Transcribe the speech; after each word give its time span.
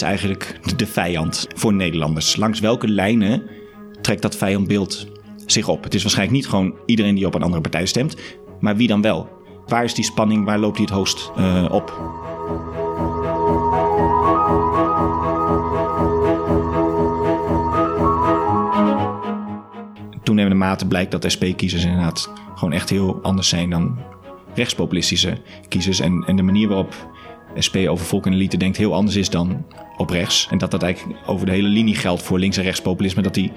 is 0.00 0.06
eigenlijk 0.06 0.60
de 0.76 0.86
vijand 0.86 1.46
voor 1.54 1.72
Nederlanders? 1.72 2.36
Langs 2.36 2.60
welke 2.60 2.88
lijnen 2.88 3.42
trekt 4.00 4.22
dat 4.22 4.36
vijandbeeld 4.36 5.06
zich 5.46 5.68
op? 5.68 5.84
Het 5.84 5.94
is 5.94 6.02
waarschijnlijk 6.02 6.38
niet 6.38 6.48
gewoon 6.48 6.74
iedereen 6.86 7.14
die 7.14 7.26
op 7.26 7.34
een 7.34 7.42
andere 7.42 7.62
partij 7.62 7.86
stemt, 7.86 8.16
maar 8.60 8.76
wie 8.76 8.88
dan 8.88 9.02
wel? 9.02 9.28
Waar 9.66 9.84
is 9.84 9.94
die 9.94 10.04
spanning? 10.04 10.44
Waar 10.44 10.58
loopt 10.58 10.76
die 10.76 10.84
het 10.84 10.94
hoogst 10.94 11.30
uh, 11.38 11.66
op? 11.70 12.18
Toenemende 20.22 20.58
mate 20.58 20.86
blijkt 20.86 21.10
dat 21.10 21.32
SP-kiezers 21.32 21.84
inderdaad 21.84 22.32
gewoon 22.54 22.72
echt 22.72 22.90
heel 22.90 23.18
anders 23.22 23.48
zijn 23.48 23.70
dan 23.70 23.98
rechtspopulistische 24.54 25.38
kiezers. 25.68 26.00
En, 26.00 26.24
en 26.26 26.36
de 26.36 26.42
manier 26.42 26.68
waarop 26.68 26.94
SP 27.66 27.76
over 27.76 28.06
volk 28.06 28.26
en 28.26 28.32
elite 28.32 28.56
denkt 28.56 28.76
heel 28.76 28.94
anders 28.94 29.16
is 29.16 29.30
dan 29.30 29.64
op 29.96 30.10
rechts. 30.10 30.48
En 30.50 30.58
dat 30.58 30.70
dat 30.70 30.82
eigenlijk 30.82 31.18
over 31.26 31.46
de 31.46 31.52
hele 31.52 31.68
linie 31.68 31.94
geldt 31.94 32.22
voor 32.22 32.38
links- 32.38 32.56
en 32.56 32.62
rechtspopulisme. 32.62 33.22
Dat 33.22 33.34
die, 33.34 33.52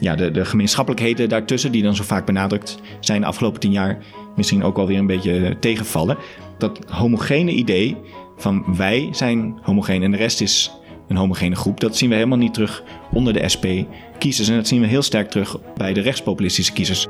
ja, 0.00 0.14
de, 0.14 0.30
de 0.30 0.44
gemeenschappelijkheden 0.44 1.28
daartussen, 1.28 1.72
die 1.72 1.82
dan 1.82 1.96
zo 1.96 2.02
vaak 2.02 2.26
benadrukt 2.26 2.78
zijn 3.00 3.20
de 3.20 3.26
afgelopen 3.26 3.60
tien 3.60 3.72
jaar, 3.72 3.98
misschien 4.36 4.62
ook 4.62 4.78
alweer 4.78 4.98
een 4.98 5.06
beetje 5.06 5.56
tegenvallen. 5.60 6.16
Dat 6.58 6.78
homogene 6.86 7.50
idee 7.50 7.96
van 8.36 8.76
wij 8.76 9.08
zijn 9.12 9.58
homogeen 9.62 10.02
en 10.02 10.10
de 10.10 10.16
rest 10.16 10.40
is 10.40 10.70
een 11.08 11.16
homogene 11.16 11.56
groep. 11.56 11.80
Dat 11.80 11.96
zien 11.96 12.08
we 12.08 12.14
helemaal 12.14 12.38
niet 12.38 12.54
terug 12.54 12.82
onder 13.12 13.32
de 13.32 13.48
SP-kiezers. 13.48 14.48
En 14.48 14.56
dat 14.56 14.68
zien 14.68 14.80
we 14.80 14.86
heel 14.86 15.02
sterk 15.02 15.30
terug 15.30 15.56
bij 15.76 15.92
de 15.92 16.00
rechtspopulistische 16.00 16.72
kiezers. 16.72 17.06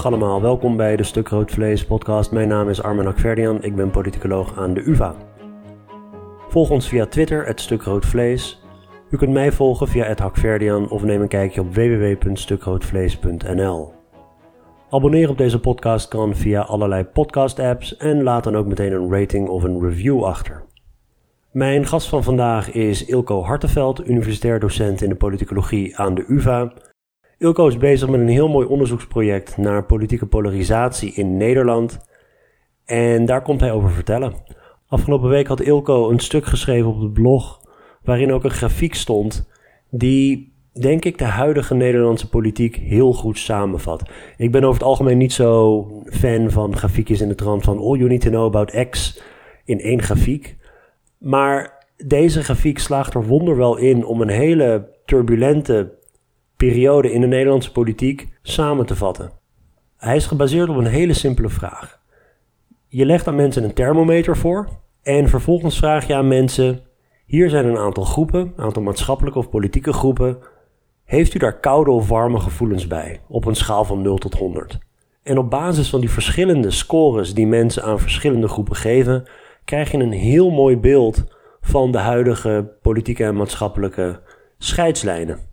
Dag 0.00 0.12
allemaal, 0.12 0.42
welkom 0.42 0.76
bij 0.76 0.96
de 0.96 1.02
Stuk 1.02 1.28
Rood 1.28 1.50
Vlees 1.50 1.84
podcast. 1.84 2.30
Mijn 2.30 2.48
naam 2.48 2.68
is 2.68 2.82
Armen 2.82 3.06
Akverdian, 3.06 3.62
ik 3.62 3.76
ben 3.76 3.90
politicoloog 3.90 4.58
aan 4.58 4.74
de 4.74 4.88
UvA. 4.88 5.14
Volg 6.48 6.70
ons 6.70 6.88
via 6.88 7.06
Twitter, 7.06 7.46
het 7.46 7.60
Stuk 7.60 7.82
Rood 7.82 8.06
Vlees. 8.06 8.62
U 9.10 9.16
kunt 9.16 9.30
mij 9.30 9.52
volgen 9.52 9.88
via 9.88 10.04
het 10.04 10.18
Hakverdian 10.18 10.90
of 10.90 11.02
neem 11.02 11.20
een 11.20 11.28
kijkje 11.28 11.60
op 11.60 11.74
www.stukroodvlees.nl. 11.74 13.92
Abonneren 14.90 15.30
op 15.30 15.38
deze 15.38 15.60
podcast 15.60 16.08
kan 16.08 16.34
via 16.34 16.60
allerlei 16.60 17.04
podcast-apps 17.04 17.96
en 17.96 18.22
laat 18.22 18.44
dan 18.44 18.56
ook 18.56 18.66
meteen 18.66 18.92
een 18.92 19.12
rating 19.12 19.48
of 19.48 19.62
een 19.62 19.80
review 19.80 20.24
achter. 20.24 20.64
Mijn 21.50 21.86
gast 21.86 22.08
van 22.08 22.22
vandaag 22.22 22.72
is 22.72 23.04
Ilko 23.04 23.42
Hartenveld, 23.42 24.08
universitair 24.08 24.60
docent 24.60 25.02
in 25.02 25.08
de 25.08 25.16
politicologie 25.16 25.96
aan 25.96 26.14
de 26.14 26.24
UvA 26.28 26.72
Ilko 27.40 27.66
is 27.66 27.76
bezig 27.76 28.08
met 28.08 28.20
een 28.20 28.28
heel 28.28 28.48
mooi 28.48 28.66
onderzoeksproject 28.66 29.56
naar 29.56 29.84
politieke 29.84 30.26
polarisatie 30.26 31.12
in 31.12 31.36
Nederland. 31.36 31.98
En 32.84 33.24
daar 33.24 33.42
komt 33.42 33.60
hij 33.60 33.72
over 33.72 33.90
vertellen. 33.90 34.34
Afgelopen 34.86 35.28
week 35.28 35.46
had 35.46 35.60
Ilko 35.60 36.10
een 36.10 36.18
stuk 36.18 36.44
geschreven 36.44 36.88
op 36.90 37.00
het 37.00 37.12
blog. 37.12 37.60
waarin 38.04 38.32
ook 38.32 38.44
een 38.44 38.50
grafiek 38.50 38.94
stond. 38.94 39.48
die, 39.90 40.52
denk 40.72 41.04
ik, 41.04 41.18
de 41.18 41.24
huidige 41.24 41.74
Nederlandse 41.74 42.28
politiek 42.28 42.76
heel 42.76 43.12
goed 43.12 43.38
samenvat. 43.38 44.10
Ik 44.36 44.52
ben 44.52 44.62
over 44.62 44.80
het 44.80 44.88
algemeen 44.88 45.18
niet 45.18 45.32
zo 45.32 45.86
fan 46.04 46.50
van 46.50 46.76
grafiekjes 46.76 47.20
in 47.20 47.28
de 47.28 47.34
trant 47.34 47.64
van. 47.64 47.78
All 47.78 47.96
you 47.96 48.08
need 48.08 48.20
to 48.20 48.30
know 48.30 48.44
about 48.44 48.88
X 48.90 49.22
in 49.64 49.80
één 49.80 50.02
grafiek. 50.02 50.56
Maar 51.18 51.86
deze 51.96 52.42
grafiek 52.42 52.78
slaagt 52.78 53.14
er 53.14 53.26
wonderwel 53.26 53.76
in 53.76 54.04
om 54.04 54.20
een 54.20 54.28
hele 54.28 54.88
turbulente 55.04 55.98
periode 56.66 57.12
in 57.12 57.20
de 57.20 57.26
Nederlandse 57.26 57.72
politiek 57.72 58.28
samen 58.42 58.86
te 58.86 58.96
vatten. 58.96 59.30
Hij 59.96 60.16
is 60.16 60.26
gebaseerd 60.26 60.68
op 60.68 60.76
een 60.76 60.86
hele 60.86 61.12
simpele 61.12 61.48
vraag. 61.48 62.00
Je 62.88 63.06
legt 63.06 63.26
aan 63.26 63.34
mensen 63.34 63.64
een 63.64 63.72
thermometer 63.72 64.36
voor 64.36 64.68
en 65.02 65.28
vervolgens 65.28 65.78
vraag 65.78 66.06
je 66.06 66.14
aan 66.14 66.28
mensen: 66.28 66.80
hier 67.26 67.50
zijn 67.50 67.66
een 67.66 67.78
aantal 67.78 68.04
groepen, 68.04 68.40
een 68.40 68.64
aantal 68.64 68.82
maatschappelijke 68.82 69.38
of 69.38 69.50
politieke 69.50 69.92
groepen. 69.92 70.38
Heeft 71.04 71.34
u 71.34 71.38
daar 71.38 71.60
koude 71.60 71.90
of 71.90 72.08
warme 72.08 72.40
gevoelens 72.40 72.86
bij 72.86 73.20
op 73.28 73.44
een 73.44 73.56
schaal 73.56 73.84
van 73.84 74.02
0 74.02 74.18
tot 74.18 74.34
100? 74.34 74.78
En 75.22 75.38
op 75.38 75.50
basis 75.50 75.90
van 75.90 76.00
die 76.00 76.10
verschillende 76.10 76.70
scores 76.70 77.34
die 77.34 77.46
mensen 77.46 77.82
aan 77.82 78.00
verschillende 78.00 78.48
groepen 78.48 78.76
geven, 78.76 79.28
krijg 79.64 79.90
je 79.90 79.98
een 79.98 80.12
heel 80.12 80.50
mooi 80.50 80.76
beeld 80.76 81.24
van 81.60 81.92
de 81.92 81.98
huidige 81.98 82.76
politieke 82.82 83.24
en 83.24 83.36
maatschappelijke 83.36 84.20
scheidslijnen. 84.58 85.49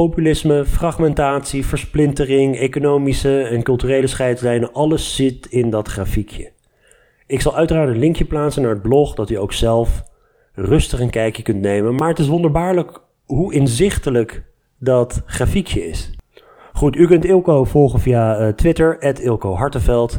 Populisme, 0.00 0.64
fragmentatie, 0.64 1.66
versplintering, 1.66 2.56
economische 2.56 3.42
en 3.42 3.62
culturele 3.62 4.06
scheidslijnen, 4.06 4.72
alles 4.72 5.14
zit 5.14 5.46
in 5.46 5.70
dat 5.70 5.88
grafiekje. 5.88 6.52
Ik 7.26 7.40
zal 7.40 7.56
uiteraard 7.56 7.88
een 7.88 7.98
linkje 7.98 8.24
plaatsen 8.24 8.62
naar 8.62 8.70
het 8.70 8.82
blog, 8.82 9.14
dat 9.14 9.30
u 9.30 9.34
ook 9.34 9.52
zelf 9.52 10.02
rustig 10.52 11.00
een 11.00 11.10
kijkje 11.10 11.42
kunt 11.42 11.60
nemen. 11.60 11.94
Maar 11.94 12.08
het 12.08 12.18
is 12.18 12.28
wonderbaarlijk 12.28 13.00
hoe 13.24 13.54
inzichtelijk 13.54 14.44
dat 14.78 15.22
grafiekje 15.26 15.88
is. 15.88 16.10
Goed, 16.72 16.96
u 16.96 17.06
kunt 17.06 17.24
Ilko 17.24 17.64
volgen 17.64 18.00
via 18.00 18.40
uh, 18.40 18.48
Twitter, 18.52 19.20
Ilko 19.22 19.54
Hartenveld. 19.54 20.18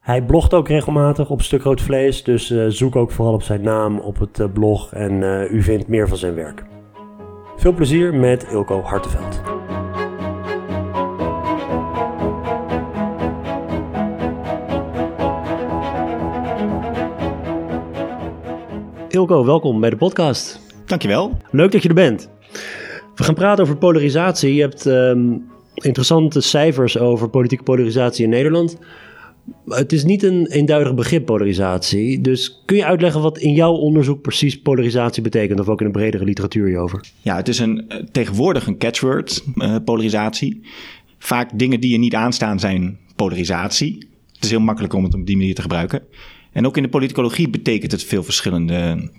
Hij 0.00 0.22
blogt 0.22 0.54
ook 0.54 0.68
regelmatig 0.68 1.30
op 1.30 1.42
Stuk 1.42 1.62
Rood 1.62 1.80
Vlees, 1.80 2.24
dus 2.24 2.50
uh, 2.50 2.64
zoek 2.68 2.96
ook 2.96 3.10
vooral 3.10 3.34
op 3.34 3.42
zijn 3.42 3.62
naam 3.62 3.98
op 3.98 4.18
het 4.18 4.38
uh, 4.38 4.46
blog 4.52 4.92
en 4.92 5.22
u 5.50 5.62
vindt 5.62 5.88
meer 5.88 6.08
van 6.08 6.16
zijn 6.18 6.34
werk. 6.34 6.71
Veel 7.56 7.72
plezier 7.72 8.14
met 8.14 8.44
Ilko 8.44 8.80
Hartenveld. 8.80 9.40
Ilko, 19.08 19.44
welkom 19.44 19.80
bij 19.80 19.90
de 19.90 19.96
podcast. 19.96 20.60
Dankjewel. 20.86 21.36
Leuk 21.50 21.72
dat 21.72 21.82
je 21.82 21.88
er 21.88 21.94
bent. 21.94 22.30
We 23.14 23.24
gaan 23.24 23.34
praten 23.34 23.64
over 23.64 23.76
polarisatie. 23.76 24.54
Je 24.54 24.60
hebt 24.60 24.84
um, 24.84 25.50
interessante 25.74 26.40
cijfers 26.40 26.98
over 26.98 27.28
politieke 27.28 27.64
polarisatie 27.64 28.24
in 28.24 28.30
Nederland. 28.30 28.78
Het 29.66 29.92
is 29.92 30.04
niet 30.04 30.22
een 30.22 30.46
eenduidig 30.46 30.94
begrip 30.94 31.26
polarisatie. 31.26 32.20
Dus 32.20 32.62
kun 32.64 32.76
je 32.76 32.84
uitleggen 32.84 33.20
wat 33.20 33.38
in 33.38 33.52
jouw 33.52 33.72
onderzoek 33.72 34.22
precies 34.22 34.60
polarisatie 34.60 35.22
betekent, 35.22 35.60
of 35.60 35.68
ook 35.68 35.80
in 35.80 35.86
een 35.86 35.92
bredere 35.92 36.24
literatuur 36.24 36.66
hierover? 36.66 37.04
Ja, 37.20 37.36
het 37.36 37.48
is 37.48 37.58
een, 37.58 37.88
eh, 37.88 37.98
tegenwoordig 38.12 38.66
een 38.66 38.78
catchword, 38.78 39.44
uh, 39.54 39.76
polarisatie. 39.84 40.60
Vaak 41.18 41.58
dingen 41.58 41.80
die 41.80 41.90
je 41.90 41.98
niet 41.98 42.14
aanstaan 42.14 42.60
zijn 42.60 42.98
polarisatie. 43.16 44.06
Het 44.32 44.44
is 44.44 44.50
heel 44.50 44.60
makkelijk 44.60 44.92
om 44.92 45.04
het 45.04 45.14
op 45.14 45.26
die 45.26 45.36
manier 45.36 45.54
te 45.54 45.62
gebruiken. 45.62 46.02
En 46.52 46.66
ook 46.66 46.76
in 46.76 46.82
de 46.82 46.88
politicologie 46.88 47.50
betekent 47.50 47.92
het 47.92 48.04
veel 48.04 48.22
verschillende 48.22 49.10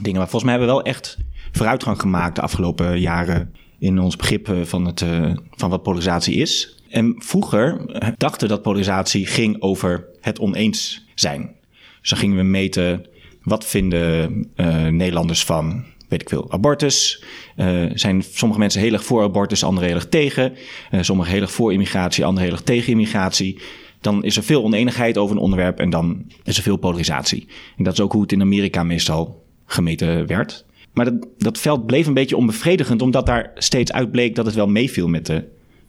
dingen. 0.00 0.18
Maar 0.18 0.28
volgens 0.28 0.44
mij 0.44 0.52
hebben 0.52 0.68
we 0.68 0.74
wel 0.74 0.84
echt 0.84 1.18
vooruitgang 1.52 2.00
gemaakt 2.00 2.36
de 2.36 2.42
afgelopen 2.42 3.00
jaren 3.00 3.52
in 3.78 3.98
ons 3.98 4.16
begrip 4.16 4.56
van, 4.62 4.86
het, 4.86 5.04
van 5.50 5.70
wat 5.70 5.82
polarisatie 5.82 6.34
is. 6.34 6.77
En 6.88 7.14
vroeger 7.18 7.80
dachten 8.16 8.48
dat 8.48 8.62
polarisatie 8.62 9.26
ging 9.26 9.62
over 9.62 10.06
het 10.20 10.38
oneens 10.38 11.06
zijn. 11.14 11.56
Dus 12.00 12.10
dan 12.10 12.18
gingen 12.18 12.36
we 12.36 12.42
meten 12.42 13.06
wat 13.42 13.64
vinden 13.64 14.32
uh, 14.56 14.86
Nederlanders 14.86 15.44
van, 15.44 15.84
weet 16.08 16.20
ik 16.20 16.28
veel, 16.28 16.52
abortus. 16.52 17.24
Uh, 17.56 17.84
zijn 17.94 18.22
sommige 18.22 18.60
mensen 18.60 18.80
heel 18.80 18.92
erg 18.92 19.04
voor 19.04 19.22
abortus, 19.22 19.64
anderen 19.64 19.88
heel 19.88 19.96
erg 19.96 20.08
tegen. 20.08 20.52
Uh, 20.90 21.02
sommigen 21.02 21.32
heel 21.32 21.42
erg 21.42 21.52
voor 21.52 21.72
immigratie, 21.72 22.24
anderen 22.24 22.48
heel 22.48 22.56
erg 22.56 22.66
tegen 22.66 22.92
immigratie. 22.92 23.58
Dan 24.00 24.24
is 24.24 24.36
er 24.36 24.42
veel 24.42 24.64
oneenigheid 24.64 25.18
over 25.18 25.36
een 25.36 25.42
onderwerp 25.42 25.78
en 25.78 25.90
dan 25.90 26.24
is 26.44 26.56
er 26.56 26.62
veel 26.62 26.76
polarisatie. 26.76 27.46
En 27.76 27.84
dat 27.84 27.92
is 27.92 28.00
ook 28.00 28.12
hoe 28.12 28.22
het 28.22 28.32
in 28.32 28.40
Amerika 28.40 28.82
meestal 28.82 29.44
gemeten 29.66 30.26
werd. 30.26 30.64
Maar 30.92 31.04
dat, 31.04 31.28
dat 31.38 31.58
veld 31.58 31.86
bleef 31.86 32.06
een 32.06 32.14
beetje 32.14 32.36
onbevredigend, 32.36 33.02
omdat 33.02 33.26
daar 33.26 33.50
steeds 33.54 33.92
uitbleek 33.92 34.34
dat 34.34 34.46
het 34.46 34.54
wel 34.54 34.66
meeviel 34.66 35.08
met 35.08 35.26
de 35.26 35.44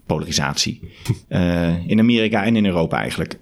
polarisatie. 0.10 0.80
Uh, 1.30 1.88
in 1.88 2.00
Amerika 2.00 2.44
en 2.44 2.56
in 2.56 2.66
Europa 2.66 3.00
eigenlijk. 3.00 3.40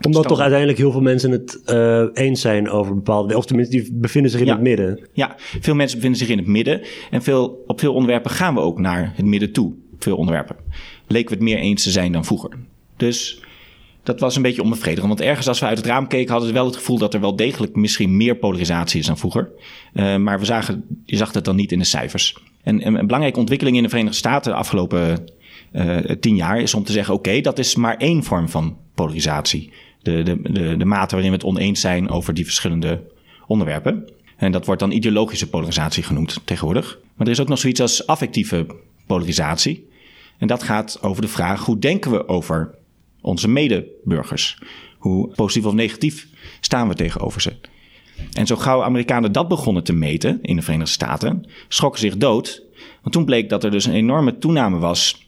Omdat 0.00 0.28
toch 0.28 0.40
uiteindelijk 0.40 0.78
heel 0.78 0.92
veel 0.92 1.00
mensen 1.00 1.30
het 1.30 1.60
uh, 1.66 2.04
eens 2.12 2.40
zijn 2.40 2.70
over 2.70 2.94
bepaalde... 2.94 3.36
Of 3.36 3.46
tenminste, 3.46 3.76
die 3.76 3.92
bevinden 3.92 4.30
zich 4.30 4.40
in 4.40 4.46
ja. 4.46 4.52
het 4.52 4.62
midden. 4.62 5.08
Ja, 5.12 5.34
veel 5.38 5.74
mensen 5.74 5.96
bevinden 5.96 6.20
zich 6.20 6.28
in 6.28 6.38
het 6.38 6.46
midden. 6.46 6.80
En 7.10 7.22
veel, 7.22 7.64
op 7.66 7.80
veel 7.80 7.94
onderwerpen 7.94 8.30
gaan 8.30 8.54
we 8.54 8.60
ook 8.60 8.78
naar 8.78 9.12
het 9.14 9.24
midden 9.24 9.52
toe. 9.52 9.72
Op 9.92 10.02
veel 10.02 10.16
onderwerpen. 10.16 10.56
Leken 11.06 11.28
we 11.28 11.34
het 11.34 11.44
meer 11.44 11.58
eens 11.58 11.82
te 11.82 11.90
zijn 11.90 12.12
dan 12.12 12.24
vroeger. 12.24 12.50
Dus 12.96 13.42
dat 14.02 14.20
was 14.20 14.36
een 14.36 14.42
beetje 14.42 14.62
onbevredigend. 14.62 15.08
Want 15.08 15.20
ergens 15.20 15.48
als 15.48 15.60
we 15.60 15.66
uit 15.66 15.78
het 15.78 15.86
raam 15.86 16.06
keken 16.06 16.30
hadden 16.30 16.48
we 16.48 16.54
wel 16.54 16.66
het 16.66 16.76
gevoel 16.76 16.98
dat 16.98 17.14
er 17.14 17.20
wel 17.20 17.36
degelijk 17.36 17.76
misschien 17.76 18.16
meer 18.16 18.36
polarisatie 18.36 19.00
is 19.00 19.06
dan 19.06 19.18
vroeger. 19.18 19.50
Uh, 19.94 20.16
maar 20.16 20.38
we 20.38 20.44
zagen, 20.44 20.84
je 21.04 21.16
zag 21.16 21.32
het 21.32 21.44
dan 21.44 21.56
niet 21.56 21.72
in 21.72 21.78
de 21.78 21.84
cijfers. 21.84 22.36
En 22.62 22.86
een, 22.86 23.06
belangrijke 23.06 23.38
ontwikkeling 23.38 23.76
in 23.76 23.82
de 23.82 23.88
Verenigde 23.88 24.16
Staten 24.16 24.52
de 24.52 24.58
afgelopen 24.58 25.24
tien 26.20 26.36
jaar 26.36 26.60
is 26.60 26.74
om 26.74 26.84
te 26.84 26.92
zeggen: 26.92 27.14
oké, 27.14 27.40
dat 27.40 27.58
is 27.58 27.74
maar 27.74 27.96
één 27.96 28.22
vorm 28.22 28.48
van 28.48 28.76
polarisatie. 28.94 29.72
De, 30.02 30.22
de, 30.22 30.42
de, 30.42 30.76
de 30.76 30.84
mate 30.84 31.14
waarin 31.14 31.30
we 31.30 31.36
het 31.36 31.46
oneens 31.46 31.80
zijn 31.80 32.10
over 32.10 32.34
die 32.34 32.44
verschillende 32.44 33.02
onderwerpen. 33.46 34.08
En 34.36 34.52
dat 34.52 34.66
wordt 34.66 34.80
dan 34.80 34.90
ideologische 34.90 35.48
polarisatie 35.48 36.02
genoemd 36.02 36.40
tegenwoordig. 36.44 36.98
Maar 37.14 37.26
er 37.26 37.32
is 37.32 37.40
ook 37.40 37.48
nog 37.48 37.58
zoiets 37.58 37.80
als 37.80 38.06
affectieve 38.06 38.66
polarisatie. 39.06 39.88
En 40.38 40.46
dat 40.46 40.62
gaat 40.62 41.02
over 41.02 41.22
de 41.22 41.28
vraag 41.28 41.64
hoe 41.64 41.78
denken 41.78 42.10
we 42.10 42.28
over 42.28 42.74
onze 43.20 43.48
medeburgers? 43.48 44.58
Hoe 44.98 45.28
positief 45.34 45.66
of 45.66 45.74
negatief 45.74 46.28
staan 46.60 46.88
we 46.88 46.94
tegenover 46.94 47.40
ze? 47.40 47.52
En 48.32 48.46
zo 48.46 48.56
gauw 48.56 48.82
Amerikanen 48.82 49.32
dat 49.32 49.48
begonnen 49.48 49.84
te 49.84 49.92
meten 49.92 50.38
in 50.42 50.56
de 50.56 50.62
Verenigde 50.62 50.92
Staten, 50.92 51.44
schrokken 51.68 52.00
zich 52.00 52.16
dood. 52.16 52.62
Want 53.02 53.14
toen 53.14 53.24
bleek 53.24 53.48
dat 53.48 53.64
er 53.64 53.70
dus 53.70 53.84
een 53.84 53.92
enorme 53.92 54.38
toename 54.38 54.78
was 54.78 55.26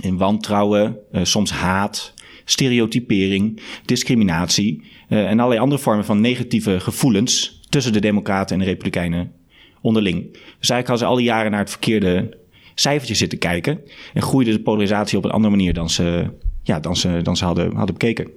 in 0.00 0.16
wantrouwen, 0.16 0.96
eh, 1.12 1.24
soms 1.24 1.50
haat, 1.50 2.14
stereotypering, 2.44 3.60
discriminatie 3.84 4.82
uh, 5.08 5.18
en 5.18 5.38
allerlei 5.38 5.60
andere 5.60 5.80
vormen 5.80 6.04
van 6.04 6.20
negatieve 6.20 6.80
gevoelens 6.80 7.60
tussen 7.68 7.92
de 7.92 8.00
Democraten 8.00 8.54
en 8.54 8.62
de 8.62 8.68
Republikeinen 8.68 9.32
onderling. 9.80 10.32
Dus 10.32 10.70
eigenlijk 10.70 10.86
hadden 10.86 10.98
ze 10.98 11.04
al 11.04 11.16
die 11.16 11.24
jaren 11.24 11.50
naar 11.50 11.60
het 11.60 11.70
verkeerde 11.70 12.38
cijfertje 12.74 13.14
zitten 13.14 13.38
kijken 13.38 13.80
en 14.14 14.22
groeide 14.22 14.50
de 14.50 14.60
polarisatie 14.60 15.18
op 15.18 15.24
een 15.24 15.30
andere 15.30 15.56
manier 15.56 15.74
dan 15.74 15.90
ze, 15.90 16.30
ja, 16.62 16.80
dan 16.80 16.96
ze, 16.96 17.20
dan 17.22 17.36
ze 17.36 17.44
hadden, 17.44 17.74
hadden 17.76 17.94
bekeken. 17.98 18.30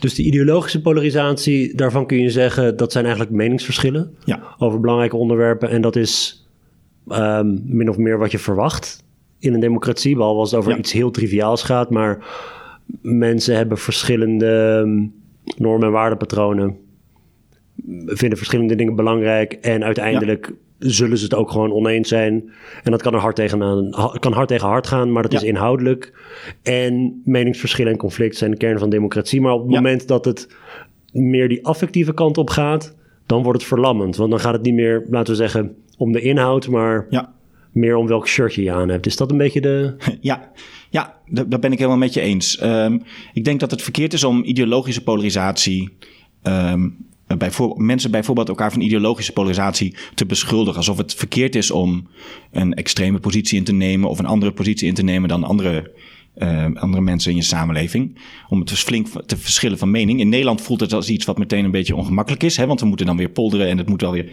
Dus 0.00 0.14
die 0.14 0.26
ideologische 0.26 0.80
polarisatie, 0.80 1.74
daarvan 1.74 2.06
kun 2.06 2.18
je 2.18 2.30
zeggen 2.30 2.76
dat 2.76 2.92
zijn 2.92 3.04
eigenlijk 3.04 3.34
meningsverschillen 3.34 4.14
Ja. 4.24 4.54
over 4.58 4.80
belangrijke 4.80 5.16
onderwerpen. 5.16 5.70
En 5.70 5.80
dat 5.80 5.96
is 5.96 6.44
um, 7.08 7.62
min 7.64 7.88
of 7.88 7.96
meer 7.96 8.18
wat 8.18 8.30
je 8.30 8.38
verwacht 8.38 9.04
in 9.40 9.54
een 9.54 9.60
democratie, 9.60 10.16
behalve 10.16 10.38
als 10.40 10.50
het 10.50 10.58
over 10.60 10.72
Ja. 10.72 10.78
iets 10.78 10.92
heel 10.92 11.10
triviaals 11.10 11.62
gaat. 11.62 11.90
Maar 11.90 12.18
mensen 13.02 13.56
hebben 13.56 13.78
verschillende 13.78 14.80
um, 14.84 15.12
normen 15.56 15.86
en 15.86 15.92
waardepatronen, 15.92 16.76
vinden 18.06 18.38
verschillende 18.38 18.74
dingen 18.74 18.94
belangrijk 18.94 19.52
en 19.52 19.84
uiteindelijk 19.84 20.52
zullen 20.78 21.18
ze 21.18 21.24
het 21.24 21.34
ook 21.34 21.50
gewoon 21.50 21.72
oneens 21.72 22.08
zijn. 22.08 22.50
En 22.82 22.90
dat 22.90 23.02
kan 23.02 23.14
er 23.14 23.20
hard 23.20 23.36
tegen, 23.36 23.58
kan 24.18 24.32
hard 24.32 24.48
tegen 24.48 24.68
hard 24.68 24.86
gaan, 24.86 25.12
maar 25.12 25.22
dat 25.22 25.32
Ja. 25.32 25.38
is 25.38 25.44
inhoudelijk. 25.44 26.12
En 26.62 27.22
meningsverschillen 27.24 27.92
en 27.92 27.98
conflict 27.98 28.36
zijn 28.36 28.50
de 28.50 28.56
kern 28.56 28.78
van 28.78 28.90
democratie. 28.90 29.40
Maar 29.40 29.52
op 29.52 29.62
het 29.62 29.70
Ja. 29.70 29.76
moment 29.80 30.08
dat 30.08 30.24
het 30.24 30.48
meer 31.12 31.48
die 31.48 31.66
affectieve 31.66 32.14
kant 32.14 32.38
op 32.38 32.50
gaat, 32.50 32.96
dan 33.26 33.42
wordt 33.42 33.58
het 33.58 33.68
verlammend. 33.68 34.16
Want 34.16 34.30
dan 34.30 34.40
gaat 34.40 34.52
het 34.52 34.62
niet 34.62 34.74
meer, 34.74 35.04
laten 35.10 35.32
we 35.32 35.38
zeggen, 35.38 35.76
om 35.96 36.12
de 36.12 36.20
inhoud, 36.20 36.68
maar 36.68 37.06
Ja. 37.10 37.32
Meer 37.72 37.96
om 37.96 38.06
welk 38.06 38.28
shirtje 38.28 38.62
je 38.62 38.72
aan 38.72 38.88
hebt. 38.88 39.06
Is 39.06 39.16
dat 39.16 39.30
een 39.30 39.36
beetje 39.36 39.60
de. 39.60 39.96
Ja, 40.20 40.50
ja 40.90 41.16
dat, 41.26 41.60
ben 41.60 41.72
ik 41.72 41.78
helemaal 41.78 41.98
met 41.98 42.14
je 42.14 42.20
eens. 42.20 42.58
Ehm, 42.58 42.98
ik 43.32 43.44
denk 43.44 43.60
dat 43.60 43.70
het 43.70 43.82
verkeerd 43.82 44.12
is 44.12 44.24
om 44.24 44.42
ideologische 44.44 45.02
polarisatie. 45.02 45.88
bijvoor- 47.38 47.82
mensen 47.82 48.10
bijvoorbeeld 48.10 48.48
elkaar 48.48 48.72
van 48.72 48.80
ideologische 48.80 49.32
polarisatie 49.32 49.94
te 50.14 50.26
beschuldigen. 50.26 50.76
Alsof 50.76 50.96
het 50.96 51.14
verkeerd 51.14 51.54
is 51.54 51.70
om 51.70 52.08
een 52.52 52.74
extreme 52.74 53.18
positie 53.18 53.58
in 53.58 53.64
te 53.64 53.72
nemen 53.72 54.08
of 54.08 54.18
een 54.18 54.26
andere 54.26 54.52
positie 54.52 54.88
in 54.88 54.94
te 54.94 55.02
nemen 55.02 55.28
dan 55.28 55.44
andere, 55.44 55.90
eh, 56.34 56.66
andere 56.74 57.02
mensen 57.02 57.30
in 57.30 57.36
je 57.36 57.42
samenleving. 57.42 58.18
Om 58.48 58.60
het 58.60 58.72
flink 58.72 59.06
te 59.26 59.36
verschillen 59.36 59.78
van 59.78 59.90
mening. 59.90 60.20
In 60.20 60.28
Nederland 60.28 60.60
voelt 60.60 60.80
het 60.80 60.92
als 60.92 61.08
iets 61.08 61.24
wat 61.24 61.38
meteen 61.38 61.64
een 61.64 61.70
beetje 61.70 61.96
ongemakkelijk 61.96 62.42
is, 62.42 62.56
hè, 62.56 62.66
want 62.66 62.80
we 62.80 62.86
moeten 62.86 63.06
dan 63.06 63.16
weer 63.16 63.28
polderen 63.28 63.68
en 63.68 63.78
het 63.78 63.88
moet 63.88 64.00
wel 64.00 64.12
weer. 64.12 64.28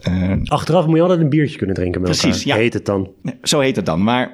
eh, 0.00 0.32
Achteraf 0.44 0.86
moet 0.86 0.96
je 0.96 1.02
altijd 1.02 1.20
een 1.20 1.28
biertje 1.28 1.56
kunnen 1.56 1.76
drinken 1.76 2.00
met 2.00 2.10
Precies, 2.10 2.42
elkaar. 2.42 2.56
ja. 2.56 2.62
Heet 2.62 2.72
het 2.74 2.86
dan. 2.86 3.10
zo 3.42 3.60
heet 3.60 3.76
het 3.76 3.86
dan. 3.86 4.02
Maar 4.02 4.26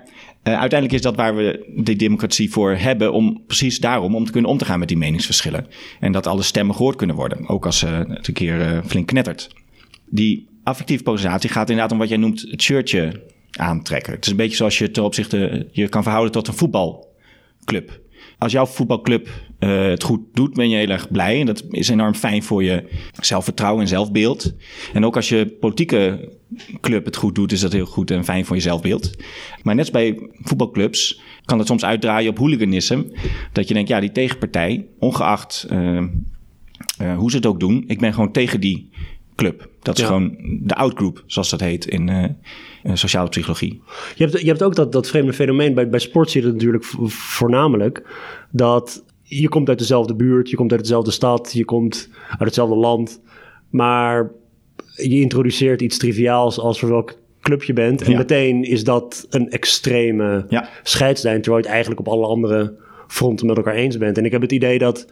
uh, 0.45 0.59
uiteindelijk 0.59 0.93
is 0.93 1.03
dat 1.03 1.17
waar 1.17 1.37
we 1.37 1.73
de 1.77 1.97
democratie 1.97 2.51
voor 2.51 2.73
hebben. 2.73 3.13
Om 3.13 3.43
precies 3.47 3.79
daarom 3.81 4.15
om 4.15 4.25
te 4.25 4.33
kunnen 4.33 4.51
om 4.51 4.59
te 4.59 4.65
gaan 4.65 4.79
met 4.79 4.89
die 4.89 4.97
meningsverschillen. 4.97 5.67
En 6.01 6.13
dat 6.13 6.27
alle 6.27 6.43
stemmen 6.43 6.75
gehoord 6.75 6.97
kunnen 6.97 7.17
worden. 7.17 7.49
Ook 7.49 7.67
als 7.67 7.83
uh, 7.83 7.99
het 8.09 8.29
een 8.29 8.35
keer 8.35 8.61
uh, 8.73 8.79
flink 8.87 9.07
knettert. 9.07 9.51
Die 10.11 10.49
affectieve 10.63 11.03
polarisatie 11.03 11.51
gaat 11.51 11.69
inderdaad 11.71 11.93
om 11.93 11.99
wat 11.99 12.09
jij 12.09 12.17
noemt 12.19 12.47
het 12.51 12.63
shirtje 12.63 13.23
aantrekken. 13.57 14.13
Het 14.13 14.25
is 14.25 14.31
een 14.31 14.37
beetje 14.37 14.57
zoals 14.57 14.79
je 14.79 14.91
ten 14.91 15.03
opzichte 15.05 15.69
je 15.73 15.89
kan 15.89 16.03
verhouden 16.03 16.33
tot 16.33 16.49
een 16.49 16.55
voetbalclub. 17.69 18.07
Als 18.39 18.53
jouw 18.53 18.67
voetbalclub 18.67 19.29
uh, 19.61 19.83
het 19.83 20.03
goed 20.03 20.21
doet, 20.33 20.55
ben 20.55 20.71
je 20.71 20.77
heel 20.77 20.89
erg 20.89 21.11
blij. 21.11 21.41
En 21.41 21.47
dat 21.47 21.65
is 21.71 21.89
enorm 21.89 22.15
fijn 22.15 22.43
voor 22.43 22.63
je 22.63 22.85
zelfvertrouwen 23.21 23.83
en 23.83 23.89
zelfbeeld. 23.89 24.55
En 24.93 25.05
ook 25.05 25.17
als 25.17 25.29
je 25.29 25.57
politieke 25.61 26.33
club 26.81 27.05
het 27.05 27.17
goed 27.17 27.35
doet, 27.35 27.53
is 27.53 27.61
dat 27.61 27.73
heel 27.73 27.87
goed 27.87 28.11
en 28.11 28.25
fijn 28.25 28.45
voor 28.45 28.57
je 28.57 28.63
zelfbeeld. 28.63 29.11
Maar 29.63 29.75
net 29.75 29.85
als 29.85 29.91
bij 29.91 30.31
voetbalclubs 30.33 31.21
kan 31.45 31.59
het 31.59 31.67
soms 31.67 31.85
uitdraaien 31.85 32.31
op 32.31 32.39
hooliganisme. 32.39 33.07
Dat 33.53 33.69
je 33.69 33.75
denkt, 33.75 33.89
ja, 33.89 34.01
die 34.01 34.13
tegenpartij, 34.13 34.87
ongeacht 34.99 35.67
uh, 35.73 36.03
uh, 37.03 37.17
hoe 37.17 37.31
ze 37.31 37.37
het 37.37 37.47
ook 37.47 37.61
doen, 37.61 37.85
ik 37.87 37.99
ben 37.99 38.15
gewoon 38.15 38.33
tegen 38.33 38.61
die 38.61 38.91
club. 39.35 39.69
Dat 39.83 39.95
is 39.95 40.01
ja. 40.01 40.07
gewoon 40.07 40.37
de 40.63 40.75
outgroup, 40.75 41.25
zoals 41.27 41.51
dat 41.51 41.61
heet 41.61 41.87
in 41.87 42.37
sociale 42.97 43.29
psychologie. 43.29 43.83
Je 44.15 44.25
hebt, 44.25 44.41
je 44.41 44.47
hebt 44.47 44.63
ook 44.63 44.75
dat, 44.75 44.93
dat 44.93 45.07
vreemde 45.07 45.33
fenomeen. 45.33 45.75
Bij, 45.75 45.89
bij 45.89 45.99
sport 45.99 46.31
zie 46.31 46.41
je 46.41 46.47
het 46.47 46.57
natuurlijk 46.57 46.85
voornamelijk. 47.11 48.03
Dat 48.51 49.05
je 49.23 49.49
komt 49.49 49.69
uit 49.69 49.79
dezelfde 49.79 50.15
buurt, 50.15 50.51
je 50.51 50.57
komt 50.57 50.73
uit 50.73 50.81
dezelfde 50.81 51.11
stad, 51.11 51.53
je 51.53 51.65
komt 51.65 52.09
uit 52.31 52.39
hetzelfde 52.39 52.77
land. 52.77 53.21
Maar 53.71 54.31
je 54.95 55.21
introduceert 55.21 55.83
iets 55.83 55.99
triviaals 55.99 56.59
als 56.59 56.79
voor 56.79 56.89
welk 56.89 57.19
club 57.41 57.63
je 57.63 57.73
bent. 57.73 58.03
En 58.03 58.11
ja. 58.11 58.17
meteen 58.17 58.65
is 58.65 58.85
dat 58.85 59.27
een 59.31 59.51
extreme 59.51 60.47
ja. 60.49 60.69
scheidslijn. 60.83 61.43
Terwijl 61.43 61.57
je 61.57 61.63
het 61.63 61.75
eigenlijk 61.75 62.07
op 62.07 62.13
alle 62.15 62.27
andere 62.27 62.75
fronten 63.07 63.47
met 63.47 63.57
elkaar 63.57 63.75
eens 63.75 63.99
bent. 63.99 64.19
En 64.19 64.25
ik 64.25 64.33
heb 64.33 64.41
het 64.41 64.53
idee 64.53 64.79
dat 64.79 65.07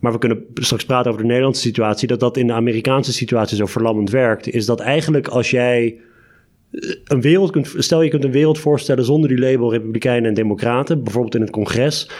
maar 0.00 0.12
we 0.12 0.18
kunnen 0.18 0.44
straks 0.54 0.84
praten 0.84 1.10
over 1.10 1.22
de 1.22 1.28
Nederlandse 1.28 1.62
situatie. 1.62 2.08
Dat 2.08 2.20
dat 2.20 2.36
in 2.36 2.46
de 2.46 2.52
Amerikaanse 2.52 3.12
situatie 3.12 3.56
zo 3.56 3.66
verlammend 3.66 4.10
werkt. 4.10 4.48
Is 4.48 4.66
dat 4.66 4.80
eigenlijk 4.80 5.28
als 5.28 5.50
jij 5.50 6.00
een 7.04 7.20
wereld 7.20 7.50
kunt. 7.50 7.74
Stel 7.76 8.02
je 8.02 8.10
kunt 8.10 8.24
een 8.24 8.30
wereld 8.30 8.58
voorstellen 8.58 9.04
zonder 9.04 9.28
die 9.28 9.38
label 9.38 9.70
Republikeinen 9.70 10.28
en 10.28 10.34
Democraten. 10.34 11.02
Bijvoorbeeld 11.02 11.34
in 11.34 11.40
het 11.40 11.50
congres. 11.50 12.10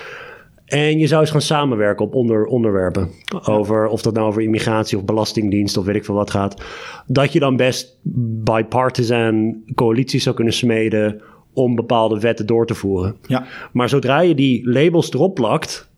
En 0.65 0.99
je 0.99 1.07
zou 1.07 1.21
eens 1.21 1.31
gaan 1.31 1.41
samenwerken 1.41 2.05
op 2.05 2.15
onder, 2.15 2.45
onderwerpen. 2.45 3.11
Over 3.45 3.87
of 3.87 4.03
dat 4.03 4.15
nou 4.15 4.27
over 4.27 4.43
immigratie 4.43 4.99
of 4.99 5.05
belastingdienst 5.05 5.77
of 5.77 5.85
weet 5.85 5.95
ik 5.95 6.05
veel 6.05 6.15
wat 6.15 6.31
gaat. 6.31 6.63
Dat 7.07 7.33
je 7.33 7.41
dan 7.41 7.57
best 7.57 7.99
bipartisan 8.43 9.63
coalities 9.75 10.23
zou 10.23 10.35
kunnen 10.35 10.55
smeden. 10.55 11.23
om 11.55 11.75
bepaalde 11.75 12.21
wetten 12.21 12.47
door 12.47 12.67
te 12.67 12.75
voeren. 12.75 13.17
Ja. 13.27 13.47
Maar 13.73 13.89
zodra 13.89 14.21
je 14.21 14.35
die 14.35 14.71
labels 14.71 15.13
erop 15.13 15.35
plakt 15.35 15.91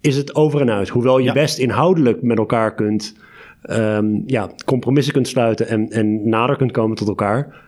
is 0.00 0.16
het 0.16 0.34
over 0.34 0.60
en 0.60 0.70
uit. 0.70 0.88
Hoewel 0.88 1.18
je 1.18 1.24
ja. 1.24 1.32
best 1.32 1.58
inhoudelijk 1.58 2.22
met 2.22 2.38
elkaar 2.38 2.74
kunt, 2.74 3.16
um, 3.70 4.22
ja, 4.26 4.50
compromissen 4.64 5.12
kunt 5.12 5.28
sluiten 5.28 5.68
en, 5.68 5.90
en 5.90 6.28
nader 6.28 6.56
kunt 6.56 6.72
komen 6.72 6.96
tot 6.96 7.08
elkaar. 7.08 7.63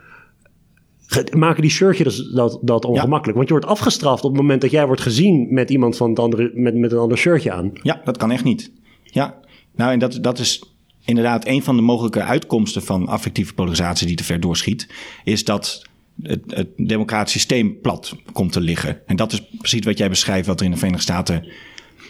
Maken 1.36 1.62
die 1.62 1.70
shirtjes 1.70 2.30
dat, 2.34 2.58
dat 2.62 2.84
ongemakkelijk. 2.84 3.26
Ja. 3.26 3.34
Want 3.34 3.48
je 3.48 3.54
wordt 3.54 3.66
afgestraft 3.66 4.24
op 4.24 4.30
het 4.30 4.40
moment 4.40 4.60
dat 4.60 4.70
jij 4.70 4.86
wordt 4.86 5.00
gezien 5.00 5.46
met 5.50 5.70
iemand 5.70 5.96
van 5.96 6.08
het 6.08 6.18
andere, 6.18 6.50
met, 6.54 6.74
met 6.74 6.92
een 6.92 6.98
ander 6.98 7.18
shirtje 7.18 7.52
aan. 7.52 7.70
Ja, 7.82 8.00
dat 8.04 8.16
kan 8.16 8.30
echt 8.30 8.44
niet. 8.44 8.72
Ja, 9.02 9.34
nou 9.74 9.92
en 9.92 9.98
dat, 9.98 10.18
dat 10.20 10.38
is 10.38 10.62
inderdaad 11.04 11.46
een 11.46 11.62
van 11.62 11.76
de 11.76 11.82
mogelijke 11.82 12.22
uitkomsten 12.22 12.82
van 12.82 13.06
affectieve 13.06 13.54
polarisatie 13.54 14.06
die 14.06 14.16
te 14.16 14.24
ver 14.24 14.40
doorschiet. 14.40 14.88
Is 15.24 15.44
dat 15.44 15.86
het, 16.22 16.42
het 16.46 16.68
democratisch 16.76 17.32
systeem 17.32 17.80
plat 17.80 18.16
komt 18.32 18.52
te 18.52 18.60
liggen. 18.60 19.00
En 19.06 19.16
dat 19.16 19.32
is 19.32 19.48
precies 19.58 19.84
wat 19.84 19.98
jij 19.98 20.08
beschrijft 20.08 20.46
wat 20.46 20.58
er 20.60 20.64
in 20.66 20.72
de 20.72 20.76
Verenigde 20.76 21.04
Staten 21.04 21.48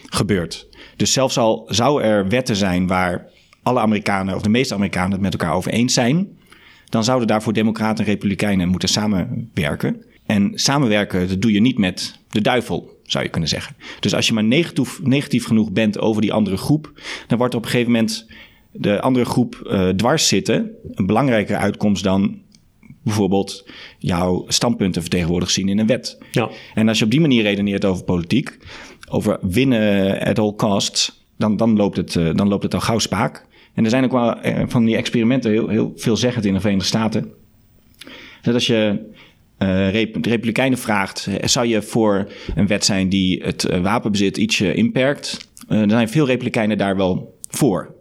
gebeurt. 0.07 0.69
Dus 0.97 1.13
zelfs 1.13 1.39
al 1.39 1.65
zou 1.69 2.03
er 2.03 2.29
wetten 2.29 2.57
zijn 2.57 2.87
waar 2.87 3.31
alle 3.63 3.81
Amerikanen 3.81 4.35
of 4.35 4.43
de 4.43 4.49
meeste 4.49 4.75
Amerikanen 4.75 5.13
het 5.13 5.21
met 5.21 5.33
elkaar 5.33 5.55
over 5.55 5.73
eens 5.73 5.95
zijn, 5.95 6.39
dan 6.89 7.05
zouden 7.05 7.29
daarvoor 7.29 7.53
Democraten 7.53 8.05
en 8.05 8.11
Republikeinen 8.11 8.69
moeten 8.69 8.89
samenwerken. 8.89 10.03
En 10.27 10.51
samenwerken, 10.55 11.29
dat 11.29 11.43
doe 11.43 11.53
je 11.53 11.61
niet 11.61 11.79
met 11.79 12.19
de 12.31 12.41
duivel, 12.41 13.01
zou 13.03 13.25
je 13.25 13.31
kunnen 13.31 13.49
zeggen. 13.49 13.77
Dus 14.01 14.15
als 14.15 14.27
je 14.27 14.33
maar 14.33 14.45
negatief, 14.45 15.01
negatief 15.03 15.47
genoeg 15.47 15.73
bent 15.73 15.99
over 15.99 16.23
die 16.23 16.33
andere 16.33 16.57
groep, 16.57 16.93
dan 17.27 17.39
wordt 17.39 17.53
er 17.53 17.59
op 17.59 17.65
een 17.65 17.71
gegeven 17.71 17.93
moment 17.93 18.27
de 18.73 19.01
andere 19.01 19.25
groep 19.25 19.63
uh, 19.65 19.89
dwars 19.89 20.29
zitten 20.29 20.71
een 20.95 21.07
belangrijkere 21.07 21.59
uitkomst 21.59 22.03
dan 22.03 22.41
bijvoorbeeld 23.03 23.69
jouw 23.99 24.45
standpunten 24.49 25.03
vertegenwoordigd 25.03 25.53
zien 25.53 25.69
in 25.69 25.79
een 25.79 25.87
wet. 25.87 26.19
Ja. 26.31 26.51
En 26.75 26.89
als 26.89 26.99
je 26.99 27.05
op 27.05 27.11
die 27.11 27.21
manier 27.21 27.43
redeneert 27.43 27.85
over 27.85 28.05
politiek, 28.05 28.57
over 29.11 29.39
winnen 29.43 30.21
at 30.21 30.39
all 30.39 30.55
costs, 30.55 31.25
dan, 31.39 31.57
dan, 31.57 31.77
loopt, 31.77 31.97
het, 31.97 32.15
uh, 32.15 32.35
dan 32.35 32.49
loopt 32.49 32.63
het 32.63 32.75
al 32.75 32.81
gauw 32.81 32.99
spaak. 32.99 33.47
En 33.77 33.85
er 33.85 33.91
zijn 33.91 34.05
ook 34.05 34.13
wel 34.13 34.47
uh, 34.47 34.63
van 34.67 34.85
die 34.85 34.97
experimenten 34.97 35.51
heel, 35.51 35.69
heel 35.69 35.93
veelzeggend 35.97 36.45
in 36.45 36.53
de 36.53 36.61
Verenigde 36.61 36.89
Staten. 36.89 37.33
Dat 38.43 38.55
als 38.55 38.67
je 38.67 39.11
uh, 39.59 39.91
rep 39.91 40.25
republikeinen 40.25 40.79
vraagt, 40.79 41.29
zou 41.45 41.67
je 41.67 41.83
voor 41.83 42.29
een 42.55 42.67
wet 42.67 42.85
zijn 42.85 43.09
die 43.09 43.43
het 43.43 43.81
wapenbezit 43.83 44.37
ietsje 44.37 44.75
inperkt? 44.75 45.49
er 45.69 45.91
zijn 45.91 46.09
veel 46.09 46.27
republikeinen 46.27 46.79
daar 46.79 46.97
wel 46.97 47.39
voor. 47.49 47.95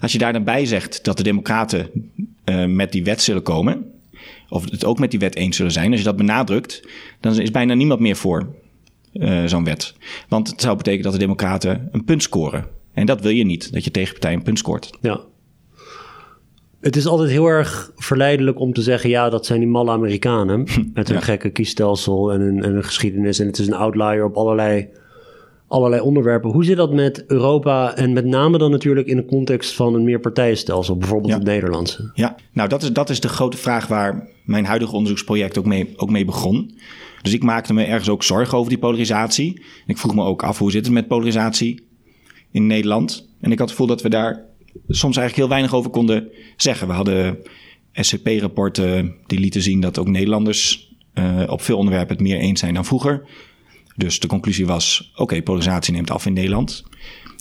Als 0.00 0.12
je 0.12 0.18
daar 0.18 0.32
dan 0.32 0.44
bij 0.44 0.66
zegt 0.66 1.04
dat 1.04 1.16
de 1.16 1.22
democraten 1.22 1.90
met 2.66 2.92
die 2.92 3.04
wet 3.04 3.22
zullen 3.22 3.42
komen, 3.42 3.90
of 4.48 4.70
het 4.70 4.84
ook 4.84 4.98
met 4.98 5.10
die 5.10 5.20
wet 5.20 5.36
eens 5.36 5.56
zullen 5.56 5.72
zijn, 5.72 5.90
als 5.90 5.98
je 5.98 6.06
dat 6.06 6.16
benadrukt, 6.16 6.88
dan 7.20 7.40
is 7.40 7.50
bijna 7.50 7.74
niemand 7.74 8.00
meer 8.00 8.16
voor 8.16 8.54
zo'n 9.44 9.64
wet. 9.64 9.94
Want 10.28 10.50
het 10.50 10.60
zou 10.60 10.76
betekenen 10.76 11.04
dat 11.04 11.12
de 11.12 11.18
Democraten 11.18 11.88
een 11.92 12.04
punt 12.04 12.22
scoren. 12.22 12.66
En 12.92 13.06
dat 13.06 13.20
wil 13.20 13.30
je 13.32 13.44
niet, 13.44 13.72
dat 13.72 13.84
je 13.84 13.90
tegenpartij 13.90 14.32
een 14.32 14.42
punt 14.42 14.58
scoort. 14.58 14.90
Ja. 15.00 15.20
Het 16.80 16.96
is 16.96 17.06
altijd 17.06 17.30
heel 17.30 17.46
erg 17.46 17.92
verleidelijk 17.96 18.60
om 18.60 18.72
te 18.72 18.82
zeggen: 18.82 19.10
ja, 19.10 19.30
dat 19.30 19.46
zijn 19.46 19.60
die 19.60 19.68
malle 19.68 19.90
Amerikanen. 19.90 20.58
Met 20.94 21.08
hun 21.08 21.16
Ja. 21.16 21.22
gekke 21.22 21.50
kiesstelsel 21.50 22.32
en 22.32 22.40
hun, 22.40 22.62
en 22.62 22.72
hun 22.72 22.84
geschiedenis. 22.84 23.38
En 23.38 23.46
het 23.46 23.58
is 23.58 23.66
een 23.66 23.74
outlier 23.74 24.24
op 24.24 24.36
allerlei, 24.36 24.88
allerlei 25.68 26.02
onderwerpen. 26.02 26.50
Hoe 26.50 26.64
zit 26.64 26.76
dat 26.76 26.92
met 26.92 27.24
Europa 27.26 27.96
en 27.96 28.12
met 28.12 28.24
name 28.24 28.58
dan 28.58 28.70
natuurlijk 28.70 29.06
in 29.06 29.16
de 29.16 29.24
context 29.24 29.74
van 29.74 29.94
een 29.94 30.04
meerpartijenstelsel, 30.04 30.96
bijvoorbeeld 30.96 31.30
Ja. 31.32 31.38
het 31.38 31.46
Nederlandse? 31.46 32.10
Ja, 32.14 32.36
nou 32.52 32.68
dat 32.68 32.82
is, 32.82 32.92
dat 32.92 33.10
is 33.10 33.20
de 33.20 33.28
grote 33.28 33.56
vraag 33.56 33.86
waar 33.86 34.28
mijn 34.44 34.64
huidige 34.64 34.92
onderzoeksproject 34.94 35.58
ook 35.58 35.66
mee, 35.66 35.92
ook 35.96 36.10
mee 36.10 36.24
begon. 36.24 36.78
Dus 37.22 37.32
ik 37.32 37.42
maakte 37.42 37.72
me 37.72 37.84
ergens 37.84 38.08
ook 38.08 38.22
zorgen 38.22 38.58
over 38.58 38.68
die 38.70 38.78
polarisatie. 38.78 39.54
En 39.58 39.64
ik 39.86 39.98
vroeg 39.98 40.14
me 40.14 40.24
ook 40.24 40.42
af 40.42 40.58
hoe 40.58 40.70
zit 40.70 40.84
het 40.84 40.94
met 40.94 41.08
polarisatie 41.08 41.90
in 42.52 42.66
Nederland. 42.66 43.28
En 43.40 43.52
ik 43.52 43.58
had 43.58 43.68
het 43.68 43.78
gevoel 43.78 43.86
dat 43.86 44.02
we 44.02 44.08
daar 44.08 44.44
soms 44.88 45.16
eigenlijk 45.16 45.36
heel 45.36 45.48
weinig 45.48 45.74
over 45.74 45.90
konden 45.90 46.28
zeggen. 46.56 46.86
We 46.86 46.92
hadden 46.92 47.38
SCP-rapporten 47.92 49.14
die 49.26 49.38
lieten 49.38 49.62
zien 49.62 49.80
dat 49.80 49.98
ook 49.98 50.08
Nederlanders 50.08 50.92
eh, 51.12 51.42
op 51.46 51.62
veel 51.62 51.76
onderwerpen 51.76 52.16
het 52.16 52.24
meer 52.24 52.38
eens 52.38 52.60
zijn 52.60 52.74
dan 52.74 52.84
vroeger. 52.84 53.24
Dus 53.96 54.20
de 54.20 54.26
conclusie 54.26 54.66
was, 54.66 55.12
oké, 55.16 55.42
polarisatie 55.42 55.92
neemt 55.92 56.10
af 56.10 56.26
in 56.26 56.32
Nederland. 56.32 56.84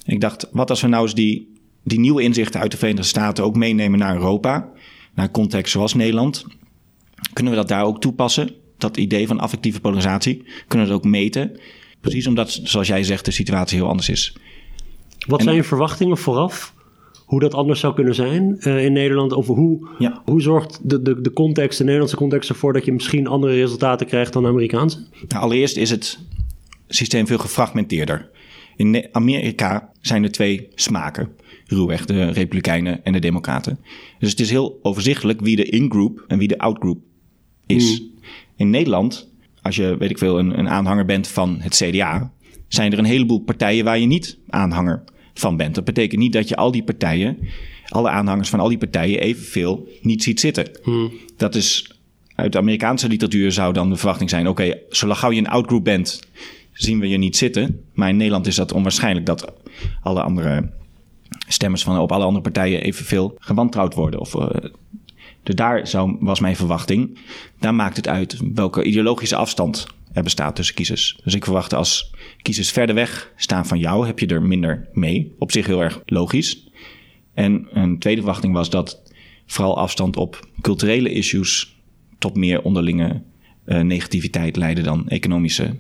Ik 0.06 0.22
dacht, 0.22 0.48
wat 0.52 0.70
als 0.70 0.82
we 0.82 0.88
nou 0.88 1.04
eens 1.04 1.14
die, 1.14 1.54
die 1.84 2.00
nieuwe 2.00 2.22
inzichten 2.22 2.60
uit 2.60 2.72
de 2.72 2.78
Verenigde 2.78 3.08
Staten 3.08 3.44
ook 3.44 3.56
meenemen 3.56 4.00
naar 4.00 4.16
Europa, 4.16 4.70
naar 5.14 5.26
een 5.26 5.32
context 5.32 5.72
zoals 5.72 5.94
Nederland? 5.94 6.46
Kunnen 7.34 7.54
we 7.54 7.60
dat 7.60 7.68
daar 7.68 7.84
ook 7.84 8.02
toepassen? 8.02 8.50
Dat 8.78 8.98
idee 8.98 9.28
van 9.28 9.40
affectieve 9.40 9.82
polarisatie? 9.82 10.44
Kunnen 10.68 10.88
we 10.88 10.94
dat 10.94 11.04
ook 11.04 11.12
meten? 11.12 11.60
Precies 12.02 12.28
omdat, 12.28 12.60
zoals 12.64 12.88
jij 12.88 13.04
zegt, 13.04 13.26
de 13.26 13.32
situatie 13.32 13.78
heel 13.78 13.88
anders 13.88 14.10
is. 14.10 14.36
Wat 15.28 15.40
En- 15.40 15.44
zijn 15.46 15.56
je 15.56 15.64
verwachtingen 15.64 16.18
vooraf? 16.18 16.74
Hoe 17.26 17.40
dat 17.40 17.54
anders 17.54 17.80
zou 17.80 17.94
kunnen 17.94 18.16
zijn 18.16 18.58
eh, 18.60 18.86
in 18.86 18.94
Nederland? 18.94 19.34
Of 19.34 19.48
hoe, 19.48 19.88
Ja. 20.00 20.22
hoe 20.26 20.42
zorgt 20.42 20.80
de, 20.90 21.02
de, 21.02 21.22
de 21.22 21.34
context, 21.34 21.78
de 21.78 21.84
Nederlandse 21.84 22.16
context 22.18 22.50
ervoor 22.50 22.74
dat 22.74 22.86
je 22.86 22.92
misschien 22.92 23.28
andere 23.28 23.54
resultaten 23.54 24.08
krijgt 24.08 24.34
dan 24.34 24.44
de 24.44 24.50
Amerikaanse? 24.50 24.98
Nou, 25.28 25.44
allereerst 25.44 25.78
is 25.78 25.90
het 25.90 26.20
systeem 26.88 27.28
veel 27.28 27.38
gefragmenteerder. 27.38 28.30
In 28.76 29.08
Amerika 29.12 29.92
zijn 30.02 30.24
er 30.24 30.32
twee 30.32 30.68
smaken. 30.76 31.30
Ruwweg, 31.66 32.06
de 32.06 32.30
Republikeinen 32.32 33.04
en 33.06 33.14
de 33.14 33.20
Democraten. 33.20 33.80
Dus 34.20 34.30
het 34.30 34.40
is 34.40 34.50
heel 34.50 34.80
overzichtelijk 34.82 35.42
wie 35.42 35.56
de 35.56 35.66
in-group 35.66 36.24
en 36.28 36.38
wie 36.38 36.48
de 36.48 36.58
out-group 36.58 37.00
is. 37.66 38.04
In 38.56 38.70
Nederland, 38.70 39.30
als 39.62 39.76
je, 39.76 39.96
weet 39.98 40.10
ik 40.10 40.18
veel, 40.18 40.40
een, 40.40 40.60
een 40.60 40.70
aanhanger 40.70 41.06
bent 41.06 41.28
van 41.28 41.58
het 41.60 41.76
CDA, 41.76 42.32
zijn 42.74 42.92
er 42.92 43.00
een 43.00 43.06
heleboel 43.06 43.40
partijen 43.40 43.86
waar 43.86 44.00
je 44.00 44.06
niet 44.06 44.38
aanhanger 44.50 45.04
van 45.34 45.58
bent. 45.58 45.76
Dat 45.76 45.84
betekent 45.84 46.22
niet 46.22 46.34
dat 46.34 46.48
je 46.48 46.56
al 46.56 46.72
die 46.72 46.84
partijen, 46.84 47.38
alle 47.88 48.10
aanhangers 48.10 48.50
van 48.50 48.60
al 48.60 48.70
die 48.70 48.78
partijen 48.78 49.20
evenveel 49.20 49.88
niet 50.02 50.24
ziet 50.24 50.40
zitten. 50.40 50.72
Dat 51.38 51.56
is 51.56 51.96
uit 52.36 52.52
de 52.52 52.58
Amerikaanse 52.58 53.08
literatuur 53.08 53.52
zou 53.52 53.74
dan 53.74 53.90
de 53.90 53.96
verwachting 53.96 54.30
zijn: 54.30 54.48
oké, 54.48 54.78
zolang 54.90 55.20
gauw 55.20 55.32
je 55.32 55.40
een 55.40 55.48
outgroup 55.48 55.84
bent, 55.84 56.20
zien 56.72 57.00
we 57.00 57.10
je 57.10 57.18
niet 57.18 57.38
zitten. 57.38 57.84
Maar 57.94 58.10
in 58.10 58.18
Nederland 58.18 58.48
is 58.48 58.56
dat 58.56 58.74
onwaarschijnlijk 58.74 59.26
dat 59.26 59.54
alle 60.02 60.22
andere 60.22 60.70
stemmers 61.48 61.84
van 61.84 62.00
op 62.00 62.12
alle 62.12 62.24
andere 62.24 62.44
partijen 62.44 62.82
evenveel 62.82 63.36
gewantrouwd 63.40 63.94
worden. 63.94 64.20
Of, 64.20 64.36
eh, 64.36 64.72
dus 65.44 65.56
daar 65.56 65.88
zou, 65.88 66.18
was 66.20 66.40
mijn 66.40 66.56
verwachting. 66.56 67.18
Daar 67.60 67.76
maakt 67.76 67.96
het 67.96 68.08
uit 68.08 68.40
welke 68.54 68.84
ideologische 68.84 69.36
afstand 69.36 69.88
er 70.14 70.24
bestaat 70.24 70.56
tussen 70.56 70.76
kiezers. 70.76 71.20
Dus 71.24 71.36
ik 71.36 71.44
verwachtte 71.44 71.76
als 71.76 72.12
kiezers 72.42 72.72
verder 72.72 72.96
weg 72.96 73.32
staan 73.36 73.66
van 73.66 73.80
jou, 73.80 74.06
heb 74.06 74.20
je 74.20 74.28
er 74.28 74.42
minder 74.42 74.88
mee. 74.94 75.36
Op 75.38 75.52
zich 75.52 75.66
heel 75.66 75.82
erg 75.82 76.02
logisch. 76.06 76.70
En 77.34 77.68
een 77.72 78.00
tweede 78.00 78.22
verwachting 78.22 78.54
was 78.54 78.70
dat 78.70 79.02
vooral 79.46 79.78
afstand 79.78 80.18
op 80.18 80.50
culturele 80.62 81.12
issues 81.12 81.76
tot 82.18 82.36
meer 82.36 82.62
onderlinge 82.62 83.22
eh, 83.66 83.82
negativiteit 83.82 84.56
leiden 84.56 84.84
dan 84.84 85.10
economische 85.10 85.80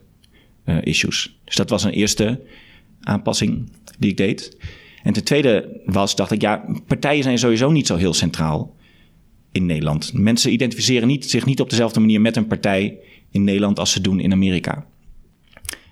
eh, 0.63 0.77
issues. 0.81 1.39
Dus 1.45 1.55
dat 1.55 1.69
was 1.69 1.83
een 1.83 1.91
eerste 1.91 2.41
aanpassing 3.01 3.71
die 3.99 4.09
ik 4.09 4.17
deed. 4.17 4.57
En 5.03 5.13
ten 5.13 5.23
tweede 5.23 5.81
was, 5.85 6.15
dacht 6.15 6.31
ik, 6.31 6.41
ja, 6.41 6.65
partijen 6.87 7.23
zijn 7.23 7.39
sowieso 7.39 7.71
niet 7.71 7.87
zo 7.87 7.95
heel 7.95 8.13
centraal 8.13 8.75
in 9.51 9.65
Nederland. 9.65 10.13
Mensen 10.13 10.53
identificeren 10.53 11.07
niet, 11.07 11.29
zich 11.29 11.45
niet 11.45 11.61
op 11.61 11.69
dezelfde 11.69 11.99
manier 11.99 12.21
met 12.21 12.35
een 12.35 12.47
partij 12.47 12.97
in 13.31 13.43
Nederland 13.43 13.79
als 13.79 13.91
ze 13.91 14.01
doen 14.01 14.19
in 14.19 14.31
Amerika. 14.31 14.85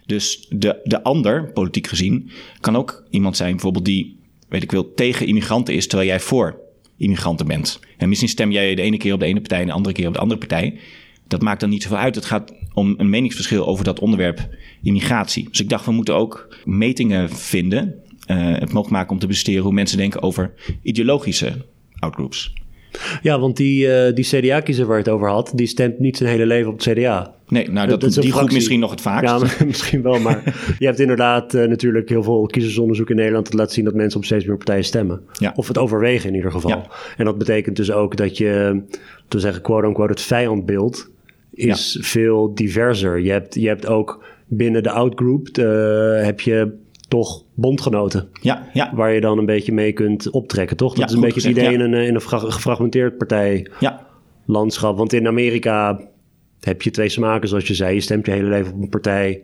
Dus 0.06 0.46
de, 0.50 0.80
de 0.84 1.04
ander, 1.04 1.52
politiek 1.52 1.88
gezien, 1.88 2.30
kan 2.60 2.76
ook 2.76 3.04
iemand 3.10 3.38
zijn 3.38 3.52
bijvoorbeeld 3.52 3.86
die, 3.86 4.20
weet 4.50 4.64
ik 4.64 4.72
wel, 4.72 4.94
tegen 4.94 5.28
immigranten 5.28 5.74
is 5.74 5.88
terwijl 5.88 6.10
jij 6.10 6.20
voor 6.20 6.60
immigranten 6.98 7.48
bent. 7.48 7.80
En 7.98 8.10
misschien 8.10 8.30
stem 8.30 8.52
jij 8.52 8.76
de 8.76 8.82
ene 8.82 8.98
keer 8.98 9.14
op 9.14 9.20
de 9.20 9.26
ene 9.26 9.40
partij 9.40 9.60
en 9.60 9.66
de 9.66 9.72
andere 9.72 9.96
keer 9.96 10.08
op 10.08 10.14
de 10.14 10.20
andere 10.20 10.40
partij. 10.40 10.80
Dat 11.28 11.42
maakt 11.42 11.60
dan 11.60 11.70
niet 11.70 11.84
zoveel 11.84 11.98
uit. 11.98 12.16
Het 12.16 12.26
gaat 12.26 12.54
om 12.74 12.94
een 12.98 13.10
meningsverschil 13.10 13.68
over 13.68 13.84
dat 13.84 14.00
onderwerp 14.00 14.50
immigratie. 14.82 15.48
Dus 15.50 15.60
ik 15.60 15.70
dacht, 15.70 15.86
we 15.86 15.92
moeten 15.92 16.16
ook 16.16 16.58
metingen 16.66 17.30
vinden. 17.30 17.96
eh, 18.26 18.38
het 18.38 18.60
mogelijk 18.60 18.90
maken 18.90 19.12
om 19.12 19.20
te 19.20 19.28
bestuderen 19.28 19.64
hoe 19.64 19.74
mensen 19.74 19.98
denken 19.98 20.22
over 20.22 20.54
ideologische 20.82 21.66
outgroups. 22.00 22.54
Ja, 23.22 23.40
want 23.40 23.58
die, 23.58 23.94
eh, 23.94 24.16
die 24.16 24.26
CDA-kiezer 24.26 24.86
waar 24.86 24.98
je 24.98 25.04
het 25.04 25.12
over 25.12 25.30
had, 25.30 25.52
die 25.56 25.68
stemt 25.68 26.00
niet 26.00 26.18
zijn 26.18 26.30
hele 26.30 26.46
leven 26.46 26.72
op 26.72 26.80
het 26.80 26.94
CDA. 26.94 27.34
Nee, 27.48 27.70
nou, 27.72 27.88
dat, 27.88 28.14
die 28.14 28.32
groep 28.32 28.52
misschien 28.52 28.80
nog 28.80 28.92
het 28.92 29.02
vaakst. 29.02 29.30
Ja, 29.32 29.38
maar- 29.40 29.64
misschien 29.68 30.02
wel, 30.02 30.20
maar 30.20 30.56
je 30.80 30.86
hebt 30.86 31.00
inderdaad 31.00 31.54
eh, 31.54 31.68
natuurlijk 31.68 32.10
heel 32.10 32.24
veel 32.24 32.46
kiezersonderzoek 32.46 33.10
in 33.10 33.16
Nederland 33.16 33.46
dat 33.46 33.54
laat 33.54 33.72
zien 33.72 33.86
dat 33.86 33.94
mensen 33.94 34.20
op 34.20 34.26
steeds 34.26 34.46
meer 34.46 34.58
partijen 34.58 34.84
stemmen. 34.84 35.22
Ja. 35.34 35.54
Of 35.56 35.68
het 35.68 35.78
overwegen 35.78 36.30
in 36.30 36.36
ieder 36.36 36.52
geval. 36.52 36.70
Ja. 36.72 36.88
En 37.18 37.26
dat 37.26 37.38
betekent 37.38 37.76
dus 37.76 37.92
ook 37.92 38.16
dat 38.18 38.38
je, 38.38 38.82
te 39.28 39.40
zeggen 39.40 39.62
quote-unquote, 39.62 40.12
het 40.12 40.22
vijandbeeld 40.22 41.10
is 41.54 41.98
veel 42.02 42.54
diverser. 42.54 43.20
Je 43.20 43.32
hebt, 43.32 43.56
je 43.56 43.68
hebt 43.68 43.88
ook 43.88 44.24
binnen 44.48 44.84
de 44.84 44.92
outgroup 44.92 45.48
eh, 45.48 46.24
heb 46.24 46.40
je 46.40 46.72
toch 47.10 47.44
bondgenoten. 47.54 48.30
Ja, 48.42 48.68
ja, 48.74 48.92
Waar 48.96 49.14
je 49.14 49.22
dan 49.22 49.38
een 49.38 49.46
beetje 49.46 49.72
mee 49.74 49.94
kunt 49.94 50.30
optrekken, 50.30 50.78
toch? 50.78 50.90
Dat 50.90 51.00
Ja, 51.00 51.06
is 51.06 51.14
een 51.14 51.20
beetje 51.22 51.42
het 51.42 51.50
idee 51.50 51.64
ja. 51.64 51.72
in 51.72 51.80
een, 51.80 51.94
in 51.94 52.16
een 52.16 52.22
fra- 52.22 52.38
gefragmenteerd 52.40 53.18
partij 53.18 53.68
ja, 53.80 54.08
landschap. 54.46 54.98
Want 54.98 55.14
in 55.14 55.28
Amerika 55.28 56.00
heb 56.60 56.82
je 56.82 56.92
twee 56.92 57.10
smaken, 57.10 57.50
zoals 57.50 57.68
je 57.68 57.74
zei. 57.74 57.94
Je 57.94 58.02
stemt 58.02 58.26
je 58.26 58.32
hele 58.32 58.50
leven 58.50 58.74
op 58.74 58.82
een 58.82 58.90
partij. 58.90 59.42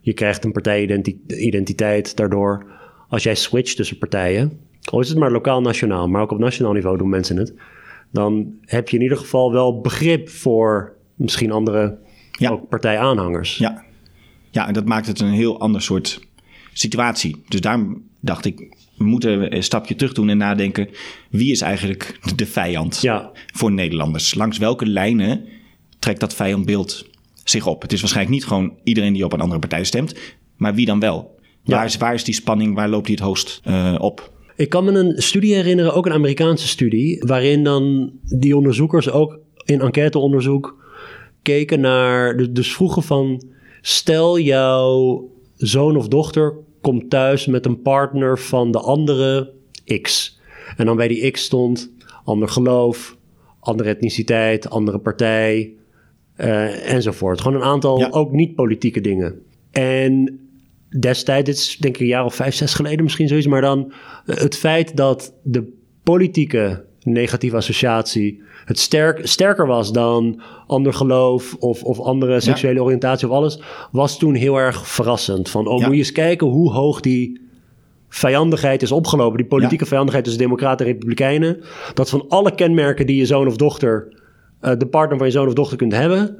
Je 0.00 0.12
krijgt 0.12 0.44
een 0.44 0.52
partijidentiteit 0.52 2.16
daardoor. 2.16 2.66
Als 3.08 3.22
jij 3.22 3.34
switcht 3.34 3.76
tussen 3.76 3.98
partijen, 3.98 4.60
al 4.90 5.00
is 5.00 5.08
het 5.08 5.18
maar 5.18 5.30
lokaal-nationaal, 5.32 6.08
maar 6.08 6.22
ook 6.22 6.30
op 6.32 6.38
nationaal 6.38 6.72
niveau 6.72 6.98
doen 6.98 7.08
mensen 7.08 7.36
het. 7.36 7.54
Dan 8.12 8.52
heb 8.60 8.88
je 8.88 8.96
in 8.96 9.02
ieder 9.02 9.18
geval 9.18 9.52
wel 9.52 9.80
begrip 9.80 10.28
voor 10.28 10.92
misschien 11.14 11.52
andere 11.52 11.98
partijaanhangers. 12.68 13.58
ja. 13.58 13.84
Ja, 14.50 14.66
en 14.66 14.72
dat 14.74 14.84
maakt 14.84 15.06
het 15.06 15.20
een 15.20 15.30
heel 15.30 15.60
ander 15.60 15.82
soort 15.82 16.25
situatie. 16.78 17.42
Dus 17.48 17.60
daarom 17.60 18.02
dacht 18.20 18.44
ik, 18.44 18.76
we 18.96 19.04
moeten 19.04 19.56
een 19.56 19.62
stapje 19.62 19.94
terug 19.94 20.12
doen 20.12 20.28
en 20.28 20.38
nadenken... 20.38 20.88
wie 21.30 21.50
is 21.50 21.60
eigenlijk 21.60 22.18
de 22.36 22.46
vijand 22.46 23.00
Ja. 23.00 23.30
voor 23.54 23.72
Nederlanders? 23.72 24.34
Langs 24.34 24.58
welke 24.58 24.86
lijnen 24.86 25.44
trekt 25.98 26.20
dat 26.20 26.34
vijandbeeld 26.34 27.06
zich 27.44 27.66
op? 27.66 27.82
Het 27.82 27.92
is 27.92 28.00
waarschijnlijk 28.00 28.36
niet 28.36 28.46
gewoon 28.46 28.78
iedereen 28.84 29.12
die 29.12 29.24
op 29.24 29.32
een 29.32 29.40
andere 29.40 29.60
partij 29.60 29.84
stemt... 29.84 30.14
maar 30.56 30.74
wie 30.74 30.86
dan 30.86 31.00
wel? 31.00 31.34
Ja. 31.62 31.76
Waar, 31.76 31.84
is, 31.84 31.96
waar 31.96 32.14
is 32.14 32.24
die 32.24 32.34
spanning? 32.34 32.74
Waar 32.74 32.88
loopt 32.88 33.06
die 33.06 33.14
het 33.14 33.24
hoogst 33.24 33.60
eh, 33.64 33.94
op? 33.98 34.32
Ik 34.56 34.68
kan 34.68 34.84
me 34.84 34.92
een 34.92 35.22
studie 35.22 35.54
herinneren, 35.54 35.94
ook 35.94 36.06
een 36.06 36.12
Amerikaanse 36.12 36.68
studie, 36.68 37.22
waarin 37.26 37.64
dan 37.64 38.12
die 38.22 38.56
onderzoekers 38.56 39.10
ook 39.10 39.38
in 39.64 39.80
enquêteonderzoek 39.80 40.76
keken 41.42 41.80
naar, 41.80 42.52
dus 42.52 42.72
vroegen 42.74 43.02
van, 43.02 43.42
stel 43.80 44.38
jouw 44.38 45.24
zoon 45.56 45.96
of 45.96 46.08
dochter 46.08 46.54
komt 46.86 47.10
thuis 47.10 47.46
met 47.46 47.66
een 47.66 47.82
partner 47.82 48.38
van 48.38 48.70
de 48.70 48.78
andere 48.80 49.52
X. 50.02 50.38
En 50.76 50.86
dan 50.86 50.96
bij 50.96 51.08
die 51.08 51.30
X 51.30 51.42
stond 51.44 51.92
ander 52.24 52.48
geloof, 52.48 53.16
andere 53.60 53.88
etniciteit, 53.88 54.70
andere 54.70 54.98
partij, 54.98 55.72
eh, 56.36 56.92
enzovoort. 56.92 57.40
Gewoon 57.40 57.60
een 57.60 57.66
aantal 57.66 57.98
Ja. 57.98 58.08
ook 58.10 58.32
niet-politieke 58.32 59.00
dingen. 59.00 59.42
En 59.70 60.40
destijds, 61.00 61.44
dit 61.44 61.56
is 61.56 61.76
denk 61.76 61.94
ik 61.94 62.00
een 62.00 62.06
jaar 62.06 62.24
of 62.24 62.34
vijf, 62.34 62.54
zes 62.54 62.74
geleden 62.74 63.02
misschien 63.02 63.28
zoiets, 63.28 63.46
maar 63.46 63.60
dan 63.60 63.92
het 64.24 64.56
feit 64.56 64.96
dat 64.96 65.34
de 65.42 65.72
politieke 66.02 66.84
negatieve 67.02 67.56
associatie 67.56 68.42
het 68.66 68.78
sterk, 68.78 69.26
sterker 69.26 69.66
was 69.66 69.92
dan 69.92 70.40
ander 70.66 70.94
geloof 70.94 71.54
of, 71.58 71.82
of 71.82 72.00
andere 72.00 72.40
seksuele 72.40 72.82
oriëntatie 72.82 73.28
of 73.28 73.34
alles, 73.34 73.60
was 73.92 74.18
toen 74.18 74.34
heel 74.34 74.56
erg 74.56 74.88
verrassend. 74.88 75.50
Van, 75.50 75.66
oh, 75.66 75.78
Ja. 75.78 75.84
moet 75.86 75.94
je 75.94 76.00
eens 76.00 76.12
kijken 76.12 76.46
hoe 76.46 76.72
hoog 76.72 77.00
die 77.00 77.40
vijandigheid 78.08 78.82
is 78.82 78.92
opgelopen. 78.92 79.36
Die 79.36 79.46
politieke 79.46 79.82
Ja. 79.82 79.88
vijandigheid 79.88 80.24
tussen 80.24 80.42
democraten 80.42 80.86
en 80.86 80.92
republikeinen. 80.92 81.60
Dat 81.94 82.10
van 82.10 82.24
alle 82.28 82.54
kenmerken 82.54 83.06
die 83.06 83.16
je 83.16 83.26
zoon 83.26 83.46
of 83.46 83.56
dochter, 83.56 84.08
eh, 84.60 84.72
de 84.78 84.86
partner 84.86 85.18
van 85.18 85.26
je 85.26 85.32
zoon 85.32 85.46
of 85.46 85.52
dochter 85.54 85.76
kunt 85.76 85.92
hebben, 85.92 86.36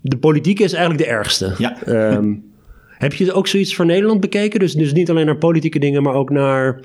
de 0.00 0.16
politieke 0.18 0.62
is 0.62 0.72
eigenlijk 0.72 1.04
de 1.04 1.10
ergste. 1.10 1.54
Ja. 1.58 1.82
Ehm, 1.82 2.34
heb 3.04 3.12
je 3.12 3.32
ook 3.32 3.46
zoiets 3.46 3.74
voor 3.74 3.86
Nederland 3.86 4.20
bekeken? 4.20 4.60
Dus, 4.60 4.74
dus 4.74 4.92
niet 4.92 5.10
alleen 5.10 5.26
naar 5.26 5.38
politieke 5.38 5.78
dingen, 5.78 6.02
maar 6.02 6.14
ook 6.14 6.30
naar 6.30 6.80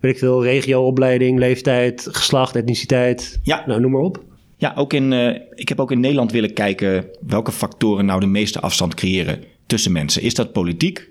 weet 0.00 0.12
ik 0.12 0.18
veel, 0.18 0.42
regio, 0.44 0.86
opleiding, 0.86 1.38
leeftijd, 1.38 2.08
geslacht, 2.10 2.56
etniciteit. 2.56 3.40
Ja. 3.42 3.64
Nou, 3.66 3.80
noem 3.80 3.90
maar 3.90 4.00
op. 4.00 4.22
Ja, 4.58 4.72
ook 4.76 4.92
in, 4.92 5.12
uh, 5.12 5.34
ik 5.54 5.68
heb 5.68 5.80
ook 5.80 5.92
in 5.92 6.00
Nederland 6.00 6.32
willen 6.32 6.52
kijken 6.52 7.06
welke 7.20 7.52
factoren 7.52 8.04
nou 8.04 8.20
de 8.20 8.26
meeste 8.26 8.60
afstand 8.60 8.94
creëren 8.94 9.44
tussen 9.66 9.92
mensen. 9.92 10.22
Is 10.22 10.34
dat 10.34 10.52
politiek 10.52 11.08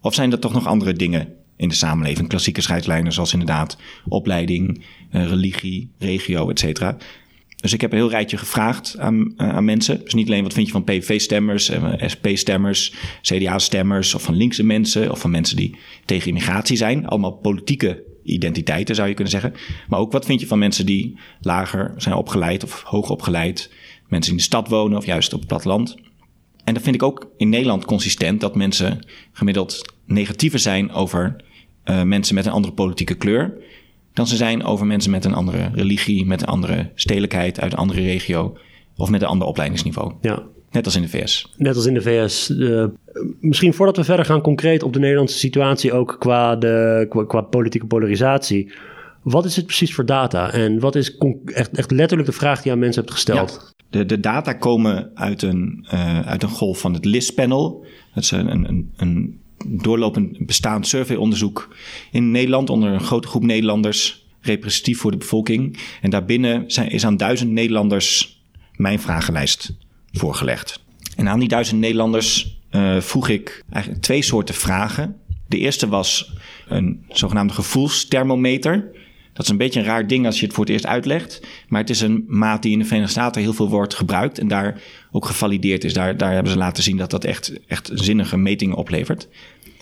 of 0.00 0.14
zijn 0.14 0.32
er 0.32 0.38
toch 0.38 0.52
nog 0.52 0.66
andere 0.66 0.92
dingen 0.92 1.28
in 1.56 1.68
de 1.68 1.74
samenleving? 1.74 2.28
Klassieke 2.28 2.60
scheidslijnen 2.60 3.12
zoals 3.12 3.32
inderdaad 3.32 3.78
opleiding, 4.08 4.84
uh, 5.12 5.28
religie, 5.28 5.90
regio, 5.98 6.50
et 6.50 6.58
cetera. 6.58 6.96
Dus 7.56 7.72
ik 7.72 7.80
heb 7.80 7.92
een 7.92 7.98
heel 7.98 8.10
rijtje 8.10 8.36
gevraagd 8.36 8.98
aan, 8.98 9.16
uh, 9.16 9.48
aan 9.48 9.64
mensen. 9.64 10.00
Dus 10.04 10.14
niet 10.14 10.26
alleen 10.26 10.42
wat 10.42 10.52
vind 10.52 10.66
je 10.66 10.72
van 10.72 10.84
PVV-stemmers, 10.84 11.70
SP-stemmers, 11.96 12.94
CDA-stemmers 13.22 14.14
of 14.14 14.22
van 14.22 14.36
linkse 14.36 14.64
mensen 14.64 15.10
of 15.10 15.20
van 15.20 15.30
mensen 15.30 15.56
die 15.56 15.76
tegen 16.04 16.28
immigratie 16.28 16.76
zijn. 16.76 17.06
Allemaal 17.06 17.32
politieke 17.32 18.02
identiteiten 18.22 18.94
zou 18.94 19.08
je 19.08 19.14
kunnen 19.14 19.32
zeggen. 19.32 19.54
Maar 19.88 19.98
ook 19.98 20.12
wat 20.12 20.24
vind 20.24 20.40
je 20.40 20.46
van 20.46 20.58
mensen 20.58 20.86
die 20.86 21.18
lager 21.40 21.94
zijn 21.96 22.14
opgeleid 22.14 22.64
of 22.64 22.82
hoog 22.82 23.10
opgeleid, 23.10 23.72
mensen 24.08 24.32
in 24.32 24.38
de 24.38 24.44
stad 24.44 24.68
wonen 24.68 24.98
of 24.98 25.06
juist 25.06 25.32
op 25.32 25.38
het 25.38 25.48
platteland. 25.48 25.96
En 26.64 26.74
dat 26.74 26.82
vind 26.82 26.94
ik 26.94 27.02
ook 27.02 27.30
in 27.36 27.48
Nederland 27.48 27.84
consistent 27.84 28.40
dat 28.40 28.54
mensen 28.54 29.06
gemiddeld 29.32 29.94
negatiever 30.06 30.58
zijn 30.58 30.92
over 30.92 31.36
uh, 31.84 32.02
mensen 32.02 32.34
met 32.34 32.46
een 32.46 32.52
andere 32.52 32.74
politieke 32.74 33.14
kleur 33.14 33.62
dan 34.12 34.26
ze 34.26 34.36
zijn 34.36 34.64
over 34.64 34.86
mensen 34.86 35.10
met 35.10 35.24
een 35.24 35.34
andere 35.34 35.70
religie, 35.74 36.26
met 36.26 36.40
een 36.40 36.48
andere 36.48 36.90
stedelijkheid 36.94 37.60
uit 37.60 37.72
een 37.72 37.78
andere 37.78 38.00
regio 38.00 38.58
of 38.96 39.10
met 39.10 39.22
een 39.22 39.28
ander 39.28 39.48
opleidingsniveau. 39.48 40.14
Ja. 40.20 40.42
Net 40.70 40.84
als 40.84 40.96
in 40.96 41.02
de 41.02 41.08
VS. 41.08 41.52
Net 41.56 41.76
als 41.76 41.86
in 41.86 41.94
de 41.94 42.02
VS. 42.02 42.50
Uh, 42.50 42.84
misschien 43.40 43.74
voordat 43.74 43.96
we 43.96 44.04
verder 44.04 44.24
gaan 44.24 44.40
concreet 44.40 44.82
op 44.82 44.92
de 44.92 44.98
Nederlandse 44.98 45.38
situatie, 45.38 45.92
ook 45.92 46.16
qua, 46.18 46.56
de, 46.56 47.06
qua, 47.08 47.24
qua 47.24 47.40
politieke 47.40 47.86
polarisatie. 47.86 48.72
Wat 49.22 49.44
is 49.44 49.56
het 49.56 49.66
precies 49.66 49.94
voor 49.94 50.06
data? 50.06 50.52
En 50.52 50.80
wat 50.80 50.94
is 50.94 51.16
echt, 51.44 51.76
echt 51.76 51.90
letterlijk 51.90 52.28
de 52.28 52.34
vraag 52.34 52.56
die 52.56 52.64
je 52.64 52.72
aan 52.72 52.78
mensen 52.78 53.02
hebt 53.02 53.14
gesteld? 53.14 53.72
Ja, 53.74 53.84
de, 53.90 54.06
de 54.06 54.20
data 54.20 54.52
komen 54.52 55.10
uit 55.14 55.42
een, 55.42 55.86
uh, 55.94 56.20
uit 56.20 56.42
een 56.42 56.48
golf 56.48 56.80
van 56.80 56.94
het 56.94 57.04
LIS-panel. 57.04 57.86
Dat 58.14 58.22
is 58.22 58.30
een, 58.30 58.50
een, 58.50 58.92
een 58.96 59.40
doorlopend 59.66 60.46
bestaand 60.46 60.86
surveyonderzoek 60.86 61.76
in 62.10 62.30
Nederland 62.30 62.70
onder 62.70 62.90
een 62.90 63.00
grote 63.00 63.28
groep 63.28 63.42
Nederlanders, 63.42 64.26
representatief 64.40 64.98
voor 64.98 65.10
de 65.10 65.16
bevolking. 65.16 65.78
En 66.00 66.10
daarbinnen 66.10 66.64
zijn, 66.66 66.90
is 66.90 67.04
aan 67.04 67.16
duizend 67.16 67.50
Nederlanders 67.50 68.40
mijn 68.76 69.00
vragenlijst 69.00 69.72
voorgelegd. 70.12 70.82
En 71.16 71.28
aan 71.28 71.38
die 71.38 71.48
duizend 71.48 71.80
Nederlanders 71.80 72.58
uh, 72.70 73.00
vroeg 73.00 73.28
ik 73.28 73.64
eigenlijk 73.72 74.02
twee 74.02 74.22
soorten 74.22 74.54
vragen. 74.54 75.16
De 75.46 75.58
eerste 75.58 75.88
was 75.88 76.32
een 76.68 77.04
zogenaamde 77.08 77.52
gevoelsthermometer. 77.52 78.90
Dat 79.32 79.44
is 79.44 79.48
een 79.48 79.56
beetje 79.56 79.80
een 79.80 79.86
raar 79.86 80.06
ding 80.06 80.26
als 80.26 80.40
je 80.40 80.46
het 80.46 80.54
voor 80.54 80.64
het 80.64 80.72
eerst 80.72 80.86
uitlegt. 80.86 81.46
Maar 81.68 81.80
het 81.80 81.90
is 81.90 82.00
een 82.00 82.24
maat 82.28 82.62
die 82.62 82.72
in 82.72 82.78
de 82.78 82.84
Verenigde 82.84 83.12
Staten 83.12 83.42
heel 83.42 83.52
veel 83.52 83.68
wordt 83.68 83.94
gebruikt. 83.94 84.38
En 84.38 84.48
daar 84.48 84.82
ook 85.10 85.26
gevalideerd 85.26 85.84
is. 85.84 85.92
Daar, 85.92 86.16
daar 86.16 86.32
hebben 86.32 86.52
ze 86.52 86.58
laten 86.58 86.82
zien 86.82 86.96
dat 86.96 87.10
dat 87.10 87.24
echt, 87.24 87.66
echt 87.66 87.90
zinnige 87.94 88.36
metingen 88.36 88.76
oplevert. 88.76 89.28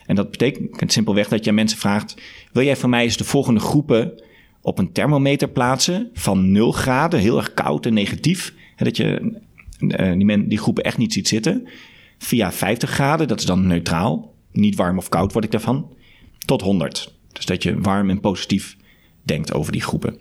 En 0.06 0.14
dat 0.14 0.30
betekent 0.30 0.92
simpelweg 0.92 1.28
dat 1.28 1.44
je 1.44 1.52
mensen 1.52 1.78
vraagt: 1.78 2.14
wil 2.52 2.64
jij 2.64 2.76
van 2.76 2.90
mij 2.90 3.02
eens 3.02 3.16
de 3.16 3.24
volgende 3.24 3.60
groepen 3.60 4.12
op 4.60 4.78
een 4.78 4.92
thermometer 4.92 5.48
plaatsen 5.48 6.10
van 6.14 6.52
0 6.52 6.72
graden, 6.72 7.20
heel 7.20 7.36
erg 7.36 7.54
koud 7.54 7.86
en 7.86 7.94
negatief, 7.94 8.54
dat 8.76 8.96
je 8.96 9.38
die, 9.78 10.24
men, 10.24 10.48
die 10.48 10.58
groepen 10.58 10.84
echt 10.84 10.98
niet 10.98 11.12
ziet 11.12 11.28
zitten, 11.28 11.68
via 12.18 12.52
50 12.52 12.90
graden, 12.90 13.28
dat 13.28 13.38
is 13.38 13.46
dan 13.46 13.66
neutraal, 13.66 14.34
niet 14.52 14.76
warm 14.76 14.98
of 14.98 15.08
koud 15.08 15.32
word 15.32 15.44
ik 15.44 15.50
daarvan, 15.50 15.92
tot 16.46 16.60
100. 16.60 17.14
Dus 17.32 17.46
dat 17.46 17.62
je 17.62 17.80
warm 17.80 18.10
en 18.10 18.20
positief 18.20 18.76
denkt 19.22 19.52
over 19.52 19.72
die 19.72 19.82
groepen. 19.82 20.20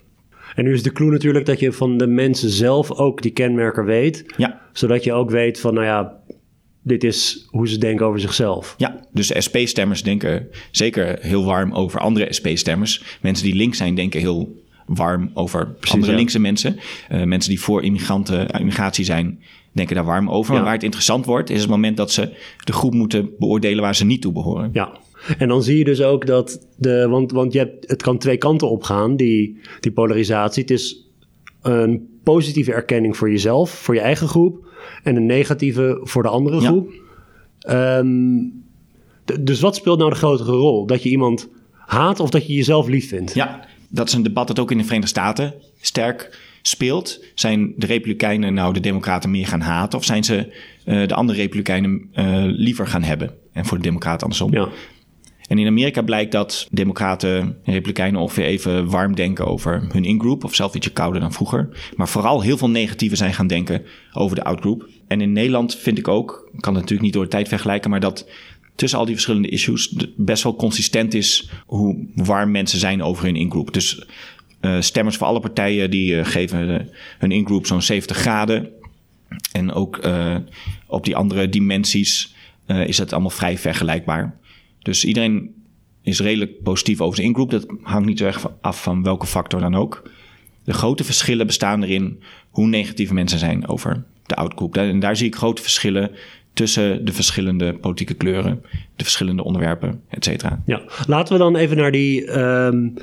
En 0.56 0.64
nu 0.64 0.74
is 0.74 0.84
de 0.84 0.92
clue 0.92 1.12
natuurlijk 1.12 1.46
dat 1.46 1.60
je 1.60 1.72
van 1.72 1.98
de 1.98 2.08
mensen 2.08 2.50
zelf 2.50 2.92
ook 2.92 3.22
die 3.22 3.32
kenmerken 3.32 3.86
weet. 3.86 4.26
Ja. 4.38 4.62
Zodat 4.74 5.04
je 5.04 5.14
ook 5.14 5.30
weet 5.30 5.60
van, 5.60 5.74
nou 5.74 5.86
ja, 5.86 6.18
dit 6.84 7.04
is 7.04 7.48
hoe 7.50 7.68
ze 7.68 7.78
denken 7.78 8.06
over 8.06 8.20
zichzelf. 8.20 8.76
Ja, 8.78 9.08
dus 9.12 9.32
SP-stemmers 9.38 10.04
denken 10.04 10.48
zeker 10.72 11.18
heel 11.22 11.46
warm 11.46 11.74
over 11.74 12.00
andere 12.00 12.34
SP-stemmers. 12.34 13.18
Mensen 13.22 13.46
die 13.46 13.56
links 13.56 13.78
zijn 13.78 13.96
denken 13.96 14.20
heel 14.20 14.66
warm 14.88 15.32
over 15.34 15.68
Precies, 15.68 15.94
andere 15.94 16.12
ja. 16.12 16.18
linkse 16.18 16.40
mensen. 16.40 16.80
Uh, 17.12 17.24
mensen 17.24 17.50
die 17.50 17.62
voor 17.62 17.84
immigranten, 17.84 18.48
immigratie 18.48 19.06
zijn, 19.06 19.40
denken 19.72 19.96
daar 19.96 20.06
warm 20.06 20.30
over. 20.30 20.52
Ja. 20.52 20.56
Maar 20.56 20.64
waar 20.64 20.74
het 20.74 20.84
interessant 20.84 21.26
wordt, 21.26 21.50
is 21.50 21.62
het 21.62 21.70
moment 21.70 21.98
dat 21.98 22.12
ze 22.12 22.36
de 22.64 22.74
groep 22.74 22.94
moeten 22.94 23.30
beoordelen 23.40 23.82
waar 23.82 23.96
ze 23.96 24.06
niet 24.06 24.22
toe 24.22 24.32
behoren. 24.32 24.70
Ja, 24.74 24.98
en 25.38 25.48
dan 25.48 25.64
zie 25.64 25.78
je 25.78 25.84
dus 25.84 26.02
ook 26.02 26.26
dat 26.26 26.68
de. 26.78 27.08
Want, 27.10 27.32
want 27.32 27.54
je 27.54 27.60
hebt, 27.60 27.90
het 27.90 28.02
kan 28.02 28.18
twee 28.18 28.38
kanten 28.38 28.70
op 28.70 28.84
gaan, 28.84 29.16
die, 29.16 29.60
die 29.80 29.92
polarisatie. 29.92 30.62
Het 30.62 30.72
is 30.72 31.10
een 31.62 32.08
positieve 32.24 32.74
erkenning 32.74 33.18
voor 33.18 33.32
jezelf, 33.32 33.70
voor 33.70 33.96
je 33.96 34.02
eigen 34.02 34.28
groep. 34.28 34.66
En 35.04 35.16
een 35.16 35.26
negatieve 35.26 36.00
voor 36.04 36.24
de 36.24 36.30
andere 36.30 36.60
groep. 36.60 36.92
Ja. 37.60 37.98
Um, 37.98 38.66
dus 39.42 39.60
wat 39.60 39.76
speelt 39.76 39.98
nou 39.98 40.10
de 40.10 40.16
grotere 40.16 40.52
rol? 40.52 40.86
Dat 40.86 41.04
je 41.04 41.10
iemand 41.10 41.50
haat 41.72 42.20
of 42.20 42.30
dat 42.30 42.48
je 42.48 42.54
jezelf 42.54 42.88
lief 42.88 43.08
vindt? 43.08 43.34
Ja, 43.34 43.68
dat 43.90 44.08
is 44.08 44.14
een 44.14 44.24
debat 44.24 44.48
dat 44.48 44.60
ook 44.60 44.72
in 44.72 44.78
de 44.78 44.84
Verenigde 44.84 45.10
Staten 45.10 45.54
sterk 45.82 46.40
speelt. 46.62 47.24
Zijn 47.36 47.74
de 47.78 47.86
Republikeinen 47.86 48.54
nou 48.54 48.74
de 48.74 48.80
Democraten 48.80 49.32
meer 49.32 49.48
gaan 49.48 49.62
haten? 49.62 50.00
Of 50.00 50.06
zijn 50.06 50.24
ze 50.24 50.54
uh, 50.86 51.08
de 51.08 51.14
andere 51.14 51.40
Republikeinen 51.40 52.10
uh, 52.14 52.44
liever 52.44 52.88
gaan 52.88 53.04
hebben? 53.04 53.34
En 53.54 53.66
voor 53.66 53.78
de 53.78 53.84
Democraten 53.84 54.22
andersom. 54.22 54.54
Ja. 54.54 54.70
En 55.48 55.58
in 55.58 55.68
Amerika 55.68 56.02
blijkt 56.02 56.32
dat 56.32 56.68
Democraten 56.72 57.40
en 57.40 57.74
Republikeinen 57.74 58.22
ongeveer 58.22 58.46
even 58.46 58.90
warm 58.90 59.16
denken 59.16 59.46
over 59.46 59.88
hun 59.92 60.06
ingroep, 60.06 60.44
of 60.44 60.56
zelfs 60.56 60.76
ietsje 60.76 60.92
kouder 60.92 61.22
dan 61.22 61.34
vroeger. 61.34 61.92
Maar 61.96 62.08
vooral 62.08 62.42
heel 62.42 62.58
veel 62.58 62.70
negatieve 62.70 63.16
zijn 63.16 63.34
gaan 63.34 63.48
denken 63.48 63.82
over 64.14 64.36
de 64.36 64.44
outgroup. 64.44 64.90
En 65.08 65.22
in 65.22 65.32
Nederland 65.32 65.76
vind 65.76 65.98
ik 65.98 66.08
ook, 66.08 66.50
ik 66.54 66.62
kan 66.62 66.74
het 66.74 66.82
natuurlijk 66.82 67.02
niet 67.02 67.14
door 67.14 67.24
de 67.24 67.30
tijd 67.30 67.48
vergelijken, 67.48 67.90
maar 67.90 68.00
dat 68.00 68.30
tussen 68.78 69.00
al 69.00 69.06
die 69.06 69.14
verschillende 69.14 69.50
issues 69.50 69.96
best 70.16 70.44
wel 70.44 70.56
consistent 70.56 71.14
is 71.14 71.50
hoe 71.66 72.08
warm 72.16 72.52
mensen 72.52 72.80
zijn 72.80 73.04
over 73.04 73.24
hun 73.26 73.36
ingroep. 73.36 73.74
Dus 73.74 74.06
uh, 74.62 74.82
stemmers 74.82 75.16
voor 75.18 75.28
alle 75.28 75.40
partijen 75.40 75.90
die 75.92 76.14
uh, 76.14 76.26
geven 76.26 76.70
uh, 76.70 76.80
hun 77.18 77.32
ingroep 77.32 77.66
zo'n 77.66 77.82
70 77.82 78.18
graden. 78.18 78.70
En 79.52 79.74
ook 79.74 80.10
op 80.88 81.06
die 81.06 81.16
andere 81.16 81.50
dimensies 81.50 82.36
is 82.86 82.98
het 82.98 83.12
allemaal 83.12 83.30
vrij 83.30 83.58
vergelijkbaar. 83.58 84.40
Dus 84.82 85.06
iedereen 85.06 85.56
is 86.02 86.20
redelijk 86.20 86.64
positief 86.64 87.02
over 87.02 87.16
zijn 87.16 87.28
ingroep. 87.28 87.52
Dat 87.52 87.66
hangt 87.82 88.08
niet 88.08 88.18
zo 88.18 88.26
erg 88.26 88.48
af 88.62 88.82
van 88.82 89.04
welke 89.04 89.26
factor 89.26 89.60
dan 89.60 89.76
ook. 89.76 90.10
De 90.64 90.74
grote 90.74 91.04
verschillen 91.04 91.46
bestaan 91.46 91.84
erin 91.84 92.24
hoe 92.50 92.68
negatieve 92.68 93.14
mensen 93.14 93.40
zijn 93.40 93.68
over 93.68 94.04
de 94.26 94.36
outgroep. 94.36 94.78
En 94.78 95.00
daar 95.00 95.16
zie 95.16 95.28
ik 95.28 95.36
grote 95.36 95.62
verschillen 95.62 96.12
tussen 96.58 97.06
de 97.06 97.14
verschillende 97.14 97.74
politieke 97.74 98.14
kleuren, 98.14 98.62
de 98.96 99.04
verschillende 99.04 99.44
onderwerpen, 99.44 100.02
et 100.10 100.24
cetera. 100.24 100.62
Ja, 100.66 100.82
laten 101.08 101.34
we 101.34 101.40
dan 101.40 101.56
even 101.56 101.78
naar 101.78 101.92
die, 101.92 102.40
um, 102.40 102.94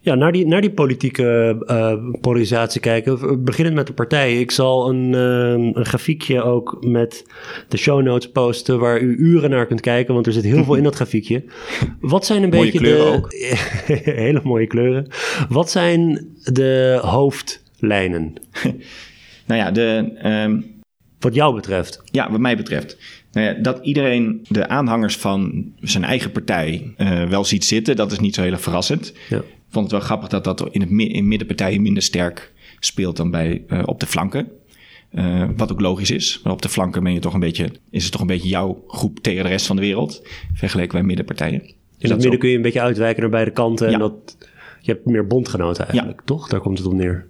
ja, 0.00 0.14
naar 0.14 0.32
die, 0.32 0.46
naar 0.46 0.60
die 0.60 0.70
politieke 0.70 1.56
uh, 1.66 2.20
polarisatie 2.20 2.80
kijken. 2.80 3.44
Beginnend 3.44 3.76
met 3.76 3.86
de 3.86 3.92
partijen. 3.92 4.40
Ik 4.40 4.50
zal 4.50 4.88
een, 4.88 5.12
uh, 5.12 5.74
een 5.76 5.84
grafiekje 5.84 6.42
ook 6.42 6.84
met 6.86 7.24
de 7.68 7.76
show 7.76 8.02
notes 8.02 8.30
posten 8.30 8.78
waar 8.78 9.00
u 9.00 9.16
uren 9.16 9.50
naar 9.50 9.66
kunt 9.66 9.80
kijken, 9.80 10.14
want 10.14 10.26
er 10.26 10.32
zit 10.32 10.44
heel 10.44 10.64
veel 10.64 10.74
in 10.74 10.82
dat 10.82 10.94
grafiekje. 10.94 11.44
Wat 12.00 12.26
zijn 12.26 12.42
een 12.42 12.48
mooie 12.48 12.62
beetje 12.62 12.78
kleuren 12.78 13.12
de... 13.12 13.16
ook. 13.16 13.32
hele 14.26 14.40
mooie 14.44 14.66
kleuren. 14.66 15.06
Wat 15.48 15.70
zijn 15.70 16.26
de 16.42 16.98
hoofdlijnen? 17.02 18.34
nou 19.46 19.60
ja, 19.60 19.70
de... 19.70 20.12
Um... 20.24 20.78
Wat 21.20 21.34
jou 21.34 21.54
betreft. 21.54 22.02
Ja, 22.04 22.30
wat 22.30 22.40
mij 22.40 22.56
betreft. 22.56 22.96
Nou 23.32 23.46
ja, 23.46 23.52
dat 23.62 23.78
iedereen 23.82 24.46
de 24.48 24.68
aanhangers 24.68 25.16
van 25.16 25.64
zijn 25.80 26.04
eigen 26.04 26.32
partij 26.32 26.94
uh, 26.96 27.28
wel 27.28 27.44
ziet 27.44 27.64
zitten, 27.64 27.96
dat 27.96 28.12
is 28.12 28.18
niet 28.18 28.34
zo 28.34 28.42
heel 28.42 28.58
verrassend. 28.58 29.12
Ja. 29.28 29.36
Ik 29.38 29.76
vond 29.76 29.84
het 29.84 29.94
wel 29.94 30.04
grappig 30.04 30.28
dat 30.28 30.44
dat 30.44 30.68
in, 30.70 30.80
het, 30.80 30.90
in 30.90 31.28
middenpartijen 31.28 31.82
minder 31.82 32.02
sterk 32.02 32.52
speelt 32.78 33.16
dan 33.16 33.30
bij, 33.30 33.64
uh, 33.68 33.82
op 33.84 34.00
de 34.00 34.06
flanken. 34.06 34.48
Uh, 35.12 35.48
wat 35.56 35.72
ook 35.72 35.80
logisch 35.80 36.10
is. 36.10 36.40
Maar 36.44 36.52
op 36.52 36.62
de 36.62 36.68
flanken 36.68 37.02
ben 37.02 37.12
je 37.12 37.18
toch 37.18 37.34
een 37.34 37.40
beetje, 37.40 37.70
is 37.90 38.02
het 38.02 38.12
toch 38.12 38.20
een 38.20 38.26
beetje 38.26 38.48
jouw 38.48 38.84
groep 38.86 39.18
tegen 39.18 39.42
de 39.42 39.48
rest 39.48 39.66
van 39.66 39.76
de 39.76 39.82
wereld. 39.82 40.22
Vergeleken 40.54 40.92
bij 40.92 41.02
middenpartijen. 41.02 41.58
Dus 41.58 41.70
in 41.98 42.10
het 42.10 42.20
midden 42.20 42.38
kun 42.38 42.48
je 42.48 42.56
een 42.56 42.62
beetje 42.62 42.80
uitwijken 42.80 43.20
naar 43.20 43.30
beide 43.30 43.50
kanten. 43.50 43.86
Ja. 43.86 43.92
En 43.92 43.98
dat, 43.98 44.36
je 44.80 44.92
hebt 44.92 45.06
meer 45.06 45.26
bondgenoten 45.26 45.84
eigenlijk, 45.84 46.18
ja. 46.18 46.26
toch? 46.26 46.48
Daar 46.48 46.60
komt 46.60 46.78
het 46.78 46.86
op 46.86 46.92
neer. 46.92 47.26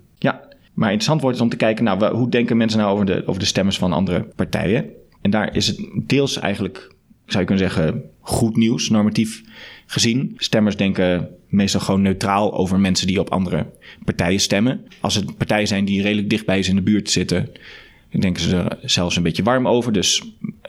Maar 0.74 0.88
interessant 0.88 1.20
wordt 1.20 1.36
het 1.36 1.44
om 1.44 1.52
te 1.52 1.56
kijken, 1.56 1.84
nou, 1.84 2.14
hoe 2.14 2.28
denken 2.28 2.56
mensen 2.56 2.78
nou 2.78 2.92
over 2.92 3.06
de, 3.06 3.22
over 3.26 3.40
de 3.40 3.46
stemmers 3.46 3.78
van 3.78 3.92
andere 3.92 4.28
partijen? 4.36 4.90
En 5.20 5.30
daar 5.30 5.56
is 5.56 5.66
het 5.66 5.80
deels 5.94 6.38
eigenlijk, 6.38 6.94
zou 7.26 7.38
je 7.38 7.46
kunnen 7.46 7.68
zeggen, 7.68 8.02
goed 8.20 8.56
nieuws, 8.56 8.88
normatief 8.88 9.42
gezien. 9.86 10.34
Stemmers 10.36 10.76
denken 10.76 11.28
meestal 11.48 11.80
gewoon 11.80 12.02
neutraal 12.02 12.54
over 12.54 12.80
mensen 12.80 13.06
die 13.06 13.20
op 13.20 13.30
andere 13.30 13.66
partijen 14.04 14.40
stemmen. 14.40 14.86
Als 15.00 15.14
het 15.14 15.36
partijen 15.36 15.66
zijn 15.66 15.84
die 15.84 16.02
redelijk 16.02 16.30
dichtbij 16.30 16.62
ze 16.62 16.70
in 16.70 16.76
de 16.76 16.82
buurt 16.82 17.10
zitten, 17.10 17.50
denken 18.18 18.42
ze 18.42 18.56
er 18.56 18.78
zelfs 18.82 19.16
een 19.16 19.22
beetje 19.22 19.42
warm 19.42 19.68
over. 19.68 19.92
Dus 19.92 20.22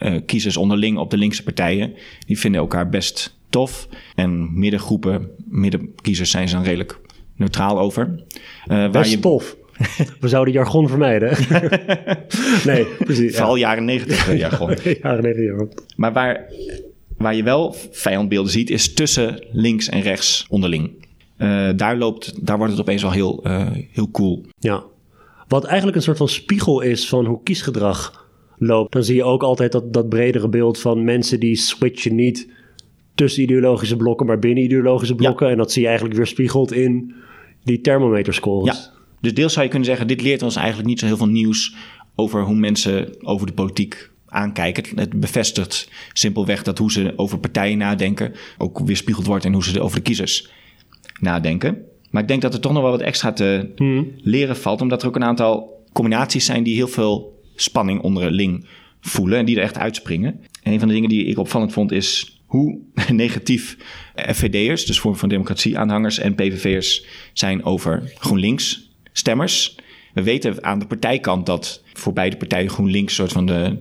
uh, 0.03 0.19
kiezers 0.25 0.57
onderling 0.57 0.97
op 0.97 1.09
de 1.09 1.17
linkse 1.17 1.43
partijen, 1.43 1.93
die 2.25 2.39
vinden 2.39 2.61
elkaar 2.61 2.89
best 2.89 3.37
tof. 3.49 3.87
En 4.15 4.59
middengroepen, 4.59 5.29
middenkiezers 5.45 6.31
zijn 6.31 6.47
ze 6.47 6.55
dan 6.55 6.63
redelijk 6.63 6.99
neutraal 7.35 7.79
over. 7.79 8.23
Uh, 8.67 8.89
Best 8.89 9.11
je... 9.11 9.19
tof. 9.19 9.55
We 10.19 10.27
zouden 10.27 10.53
jargon 10.53 10.87
vermijden. 10.87 11.37
nee, 12.65 12.85
precies. 12.85 13.35
Vooral 13.35 13.55
jaren 13.55 13.85
negentig 13.85 14.37
jargon. 14.37 14.75
jaren 15.01 15.23
negentig 15.23 15.67
Maar 15.95 16.13
waar, 16.13 16.45
waar 17.17 17.35
je 17.35 17.43
wel 17.43 17.75
vijandbeelden 17.91 18.51
ziet, 18.51 18.69
is 18.69 18.93
tussen 18.93 19.45
links 19.51 19.89
en 19.89 20.01
rechts 20.01 20.45
onderling. 20.49 20.91
Uh, 21.37 21.69
daar, 21.75 21.97
loopt, 21.97 22.45
daar 22.45 22.57
wordt 22.57 22.71
het 22.71 22.81
opeens 22.81 23.01
wel 23.01 23.11
heel, 23.11 23.47
uh, 23.47 23.67
heel 23.91 24.11
cool. 24.11 24.45
Ja. 24.59 24.83
Wat 25.47 25.63
eigenlijk 25.63 25.97
een 25.97 26.03
soort 26.03 26.17
van 26.17 26.29
spiegel 26.29 26.81
is 26.81 27.09
van 27.09 27.25
hoe 27.25 27.43
kiesgedrag 27.43 28.27
loopt. 28.57 28.93
Dan 28.93 29.03
zie 29.03 29.15
je 29.15 29.23
ook 29.23 29.43
altijd 29.43 29.71
dat, 29.71 29.93
dat 29.93 30.09
bredere 30.09 30.49
beeld 30.49 30.79
van 30.79 31.03
mensen 31.03 31.39
die 31.39 31.55
switchen 31.55 32.15
niet 32.15 32.47
tussen 33.15 33.43
ideologische 33.43 33.95
blokken, 33.95 34.25
maar 34.25 34.39
binnen 34.39 34.63
ideologische 34.63 35.15
blokken. 35.15 35.49
En 35.49 35.57
dat 35.57 35.71
zie 35.71 35.81
je 35.81 35.87
eigenlijk 35.87 36.17
weer 36.17 36.27
spiegeld 36.27 36.71
in 36.71 37.13
die 37.63 37.81
thermometerscores. 37.81 38.91
Ja, 38.93 39.00
dus 39.21 39.33
deels 39.33 39.53
zou 39.53 39.65
je 39.65 39.71
kunnen 39.71 39.89
zeggen, 39.89 40.07
dit 40.07 40.21
leert 40.21 40.41
ons 40.41 40.55
eigenlijk 40.55 40.87
niet 40.87 40.99
zo 40.99 41.05
heel 41.05 41.17
veel 41.17 41.27
nieuws 41.27 41.75
over 42.15 42.43
hoe 42.43 42.55
mensen 42.55 43.25
over 43.25 43.47
de 43.47 43.53
politiek 43.53 44.09
aankijken. 44.27 44.99
Het 44.99 45.19
bevestigt 45.19 45.89
simpelweg 46.13 46.63
dat 46.63 46.77
hoe 46.77 46.91
ze 46.91 47.13
over 47.15 47.39
partijen 47.39 47.77
nadenken 47.77 48.33
ook 48.57 48.79
weerspiegeld 48.79 49.25
wordt 49.25 49.45
in 49.45 49.53
hoe 49.53 49.63
ze 49.63 49.81
over 49.81 49.97
de 49.97 50.03
kiezers 50.03 50.49
nadenken. 51.19 51.77
Maar 52.09 52.21
ik 52.21 52.27
denk 52.27 52.41
dat 52.41 52.53
er 52.53 52.59
toch 52.59 52.73
nog 52.73 52.81
wel 52.81 52.91
wat 52.91 53.01
extra 53.01 53.33
te 53.33 53.71
hmm. 53.75 54.11
leren 54.17 54.57
valt, 54.57 54.81
omdat 54.81 55.01
er 55.01 55.07
ook 55.07 55.15
een 55.15 55.23
aantal 55.23 55.83
combinaties 55.93 56.45
zijn 56.45 56.63
die 56.63 56.75
heel 56.75 56.87
veel 56.87 57.39
spanning 57.55 58.01
onderling 58.01 58.65
voelen 59.01 59.39
en 59.39 59.45
die 59.45 59.55
er 59.55 59.63
echt 59.63 59.77
uitspringen. 59.77 60.39
En 60.63 60.71
een 60.71 60.79
van 60.79 60.87
de 60.87 60.93
dingen 60.93 61.09
die 61.09 61.25
ik 61.25 61.37
opvallend 61.37 61.73
vond 61.73 61.91
is 61.91 62.39
hoe 62.45 62.79
negatief 63.11 63.77
FVD'ers, 64.15 64.85
dus 64.85 64.99
Vorm 64.99 65.15
van 65.15 65.29
Democratie 65.29 65.77
aanhangers 65.77 66.19
en 66.19 66.35
PVV'ers 66.35 67.05
zijn 67.33 67.63
over 67.63 68.11
GroenLinks 68.19 68.90
stemmers. 69.11 69.75
We 70.13 70.23
weten 70.23 70.63
aan 70.63 70.79
de 70.79 70.87
partijkant 70.87 71.45
dat 71.45 71.83
voor 71.93 72.13
beide 72.13 72.37
partijen 72.37 72.69
GroenLinks 72.69 73.17
een 73.17 73.17
soort 73.17 73.31
van 73.31 73.45
de, 73.45 73.77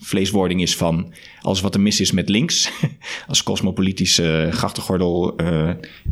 vleeswording 0.00 0.62
is 0.62 0.76
van 0.76 1.12
alles 1.40 1.60
wat 1.60 1.74
er 1.74 1.80
mis 1.80 2.00
is 2.00 2.12
met 2.12 2.28
links. 2.28 2.70
als 3.26 3.42
cosmopolitische 3.42 4.48
grachtengordel 4.50 5.40
uh, 5.40 5.70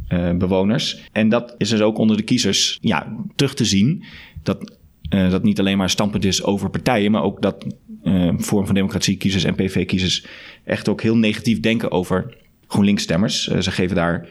uh, 0.08 0.36
bewoners. 0.36 1.00
En 1.12 1.28
dat 1.28 1.54
is 1.58 1.68
dus 1.68 1.80
ook 1.80 1.98
onder 1.98 2.16
de 2.16 2.22
kiezers 2.22 2.78
ja, 2.80 3.16
terug 3.34 3.54
te 3.54 3.64
zien. 3.64 4.04
Dat 4.42 4.76
uh, 5.10 5.30
dat 5.30 5.42
niet 5.42 5.58
alleen 5.58 5.76
maar 5.76 5.90
standpunt 5.90 6.24
is 6.24 6.42
over 6.42 6.70
partijen, 6.70 7.10
maar 7.10 7.22
ook 7.22 7.42
dat 7.42 7.66
uh, 8.04 8.32
Vorm 8.36 8.66
van 8.66 8.74
Democratie 8.74 9.16
kiezers 9.16 9.44
en 9.44 9.54
PV-kiezers 9.54 10.26
echt 10.64 10.88
ook 10.88 11.02
heel 11.02 11.16
negatief 11.16 11.60
denken 11.60 11.90
over 11.90 12.36
GroenLinks-stemmers. 12.66 13.48
Uh, 13.48 13.58
ze 13.58 13.70
geven 13.70 13.96
daar 13.96 14.28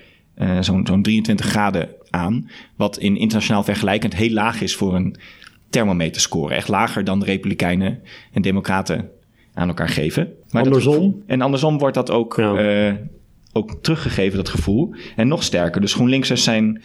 zo'n 0.59 0.87
zo'n 0.87 1.01
23 1.01 1.45
graden 1.45 1.89
aan, 2.09 2.49
wat 2.75 2.97
in 2.97 3.17
internationaal 3.17 3.63
vergelijkend 3.63 4.15
heel 4.15 4.29
laag 4.29 4.61
is 4.61 4.75
voor 4.75 4.95
een 4.95 5.15
thermometerscore. 5.69 6.53
Echt 6.53 6.67
lager 6.67 7.03
dan 7.03 7.19
de 7.19 7.25
Republikeinen 7.25 8.01
en 8.31 8.41
Democraten 8.41 9.09
aan 9.53 9.67
elkaar 9.67 9.89
geven. 9.89 10.33
Maar 10.51 10.63
andersom? 10.63 11.23
en 11.25 11.41
andersom 11.41 11.77
wordt 11.77 11.95
dat 11.95 12.11
ook, 12.11 12.33
ja. 12.37 12.97
ook 13.53 13.77
teruggegeven, 13.81 14.37
dat 14.37 14.49
gevoel. 14.49 14.95
En 15.15 15.27
nog 15.27 15.43
sterker. 15.43 15.81
Dus 15.81 15.93
GroenLinksers 15.93 16.43
zijn 16.43 16.81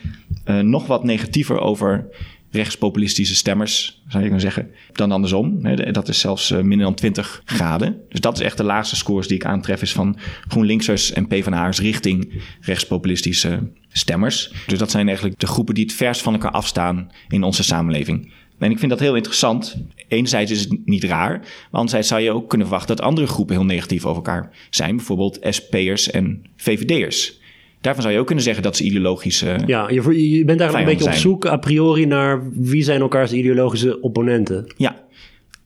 nog 0.63 0.87
wat 0.87 1.05
negatiever 1.05 1.59
over 1.59 2.09
rechtspopulistische 2.51 3.35
stemmers, 3.35 4.03
zou 4.09 4.23
je 4.23 4.29
kunnen 4.29 4.41
zeggen, 4.41 4.71
dan 4.93 5.13
andersom. 5.13 5.63
Dat 5.93 6.09
is 6.09 6.21
zelfs 6.21 6.51
eh, 6.51 6.61
minder 6.61 6.87
dan 6.87 6.95
20 6.95 7.43
graden. 7.45 8.01
Dus 8.09 8.21
dat 8.21 8.39
is 8.39 8.45
echt 8.45 8.57
de 8.57 8.65
laagste 8.65 8.97
scores 8.97 9.27
die 9.27 9.37
ik 9.37 9.45
aantref, 9.45 9.83
is 9.83 9.93
van 9.93 10.17
GroenLinksers 10.49 11.13
en 11.13 11.27
PvdA'ers 11.27 11.81
richting 11.81 12.43
rechtspopulistische 12.61 13.71
stemmers. 13.89 14.53
Dus 14.67 14.79
dat 14.79 14.91
zijn 14.91 15.07
eigenlijk 15.07 15.39
de 15.39 15.47
groepen 15.47 15.75
die 15.75 15.85
het 15.85 15.93
verst 15.93 16.23
van 16.23 16.33
elkaar 16.33 16.51
afstaan 16.51 17.11
in 17.29 17.43
onze 17.43 17.63
samenleving. 17.63 18.33
En 18.59 18.71
ik 18.71 18.79
vind 18.79 18.91
dat 18.91 19.01
heel 19.01 19.17
interessant. 19.17 19.77
Enerzijds 20.09 20.51
is 20.51 20.61
het 20.61 20.87
niet 20.87 21.05
raar, 21.05 21.39
maar 21.39 21.69
anderzijds 21.71 22.09
zou 22.09 22.21
je 22.21 22.33
ook 22.33 22.49
kunnen 22.49 22.67
verwachten 22.67 22.97
dat 22.97 23.07
andere 23.07 23.27
groepen 23.27 23.57
heel 23.57 23.65
negatief 23.65 24.05
over 24.05 24.17
elkaar 24.17 24.51
zijn. 24.71 24.97
Bijvoorbeeld 24.97 25.39
SP'ers 25.41 26.11
en 26.11 26.43
VVD'ers. 26.57 27.40
Daarvan 27.81 28.03
zou 28.03 28.15
je 28.15 28.21
ook 28.21 28.27
kunnen 28.27 28.45
zeggen 28.45 28.63
dat 28.63 28.77
ze 28.77 28.85
ideologische. 28.85 29.59
Ja, 29.67 29.89
je, 29.89 30.31
je 30.31 30.45
bent 30.45 30.61
eigenlijk 30.61 30.91
een 30.91 30.97
beetje 30.97 31.13
op 31.13 31.19
zoek 31.19 31.47
a 31.47 31.57
priori 31.57 32.07
naar 32.07 32.51
wie 32.53 32.83
zijn 32.83 33.01
elkaars 33.01 33.33
ideologische 33.33 34.01
opponenten. 34.01 34.75
Ja, 34.77 35.05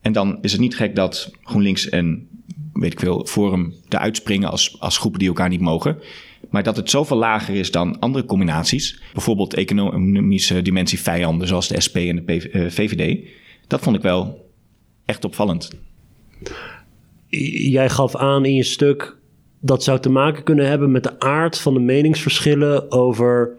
en 0.01 0.11
dan 0.11 0.37
is 0.41 0.51
het 0.51 0.61
niet 0.61 0.75
gek 0.75 0.95
dat 0.95 1.31
GroenLinks 1.43 1.89
en 1.89 2.27
weet 2.73 2.91
ik 2.91 2.99
veel, 2.99 3.25
Forum 3.25 3.73
eruit 3.89 4.15
springen 4.15 4.49
als, 4.49 4.75
als 4.79 4.97
groepen 4.97 5.19
die 5.19 5.27
elkaar 5.27 5.49
niet 5.49 5.61
mogen. 5.61 5.97
Maar 6.49 6.63
dat 6.63 6.75
het 6.75 6.89
zoveel 6.89 7.17
lager 7.17 7.55
is 7.55 7.71
dan 7.71 7.99
andere 7.99 8.25
combinaties, 8.25 9.01
bijvoorbeeld 9.13 9.53
economische 9.53 10.61
dimensie 10.61 10.99
vijanden 10.99 11.47
zoals 11.47 11.67
de 11.67 11.81
SP 11.85 11.95
en 11.95 12.25
de 12.25 12.41
VVD, 12.69 12.99
eh, 12.99 13.29
dat 13.67 13.81
vond 13.81 13.95
ik 13.95 14.01
wel 14.01 14.49
echt 15.05 15.25
opvallend. 15.25 15.69
Jij 17.69 17.89
gaf 17.89 18.15
aan 18.15 18.45
in 18.45 18.55
je 18.55 18.63
stuk 18.63 19.17
dat 19.65 19.83
zou 19.83 19.99
te 19.99 20.09
maken 20.09 20.43
kunnen 20.43 20.67
hebben 20.67 20.91
met 20.91 21.03
de 21.03 21.19
aard 21.19 21.59
van 21.59 21.73
de 21.73 21.79
meningsverschillen 21.79 22.91
over 22.91 23.51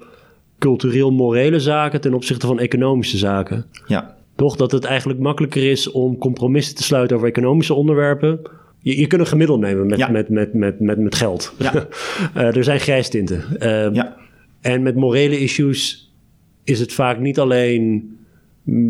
cultureel-morele 0.59 1.61
zaken 1.61 2.01
ten 2.01 2.15
opzichte 2.15 2.47
van 2.47 2.59
economische 2.59 3.17
zaken. 3.17 3.67
Ja. 3.87 4.15
Toch 4.37 4.57
dat 4.57 4.73
het 4.73 4.85
eigenlijk 4.85 5.21
makkelijker 5.21 5.71
is 5.71 5.91
om 5.91 6.19
compromissen 6.19 6.75
te 6.75 6.83
sluiten 6.83 7.17
over 7.17 7.29
economische 7.29 7.75
onderwerpen. 7.75 8.41
Je, 8.79 8.99
je 8.99 9.07
kunt 9.07 9.21
een 9.21 9.27
gemiddeld 9.27 9.61
nemen 9.61 9.87
met, 9.87 10.11
met, 10.11 10.29
met, 10.29 10.55
met, 10.55 10.81
met, 10.81 10.99
met 10.99 11.15
geld. 11.15 11.55
Ja. 11.59 11.75
uh, 12.37 12.43
er 12.57 12.65
zijn 12.65 12.81
grijstinten. 12.81 13.45
Uh, 13.59 13.95
ja. 13.95 14.17
En 14.61 14.83
met 14.83 14.95
morele 14.95 15.41
issues 15.41 16.13
is 16.65 16.81
het 16.81 16.93
vaak 16.93 17.19
niet 17.19 17.39
alleen 17.39 18.17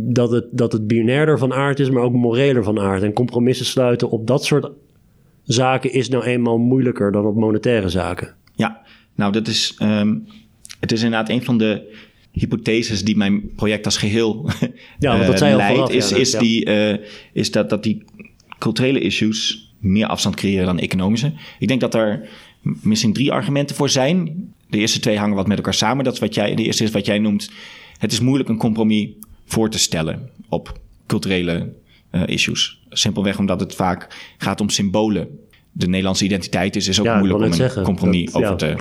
dat 0.09 0.31
het, 0.31 0.47
dat 0.51 0.73
het 0.73 0.87
binairder 0.87 1.39
van 1.39 1.55
aard 1.55 1.81
is, 1.81 1.91
maar 1.91 2.03
ook 2.03 2.13
moreler 2.13 2.65
van 2.65 2.81
aard. 2.81 3.03
En 3.03 3.13
compromissen 3.13 3.67
sluiten 3.67 4.11
op 4.11 4.27
dat 4.27 4.45
soort 4.45 4.71
zaken 5.47 5.93
is 5.93 6.09
nou 6.09 6.25
eenmaal 6.25 6.59
moeilijker 6.59 7.13
dan 7.13 7.27
op 7.27 7.37
monetaire 7.37 7.89
zaken. 7.89 8.35
Ja, 8.55 8.83
nou 9.15 9.33
dat 9.33 9.49
is, 9.49 9.79
um, 9.83 10.27
het 10.81 10.93
is 10.93 11.03
inderdaad 11.03 11.29
een 11.29 11.45
van 11.45 11.59
de 11.59 11.95
hypotheses 12.33 13.05
die 13.05 13.17
mijn 13.17 13.55
project 13.55 13.85
als 13.85 13.97
geheel 13.97 14.51
ja, 14.99 15.19
want 15.19 15.27
dat 15.27 15.43
uh, 15.43 15.57
leidt, 15.57 15.91
is, 15.91 16.13
is, 16.13 16.31
die, 16.31 16.67
uh, 16.67 16.97
is 17.33 17.51
dat, 17.51 17.71
dat 17.71 17.83
die 17.83 18.05
culturele 18.59 19.01
issues 19.01 19.71
meer 19.79 20.07
afstand 20.07 20.37
creëren 20.37 20.67
dan 20.67 20.79
economische. 20.79 21.33
Ik 21.59 21.69
denk 21.69 21.81
dat 21.81 21.95
er 21.95 22.29
misschien 22.63 23.13
drie 23.13 23.33
argumenten 23.33 23.77
voor 23.77 23.89
zijn. 23.89 24.45
De 24.69 24.79
eerste 24.79 25.01
twee 25.01 25.19
hangen 25.19 25.37
wat 25.37 25.47
met 25.47 25.57
elkaar 25.57 25.75
samen. 25.75 26.05
Dat 26.05 26.13
is 26.13 26.19
wat 26.19 26.35
jij, 26.35 26.55
de 26.55 26.63
eerste 26.63 26.85
is 26.85 26.91
wat 26.91 27.07
jij 27.07 27.19
noemt. 27.19 27.51
Het 27.99 28.13
is 28.13 28.21
moeilijk 28.21 28.49
een 28.49 28.57
compromis 28.57 29.09
voor 29.45 29.71
te 29.71 29.79
stellen 29.79 30.31
op 30.49 30.81
culturele 31.07 31.73
issues. 32.27 32.81
Simpelweg 32.89 33.39
omdat 33.39 33.61
het 33.61 33.75
vaak 33.75 34.35
gaat 34.39 34.61
om 34.61 34.69
symbolen. 34.69 35.29
De 35.73 35.89
Nederlandse 35.89 36.25
identiteit 36.25 36.77
is, 36.77 36.89
is 36.89 37.01
ook 37.01 37.17
moeilijk 37.17 37.45
om 37.45 37.61
een 37.61 37.85
compromis 37.85 38.35
over, 38.35 38.57
te, 38.57 38.77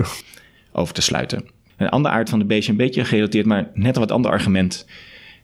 over 0.72 0.94
te 0.94 1.02
sluiten. 1.02 1.46
Een 1.78 1.90
andere 1.90 2.16
aard 2.16 2.30
van 2.30 2.40
de 2.40 2.46
beestje, 2.46 2.72
een 2.72 2.78
beetje 2.78 3.06
gerelateerd, 3.06 3.46
maar 3.46 3.72
net 3.74 3.96
een 3.96 4.02
wat 4.02 4.12
ander 4.12 4.32
argument, 4.32 4.86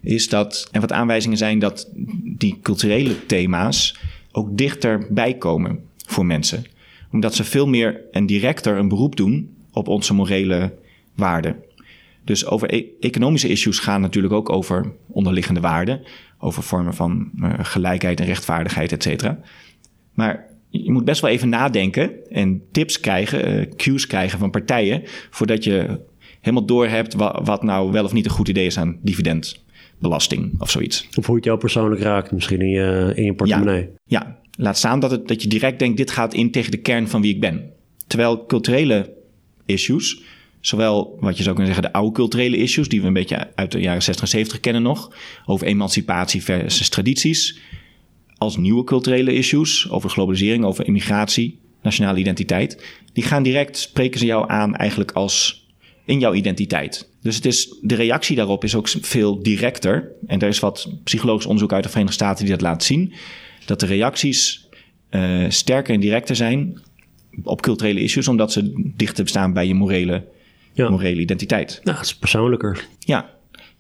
is 0.01 0.29
dat 0.29 0.69
er 0.71 0.81
wat 0.81 0.91
aanwijzingen 0.91 1.37
zijn 1.37 1.59
dat 1.59 1.89
die 2.23 2.59
culturele 2.61 3.25
thema's 3.25 3.99
ook 4.31 4.57
dichterbij 4.57 5.33
komen 5.33 5.79
voor 6.05 6.25
mensen. 6.25 6.65
Omdat 7.11 7.35
ze 7.35 7.43
veel 7.43 7.67
meer 7.67 8.01
en 8.11 8.25
directer 8.25 8.77
een 8.77 8.87
beroep 8.87 9.15
doen 9.15 9.55
op 9.71 9.87
onze 9.87 10.13
morele 10.13 10.73
waarden. 11.15 11.55
Dus 12.25 12.45
over 12.45 12.73
e 12.73 12.85
economische 12.99 13.47
issues 13.47 13.79
gaan 13.79 14.01
natuurlijk 14.01 14.33
ook 14.33 14.49
over 14.49 14.91
onderliggende 15.07 15.59
waarden 15.59 16.01
over 16.41 16.63
vormen 16.63 16.93
van 16.93 17.31
uh, 17.35 17.53
gelijkheid 17.61 18.19
en 18.19 18.25
rechtvaardigheid, 18.25 18.91
et 18.91 19.03
cetera. 19.03 19.39
Maar 20.13 20.45
je 20.69 20.91
moet 20.91 21.05
best 21.05 21.21
wel 21.21 21.31
even 21.31 21.49
nadenken 21.49 22.29
en 22.29 22.61
tips 22.71 22.99
krijgen, 22.99 23.59
uh, 23.59 23.65
cues 23.75 24.07
krijgen 24.07 24.39
van 24.39 24.49
partijen, 24.49 25.01
voordat 25.29 25.63
je 25.63 25.99
helemaal 26.39 26.65
doorhebt 26.65 27.13
wat, 27.13 27.39
wat 27.43 27.63
nou 27.63 27.91
wel 27.91 28.03
of 28.03 28.13
niet 28.13 28.25
een 28.25 28.31
goed 28.31 28.47
idee 28.47 28.65
is 28.65 28.77
aan 28.77 28.97
dividendbelasting 29.01 30.61
of 30.61 30.69
zoiets. 30.69 31.07
Of 31.15 31.25
hoe 31.25 31.35
het 31.35 31.45
jou 31.45 31.57
persoonlijk 31.57 32.01
raakt, 32.01 32.31
misschien 32.31 32.61
in 32.61 32.69
je, 32.69 33.11
in 33.15 33.23
je 33.23 33.33
portemonnee. 33.33 33.89
Ja, 34.05 34.19
ja. 34.19 34.39
laat 34.51 34.77
staan 34.77 34.99
dat, 34.99 35.11
het, 35.11 35.27
dat 35.27 35.41
je 35.41 35.47
direct 35.47 35.79
denkt, 35.79 35.97
dit 35.97 36.11
gaat 36.11 36.33
in 36.33 36.51
tegen 36.51 36.71
de 36.71 36.77
kern 36.77 37.07
van 37.07 37.21
wie 37.21 37.33
ik 37.33 37.39
ben. 37.39 37.71
Terwijl 38.07 38.45
culturele 38.45 39.13
issues 39.65 40.23
Zowel 40.61 41.17
wat 41.19 41.37
je 41.37 41.43
zou 41.43 41.55
kunnen 41.55 41.73
zeggen 41.73 41.91
de 41.91 41.97
oude 41.97 42.15
culturele 42.15 42.57
issues, 42.57 42.87
die 42.87 43.01
we 43.01 43.07
een 43.07 43.13
beetje 43.13 43.51
uit 43.55 43.71
de 43.71 43.79
jaren 43.79 44.03
60 44.03 44.23
en 44.23 44.29
70 44.29 44.59
kennen 44.59 44.81
nog, 44.81 45.15
over 45.45 45.67
emancipatie 45.67 46.43
versus 46.43 46.89
tradities, 46.89 47.59
als 48.37 48.57
nieuwe 48.57 48.83
culturele 48.83 49.33
issues, 49.33 49.89
over 49.89 50.09
globalisering, 50.09 50.65
over 50.65 50.85
immigratie, 50.85 51.59
nationale 51.81 52.19
identiteit. 52.19 52.83
Die 53.13 53.23
gaan 53.23 53.43
direct, 53.43 53.77
spreken 53.77 54.19
ze 54.19 54.25
jou 54.25 54.49
aan 54.49 54.75
eigenlijk 54.75 55.11
als 55.11 55.65
in 56.05 56.19
jouw 56.19 56.33
identiteit. 56.33 57.09
Dus 57.21 57.35
het 57.35 57.45
is, 57.45 57.77
de 57.81 57.95
reactie 57.95 58.35
daarop 58.35 58.63
is 58.63 58.75
ook 58.75 58.89
veel 58.89 59.43
directer. 59.43 60.11
En 60.25 60.39
er 60.39 60.47
is 60.47 60.59
wat 60.59 60.89
psychologisch 61.03 61.45
onderzoek 61.45 61.73
uit 61.73 61.83
de 61.83 61.89
Verenigde 61.89 62.15
Staten 62.15 62.45
die 62.45 62.53
dat 62.53 62.61
laat 62.61 62.83
zien. 62.83 63.13
Dat 63.65 63.79
de 63.79 63.85
reacties 63.85 64.67
uh, 65.11 65.45
sterker 65.49 65.93
en 65.93 65.99
directer 65.99 66.35
zijn 66.35 66.81
op 67.43 67.61
culturele 67.61 68.01
issues, 68.01 68.27
omdat 68.27 68.51
ze 68.51 68.91
dichter 68.95 69.27
staan 69.27 69.53
bij 69.53 69.67
je 69.67 69.73
morele, 69.73 70.23
Ja. 70.73 70.89
morele 70.89 71.21
identiteit. 71.21 71.79
Nou, 71.83 71.97
dat 71.97 72.05
is 72.05 72.15
persoonlijker. 72.15 72.85
Ja. 72.99 73.29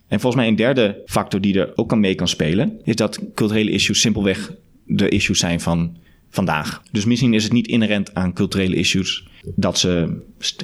En 0.07 0.19
volgens 0.19 0.35
mij 0.35 0.47
een 0.47 0.55
derde 0.55 1.01
factor 1.05 1.41
die 1.41 1.59
er 1.59 1.71
ook 1.75 1.91
aan 1.91 1.99
mee 1.99 2.15
kan 2.15 2.27
spelen, 2.27 2.79
is 2.83 2.95
dat 2.95 3.19
culturele 3.35 3.71
issues 3.71 4.01
simpelweg 4.01 4.53
de 4.85 5.09
issues 5.09 5.39
zijn 5.39 5.59
van 5.59 5.97
vandaag. 6.29 6.81
Dus 6.91 7.05
misschien 7.05 7.33
is 7.33 7.43
het 7.43 7.53
niet 7.53 7.67
inherent 7.67 8.13
aan 8.13 8.33
culturele 8.33 8.75
issues 8.75 9.27
dat 9.55 9.79
ze 9.79 10.21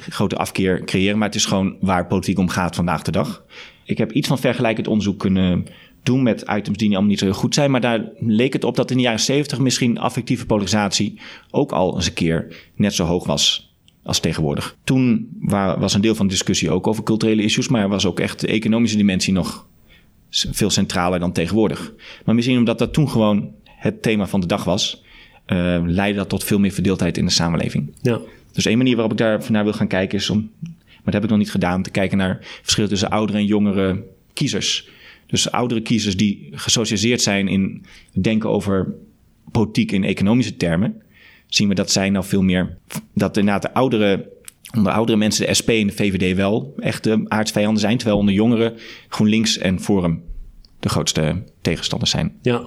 grote 0.08 0.36
afkeer 0.36 0.84
creëren, 0.84 1.18
maar 1.18 1.28
het 1.28 1.36
is 1.36 1.46
gewoon 1.46 1.76
waar 1.80 2.06
politiek 2.06 2.38
om 2.38 2.48
gaat 2.48 2.76
vandaag 2.76 3.02
de 3.02 3.10
dag. 3.10 3.44
Ik 3.84 3.98
heb 3.98 4.12
iets 4.12 4.28
van 4.28 4.38
vergelijkend 4.38 4.88
onderzoek 4.88 5.18
kunnen 5.18 5.66
doen 6.02 6.22
met 6.22 6.44
items 6.50 6.78
die 6.78 6.88
allemaal 6.88 7.08
niet 7.08 7.18
zo 7.18 7.24
heel 7.24 7.34
goed 7.34 7.54
zijn, 7.54 7.70
maar 7.70 7.80
daar 7.80 8.08
leek 8.18 8.52
het 8.52 8.64
op 8.64 8.76
dat 8.76 8.90
in 8.90 8.96
de 8.96 9.02
jaren 9.02 9.20
70 9.20 9.58
misschien 9.58 9.98
affectieve 9.98 10.46
polarisatie 10.46 11.20
ook 11.50 11.72
al 11.72 11.94
eens 11.94 12.06
een 12.06 12.12
keer 12.12 12.56
net 12.74 12.94
zo 12.94 13.04
hoog 13.04 13.26
was 13.26 13.67
als 14.08 14.20
tegenwoordig. 14.20 14.76
Toen 14.84 15.28
wa- 15.40 15.78
was 15.78 15.94
een 15.94 16.00
deel 16.00 16.14
van 16.14 16.26
de 16.26 16.32
discussie 16.32 16.70
ook 16.70 16.86
over 16.86 17.02
culturele 17.02 17.42
issues, 17.42 17.68
maar 17.68 17.88
was 17.88 18.06
ook 18.06 18.20
echt 18.20 18.40
de 18.40 18.46
economische 18.46 18.96
dimensie 18.96 19.32
nog 19.32 19.66
veel 20.30 20.70
centraler 20.70 21.20
dan 21.20 21.32
tegenwoordig. 21.32 21.92
Maar 22.24 22.34
misschien 22.34 22.58
omdat 22.58 22.78
dat 22.78 22.92
toen 22.92 23.08
gewoon 23.08 23.50
het 23.64 24.02
thema 24.02 24.26
van 24.26 24.40
de 24.40 24.46
dag 24.46 24.64
was, 24.64 25.02
eh, 25.46 25.82
leidde 25.84 26.18
dat 26.18 26.28
tot 26.28 26.44
veel 26.44 26.58
meer 26.58 26.70
verdeeldheid 26.70 27.18
in 27.18 27.24
de 27.24 27.30
samenleving. 27.30 27.90
Ja. 28.02 28.20
Dus 28.52 28.66
één 28.66 28.76
manier 28.78 28.94
waarop 28.94 29.12
ik 29.12 29.18
daar 29.18 29.44
naar 29.48 29.64
wil 29.64 29.72
gaan 29.72 29.86
kijken 29.88 30.18
is 30.18 30.30
om, 30.30 30.50
maar 30.62 31.04
dat 31.04 31.14
heb 31.14 31.24
ik 31.24 31.30
nog 31.30 31.38
niet 31.38 31.50
gedaan, 31.50 31.82
te 31.82 31.90
kijken 31.90 32.18
naar 32.18 32.38
verschillen 32.62 32.90
tussen 32.90 33.10
oudere 33.10 33.38
en 33.38 33.44
jongere 33.46 34.04
kiezers. 34.32 34.88
Dus 35.26 35.50
oudere 35.50 35.80
kiezers 35.82 36.16
die 36.16 36.48
gesocialiseerd 36.52 37.20
zijn 37.20 37.48
in 37.48 37.84
denken 38.12 38.50
over 38.50 38.94
politiek 39.50 39.92
in 39.92 40.04
economische 40.04 40.56
termen, 40.56 41.02
zien 41.48 41.68
we 41.68 41.74
dat 41.74 41.90
zij 41.90 42.10
nou 42.10 42.24
veel 42.24 42.42
meer, 42.42 42.76
dat 43.14 43.36
inderdaad 43.36 43.62
de 43.62 43.72
oudere, 43.74 44.28
onder 44.76 44.92
oudere 44.92 45.18
mensen 45.18 45.46
de 45.46 45.54
SP 45.60 45.68
en 45.68 45.86
de 45.86 45.92
VVD 45.92 46.36
wel 46.36 46.74
echt 46.78 47.04
de 47.04 47.24
aardsvijanden 47.28 47.80
zijn, 47.80 47.96
terwijl 47.96 48.18
onder 48.18 48.34
jongeren 48.34 48.74
GroenLinks 49.08 49.58
en 49.58 49.80
Forum 49.80 50.22
de 50.80 50.88
grootste 50.88 51.42
tegenstanders 51.60 52.10
zijn. 52.10 52.32
Ja. 52.42 52.62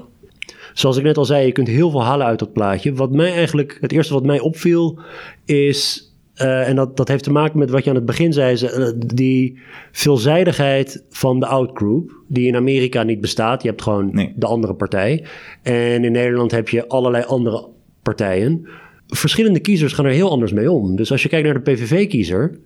Zoals 0.74 0.98
ik 0.98 1.04
net 1.04 1.17
al 1.17 1.26
zei, 1.26 1.46
je 1.46 1.52
kunt 1.52 1.67
heel 1.67 1.89
veel 1.91 2.04
halen 2.04 2.26
uit 2.26 2.39
dat 2.39 2.54
plaatje. 2.54 2.94
Wat 2.94 3.12
mij 3.12 3.34
eigenlijk, 3.34 3.78
het 3.82 3.91
eerste 3.91 4.13
wat 4.13 4.26
mij 4.26 4.39
opviel, 4.39 5.00
is, 5.46 6.12
eh, 6.34 6.67
en 6.67 6.76
dat, 6.76 6.98
dat 6.98 7.08
heeft 7.08 7.24
te 7.24 7.32
maken 7.32 7.60
met 7.60 7.70
wat 7.70 7.84
je 7.84 7.89
aan 7.89 7.96
het 7.96 8.06
begin 8.06 8.34
zei, 8.34 8.56
ze- 8.56 8.70
eh, 8.72 8.91
die 9.15 9.60
veelzijdigheid 9.91 11.04
van 11.10 11.39
de 11.39 11.46
outgroup, 11.46 12.12
die 12.28 12.48
in 12.48 12.56
Amerika 12.56 13.04
niet 13.04 13.22
bestaat. 13.22 13.62
Je 13.62 13.67
hebt 13.70 13.82
gewoon 13.82 14.10
Nee. 14.13 14.34
de 14.36 14.46
andere 14.46 14.74
partij. 14.74 15.26
En 15.62 16.04
in 16.04 16.12
Nederland 16.12 16.52
heb 16.52 16.70
je 16.70 16.88
allerlei 16.88 17.24
andere 17.24 17.67
partijen. 18.04 18.68
Verschillende 19.08 19.60
kiezers 19.60 19.94
gaan 19.94 20.06
er 20.06 20.12
heel 20.12 20.30
anders 20.32 20.52
mee 20.54 20.72
om. 20.72 20.96
Dus 20.96 21.12
als 21.12 21.24
je 21.24 21.30
kijkt 21.30 21.46
naar 21.46 21.64
de 21.64 21.72
PVV-kiezer, 21.72 22.60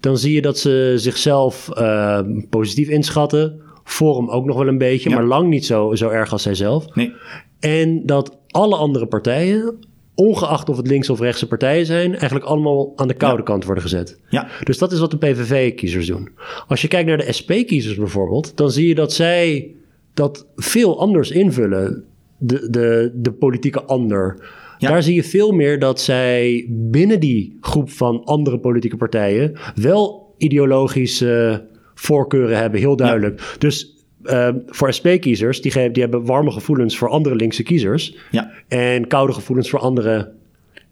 dan 0.00 0.18
zie 0.18 0.34
je 0.34 0.42
dat 0.42 0.58
ze 0.58 0.92
zichzelf 0.96 1.70
eh, 1.70 2.20
positief 2.50 2.88
inschatten. 2.88 3.60
Forum 3.84 4.30
ook 4.30 4.44
nog 4.44 4.56
wel 4.56 4.68
een 4.68 4.78
beetje, 4.78 5.08
Ja. 5.10 5.16
maar 5.16 5.24
lang 5.24 5.48
niet 5.48 5.66
zo, 5.66 5.94
zo 5.94 6.08
erg 6.08 6.32
als 6.32 6.42
zijzelf. 6.42 6.94
Nee, 6.94 7.12
En 7.60 8.06
dat 8.06 8.38
alle 8.48 8.76
andere 8.76 9.06
partijen, 9.06 9.74
ongeacht 10.14 10.68
of 10.68 10.76
het 10.76 10.86
links 10.86 11.10
of 11.10 11.20
rechtse 11.20 11.46
partijen 11.48 11.86
zijn, 11.86 12.14
eigenlijk 12.14 12.44
allemaal 12.44 12.92
aan 12.96 13.08
de 13.08 13.14
koude 13.14 13.42
kant 13.42 13.64
worden 13.64 13.82
gezet. 13.82 14.18
ja, 14.28 14.48
Dus 14.64 14.78
dat 14.78 14.92
is 14.92 14.98
wat 14.98 15.10
de 15.10 15.16
PVV-kiezers 15.18 16.06
doen. 16.06 16.28
Als 16.68 16.82
je 16.82 16.88
kijkt 16.88 17.08
naar 17.08 17.16
de 17.18 17.32
SP-kiezers 17.32 17.96
bijvoorbeeld, 17.96 18.56
dan 18.56 18.70
zie 18.70 18.88
je 18.88 18.94
dat 18.94 19.12
zij 19.12 19.70
dat 20.14 20.46
veel 20.56 21.00
anders 21.00 21.30
invullen. 21.30 22.04
De, 22.40 22.70
de, 22.70 23.10
de 23.14 23.32
politieke 23.32 23.82
ander. 23.82 24.48
Ja. 24.78 24.88
Daar 24.88 25.02
zie 25.02 25.14
je 25.14 25.24
veel 25.24 25.52
meer 25.52 25.78
dat 25.78 26.00
zij 26.00 26.66
binnen 26.68 27.20
die 27.20 27.56
groep 27.60 27.90
van 27.90 28.24
andere 28.24 28.58
politieke 28.58 28.96
partijen 28.96 29.58
wel 29.74 30.34
ideologische 30.36 31.66
voorkeuren 31.94 32.58
hebben, 32.58 32.80
heel 32.80 32.96
duidelijk. 32.96 33.56
Dus 33.58 33.96
eh, 34.22 34.48
voor 34.66 34.92
SP-kiezers, 34.92 35.60
die, 35.60 35.90
die 35.90 36.02
hebben 36.02 36.24
warme 36.24 36.50
gevoelens 36.50 36.98
voor 36.98 37.08
andere 37.08 37.34
linkse 37.34 37.62
kiezers 37.62 38.16
ja. 38.30 38.50
en 38.68 39.06
koude 39.06 39.32
gevoelens 39.32 39.70
voor 39.70 39.78
andere 39.78 40.32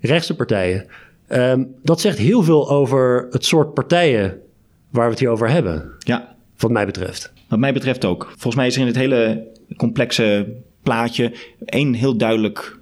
rechtse 0.00 0.36
partijen. 0.36 0.86
Ehm, 1.26 1.64
dat 1.82 2.00
zegt 2.00 2.18
heel 2.18 2.42
veel 2.42 2.70
over 2.70 3.26
het 3.30 3.44
soort 3.44 3.74
partijen 3.74 4.40
waar 4.90 5.04
we 5.04 5.10
het 5.10 5.20
hier 5.20 5.28
over 5.30 5.50
hebben, 5.50 5.92
ja. 5.98 6.36
wat 6.56 6.70
mij 6.70 6.86
betreft. 6.86 7.32
Wat 7.48 7.58
mij 7.58 7.72
betreft 7.72 8.04
ook. 8.04 8.24
Volgens 8.30 8.54
mij 8.54 8.66
is 8.66 8.74
er 8.74 8.80
in 8.80 8.86
het 8.86 8.96
hele 8.96 9.46
complexe 9.76 10.54
plaatje 10.82 11.32
één 11.64 11.94
heel 11.94 12.16
duidelijk 12.16 12.75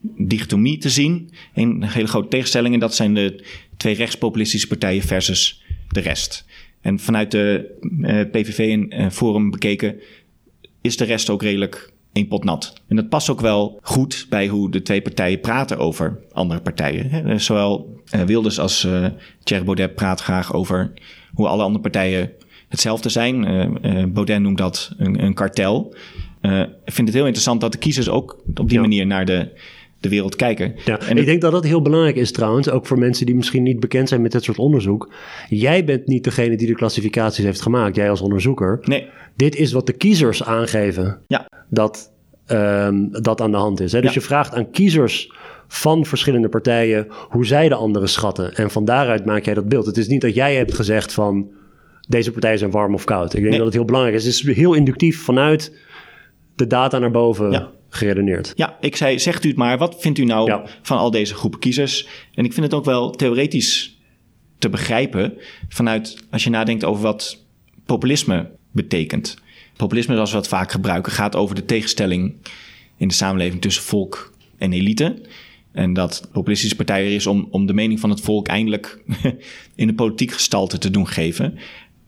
dichotomie 0.00 0.78
te 0.78 0.90
zien. 0.90 1.30
Een 1.54 1.84
hele 1.84 2.06
grote 2.06 2.28
tegenstelling. 2.28 2.74
En 2.74 2.80
dat 2.80 2.94
zijn 2.94 3.14
de 3.14 3.44
twee 3.76 3.94
rechtspopulistische 3.94 4.66
partijen 4.66 5.02
versus 5.02 5.62
de 5.88 6.00
rest. 6.00 6.44
En 6.80 6.98
vanuit 6.98 7.30
de 7.30 7.74
eh, 8.02 8.20
PVV 8.30 8.58
en 8.72 8.88
eh, 8.90 9.10
Forum 9.10 9.50
bekeken 9.50 9.96
is 10.80 10.96
de 10.96 11.04
rest 11.04 11.30
ook 11.30 11.42
redelijk 11.42 11.92
één 12.12 12.28
pot 12.28 12.44
nat. 12.44 12.72
En 12.88 12.96
dat 12.96 13.08
past 13.08 13.30
ook 13.30 13.40
wel 13.40 13.78
goed 13.82 14.26
bij 14.28 14.48
hoe 14.48 14.70
de 14.70 14.82
twee 14.82 15.02
partijen 15.02 15.40
praten 15.40 15.78
over 15.78 16.18
andere 16.32 16.60
partijen. 16.60 17.10
hè. 17.10 17.32
Eh, 17.32 17.38
Zowel 17.38 17.96
Wilders 18.26 18.58
als 18.58 18.84
eh 18.84 19.06
Thierry 19.42 19.64
Baudet 19.64 19.94
praat 19.94 20.20
graag 20.20 20.52
over 20.52 20.92
hoe 21.32 21.46
alle 21.48 21.62
andere 21.62 21.82
partijen 21.82 22.32
hetzelfde 22.68 23.08
zijn. 23.08 23.42
Baudet 24.12 24.40
noemt 24.40 24.58
dat 24.58 24.94
een, 24.96 25.22
een 25.24 25.34
kartel. 25.34 25.94
Ik 26.84 26.92
vind 26.92 27.08
het 27.08 27.16
heel 27.16 27.24
interessant 27.24 27.60
dat 27.60 27.72
de 27.72 27.78
kiezers 27.78 28.08
ook 28.08 28.42
op 28.54 28.68
die 28.68 28.76
Ja. 28.76 28.80
manier 28.80 29.06
naar 29.06 29.24
de, 29.24 29.48
de 30.00 30.08
wereld 30.08 30.36
kijken. 30.36 30.74
Ja, 30.84 31.00
en 31.00 31.16
ik 31.16 31.24
denk 31.24 31.40
dat 31.40 31.52
dat 31.52 31.64
heel 31.64 31.82
belangrijk 31.82 32.16
is 32.16 32.32
trouwens, 32.32 32.70
ook 32.70 32.86
voor 32.86 32.98
mensen 32.98 33.26
die 33.26 33.34
misschien 33.34 33.62
niet 33.62 33.80
bekend 33.80 34.08
zijn 34.08 34.22
met 34.22 34.32
dit 34.32 34.44
soort 34.44 34.58
onderzoek. 34.58 35.12
Jij 35.48 35.84
bent 35.84 36.06
niet 36.06 36.24
degene 36.24 36.56
die 36.56 36.66
de 36.66 36.74
klassificaties 36.74 37.44
heeft 37.44 37.60
gemaakt, 37.62 37.96
jij 37.96 38.10
als 38.10 38.20
onderzoeker. 38.20 38.78
nee, 38.82 39.06
Dit 39.36 39.56
is 39.56 39.72
wat 39.72 39.86
de 39.86 39.92
kiezers 39.92 40.44
aangeven 40.44 41.18
ja, 41.26 41.46
dat 41.70 42.12
ehm, 42.46 43.08
dat 43.10 43.40
aan 43.40 43.50
de 43.50 43.56
hand 43.56 43.80
is. 43.80 43.92
Hè? 43.92 44.00
Dus 44.00 44.08
Ja. 44.14 44.20
je 44.20 44.26
vraagt 44.26 44.54
aan 44.54 44.70
kiezers 44.70 45.32
van 45.68 46.04
verschillende 46.06 46.48
partijen 46.48 47.06
hoe 47.28 47.46
zij 47.46 47.68
de 47.68 47.74
anderen 47.74 48.08
schatten. 48.08 48.54
En 48.54 48.70
van 48.70 48.84
daaruit 48.84 49.24
maak 49.24 49.44
jij 49.44 49.54
dat 49.54 49.68
beeld. 49.68 49.86
Het 49.86 49.96
is 49.96 50.08
niet 50.08 50.20
dat 50.20 50.34
jij 50.34 50.54
hebt 50.56 50.74
gezegd 50.74 51.12
van 51.12 51.48
deze 52.08 52.30
partijen 52.32 52.58
zijn 52.58 52.70
warm 52.70 52.94
of 52.94 53.04
koud. 53.04 53.26
Ik 53.26 53.32
denk 53.32 53.44
Nee. 53.48 53.56
dat 53.56 53.66
het 53.66 53.74
heel 53.74 53.84
belangrijk 53.84 54.16
is. 54.16 54.24
Het 54.24 54.34
is 54.48 54.56
heel 54.56 54.74
inductief 54.74 55.22
vanuit 55.22 55.72
de 56.58 56.66
data 56.66 56.98
naar 56.98 57.10
boven 57.10 57.50
Ja. 57.50 57.70
geredeneerd. 57.88 58.52
Ja, 58.56 58.76
ik 58.80 58.96
zei, 58.96 59.18
zegt 59.18 59.44
u 59.44 59.48
het 59.48 59.56
maar, 59.56 59.78
wat 59.78 59.96
vindt 59.98 60.18
u 60.18 60.24
nou 60.24 60.46
Ja. 60.50 60.64
van 60.82 60.98
al 60.98 61.10
deze 61.10 61.34
groepen 61.34 61.58
kiezers? 61.60 62.08
En 62.34 62.44
ik 62.44 62.52
vind 62.52 62.66
het 62.66 62.74
ook 62.74 62.84
wel 62.84 63.10
theoretisch 63.10 63.98
te 64.58 64.68
begrijpen 64.68 65.34
vanuit, 65.68 66.16
als 66.30 66.44
je 66.44 66.50
nadenkt 66.50 66.84
over 66.84 67.02
wat 67.02 67.44
populisme 67.86 68.50
betekent. 68.72 69.36
Populisme, 69.76 70.14
zoals 70.14 70.30
we 70.30 70.36
dat 70.36 70.48
vaak 70.48 70.70
gebruiken, 70.72 71.12
gaat 71.12 71.36
over 71.36 71.54
de 71.54 71.64
tegenstelling 71.64 72.34
in 72.96 73.08
de 73.08 73.14
samenleving 73.14 73.60
tussen 73.60 73.82
volk 73.82 74.32
en 74.58 74.72
elite. 74.72 75.20
En 75.72 75.92
dat 75.92 76.28
populistische 76.32 76.76
partij 76.76 77.04
er 77.04 77.12
is 77.14 77.26
om, 77.26 77.48
om 77.50 77.66
de 77.66 77.72
mening 77.74 78.00
van 78.00 78.10
het 78.10 78.20
volk 78.20 78.48
eindelijk 78.48 79.02
in 79.74 79.86
de 79.86 79.94
politiek 79.94 80.32
gestalte 80.32 80.78
te 80.78 80.90
doen 80.90 81.08
geven. 81.08 81.58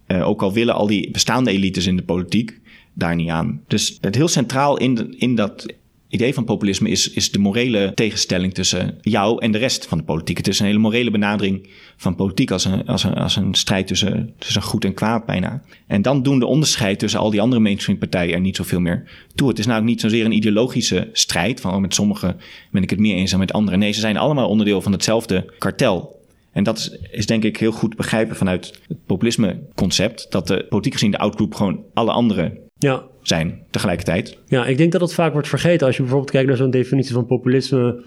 Eh, 0.07 0.29
ook 0.29 0.43
al 0.43 0.53
willen 0.53 0.75
al 0.75 0.87
die 0.87 1.11
bestaande 1.11 1.51
elites 1.51 1.87
in 1.87 1.97
de 1.97 2.03
politiek 2.03 2.60
daar 3.01 3.15
niet 3.17 3.29
aan. 3.29 3.63
Dus 3.67 3.99
het 4.01 4.15
heel 4.15 4.29
centraal 4.29 4.77
in, 4.77 5.19
in 5.19 5.35
dat 5.35 5.67
idee 6.11 6.35
van 6.35 6.45
populisme 6.45 6.89
is, 6.89 7.11
is 7.11 7.31
de 7.31 7.39
morele 7.39 7.93
tegenstelling 7.95 8.55
tussen 8.55 8.99
jou 9.01 9.43
en 9.43 9.53
de 9.53 9.59
rest 9.59 9.87
van 9.87 9.99
de 9.99 10.05
politiek. 10.05 10.37
Het 10.37 10.49
is 10.49 10.61
een 10.61 10.67
hele 10.67 10.79
morele 10.79 11.11
benadering 11.11 11.69
van 11.97 12.15
politiek 12.15 12.51
als 12.51 12.65
een, 12.65 12.87
als 12.87 13.05
een, 13.05 13.15
als 13.15 13.37
een 13.37 13.55
strijd 13.55 13.87
tussen, 13.87 14.35
tussen 14.39 14.63
goed 14.63 14.85
en 14.85 14.95
kwaad 14.95 15.27
bijna. 15.27 15.63
En 15.87 16.03
dan 16.03 16.23
doen 16.23 16.39
de 16.39 16.47
onderscheid 16.47 16.99
tussen 16.99 17.21
al 17.21 17.31
die 17.31 17.41
andere 17.41 17.61
mainstream 17.61 17.99
partijen 17.99 18.35
er 18.35 18.41
niet 18.41 18.57
zoveel 18.57 18.81
meer 18.81 19.27
toe. 19.35 19.49
Het 19.49 19.59
is 19.59 19.67
nou 19.67 19.85
niet 19.85 20.01
zozeer 20.01 20.25
een 20.25 20.37
ideologische 20.37 21.09
strijd, 21.13 21.61
van 21.61 21.75
oh, 21.75 21.81
met 21.81 21.95
sommigen 21.95 22.37
ben 22.71 22.83
ik 22.83 22.91
het 22.91 22.99
meer 22.99 23.17
eens 23.17 23.31
dan 23.31 23.41
met 23.41 23.53
anderen. 23.53 23.79
Nee, 23.79 23.93
ze 23.93 24.01
zijn 24.01 24.17
allemaal 24.17 24.49
onderdeel 24.49 24.83
van 24.83 24.93
hetzelfde 24.93 25.53
kartel. 25.59 26.19
En 26.53 26.65
dat 26.65 26.79
is, 26.79 26.97
is 27.11 27.27
denk 27.27 27.45
ik 27.45 27.57
heel 27.57 27.73
goed 27.73 27.97
begrijpen 27.97 28.37
vanuit 28.37 28.81
het 28.89 29.07
populisme-concept. 29.07 30.27
Dat 30.31 30.47
de 30.47 30.67
politiek 30.69 30.93
gezien 30.93 31.11
de 31.11 31.19
outgroup 31.19 31.55
gewoon 31.55 31.81
alle 31.95 32.13
anderen 32.13 32.59
Ja, 32.81 33.03
zijn 33.23 33.63
tegelijkertijd. 33.71 34.39
Ja, 34.47 34.67
ik 34.67 34.77
denk 34.77 34.93
dat 34.93 35.01
het 35.01 35.15
vaak 35.15 35.33
wordt 35.33 35.49
vergeten 35.49 35.87
als 35.87 35.97
je 35.97 36.03
bijvoorbeeld 36.03 36.33
kijkt 36.33 36.49
naar 36.49 36.57
zo'n 36.57 36.71
definitie 36.71 37.15
van 37.15 37.27
populisme, 37.27 38.05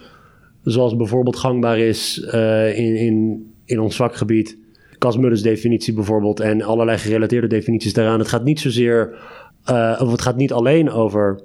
zoals 0.64 0.96
bijvoorbeeld 0.96 1.36
gangbaar 1.36 1.78
is 1.78 2.22
eh, 2.22 2.78
in, 2.78 2.96
in, 2.96 3.46
in 3.66 3.80
ons 3.80 3.96
vakgebied. 3.96 4.58
Cas 4.98 5.18
Mullers 5.18 5.42
definitie 5.42 5.94
bijvoorbeeld 5.94 6.40
en 6.40 6.62
allerlei 6.62 6.98
gerelateerde 6.98 7.48
definities 7.48 7.94
daaraan. 7.94 8.20
Het 8.20 8.28
gaat 8.28 8.44
niet 8.44 8.60
zozeer, 8.60 9.16
eh, 9.64 10.00
of 10.02 10.12
het 10.12 10.22
gaat 10.22 10.38
niet 10.38 10.52
alleen 10.52 10.90
over 10.90 11.42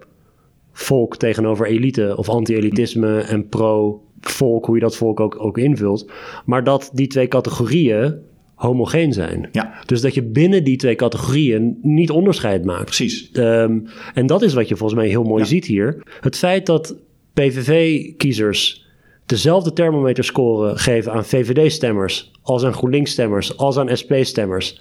volk 0.72 1.16
tegenover 1.16 1.66
elite 1.66 2.16
of 2.16 2.28
anti-elitisme 2.28 3.20
en 3.20 3.48
pro-volk, 3.48 4.66
hoe 4.66 4.74
je 4.74 4.80
dat 4.80 4.96
volk 4.96 5.20
ook, 5.20 5.44
ook 5.44 5.58
invult. 5.58 6.10
Maar 6.44 6.64
dat 6.64 6.90
die 6.92 7.06
twee 7.06 7.28
categorieën 7.28 8.14
homogeen 8.58 9.12
zijn. 9.12 9.48
Ja, 9.52 9.74
Dus 9.86 10.00
dat 10.00 10.14
je 10.14 10.22
binnen 10.22 10.64
die 10.64 10.76
twee 10.76 10.94
categorieën 10.94 11.78
niet 11.82 12.10
onderscheid 12.10 12.64
maakt. 12.64 12.84
precies. 12.84 13.30
Ehm, 13.32 13.78
en 14.14 14.26
dat 14.26 14.42
is 14.42 14.54
wat 14.54 14.68
je 14.68 14.76
volgens 14.76 14.98
mij 15.00 15.08
heel 15.08 15.22
mooi 15.22 15.42
Ja. 15.42 15.48
ziet 15.48 15.64
hier. 15.66 16.02
Het 16.20 16.36
feit 16.36 16.66
dat 16.66 16.96
PVV-kiezers 17.34 18.86
dezelfde 19.26 19.72
thermometerscore 19.72 20.78
geven 20.78 21.12
aan 21.12 21.24
VVD-stemmers 21.24 22.30
als 22.42 22.64
aan 22.64 22.72
GroenLinks-stemmers 22.72 23.56
als 23.56 23.76
aan 23.78 23.96
SP-stemmers, 23.96 24.80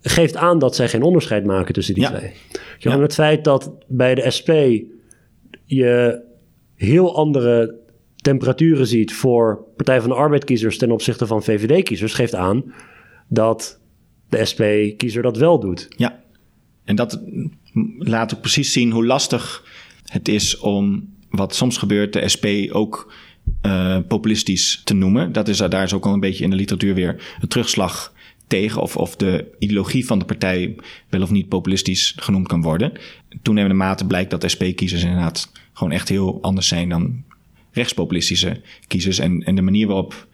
geeft 0.00 0.36
aan 0.36 0.58
dat 0.58 0.74
zij 0.76 0.88
geen 0.88 1.02
onderscheid 1.02 1.44
maken 1.44 1.74
tussen 1.74 1.94
die 1.94 2.02
Ja. 2.02 2.08
twee. 2.10 2.30
Ja. 2.78 2.92
En 2.92 3.00
het 3.00 3.14
feit 3.14 3.44
dat 3.44 3.70
bij 3.88 4.14
de 4.14 4.30
SP 4.36 4.50
je 5.64 6.20
heel 6.74 7.16
andere 7.16 7.74
temperaturen 8.22 8.86
ziet 8.86 9.14
voor 9.14 9.64
Partij 9.76 10.00
van 10.00 10.08
de 10.08 10.16
Arbeid-kiezers 10.16 10.78
ten 10.78 10.90
opzichte 10.90 11.26
van 11.26 11.42
VVD-kiezers, 11.42 12.14
geeft 12.14 12.34
aan 12.34 12.74
dat 13.28 13.80
de 14.28 14.44
SP-kiezer 14.44 15.22
dat 15.22 15.36
wel 15.36 15.60
doet. 15.60 15.88
Ja, 15.96 16.22
en 16.84 16.96
dat 16.96 17.20
laat 17.98 18.34
ook 18.34 18.40
precies 18.40 18.72
zien 18.72 18.90
hoe 18.90 19.06
lastig 19.06 19.64
het 20.04 20.28
is 20.28 20.58
om, 20.58 21.08
wat 21.30 21.54
soms 21.54 21.78
gebeurt, 21.78 22.12
de 22.12 22.28
SP 22.34 22.46
ook 22.70 23.12
eh, 23.60 23.98
populistisch 24.08 24.80
te 24.84 24.94
noemen. 24.94 25.32
Dat 25.32 25.48
is, 25.48 25.58
daar 25.58 25.82
is 25.82 25.92
ook 25.92 26.06
al 26.06 26.12
een 26.12 26.20
beetje 26.20 26.44
in 26.44 26.50
de 26.50 26.56
literatuur 26.56 26.94
weer 26.94 27.36
een 27.40 27.48
terugslag 27.48 28.12
tegen 28.46 28.82
of, 28.82 28.96
of 28.96 29.16
de 29.16 29.54
ideologie 29.58 30.06
van 30.06 30.18
de 30.18 30.24
partij 30.24 30.76
wel 31.08 31.22
of 31.22 31.30
niet 31.30 31.48
populistisch 31.48 32.14
genoemd 32.16 32.48
kan 32.48 32.62
worden. 32.62 32.92
Toenemende 33.42 33.76
mate 33.76 34.06
blijkt 34.06 34.30
dat 34.30 34.50
SP-kiezers 34.50 35.02
inderdaad 35.02 35.52
gewoon 35.72 35.92
echt 35.92 36.08
heel 36.08 36.38
anders 36.42 36.68
zijn 36.68 36.88
dan 36.88 37.24
rechtspopulistische 37.72 38.60
kiezers. 38.86 39.18
En, 39.18 39.42
en 39.42 39.54
de 39.54 39.62
manier 39.62 39.86
waarop 39.86 40.26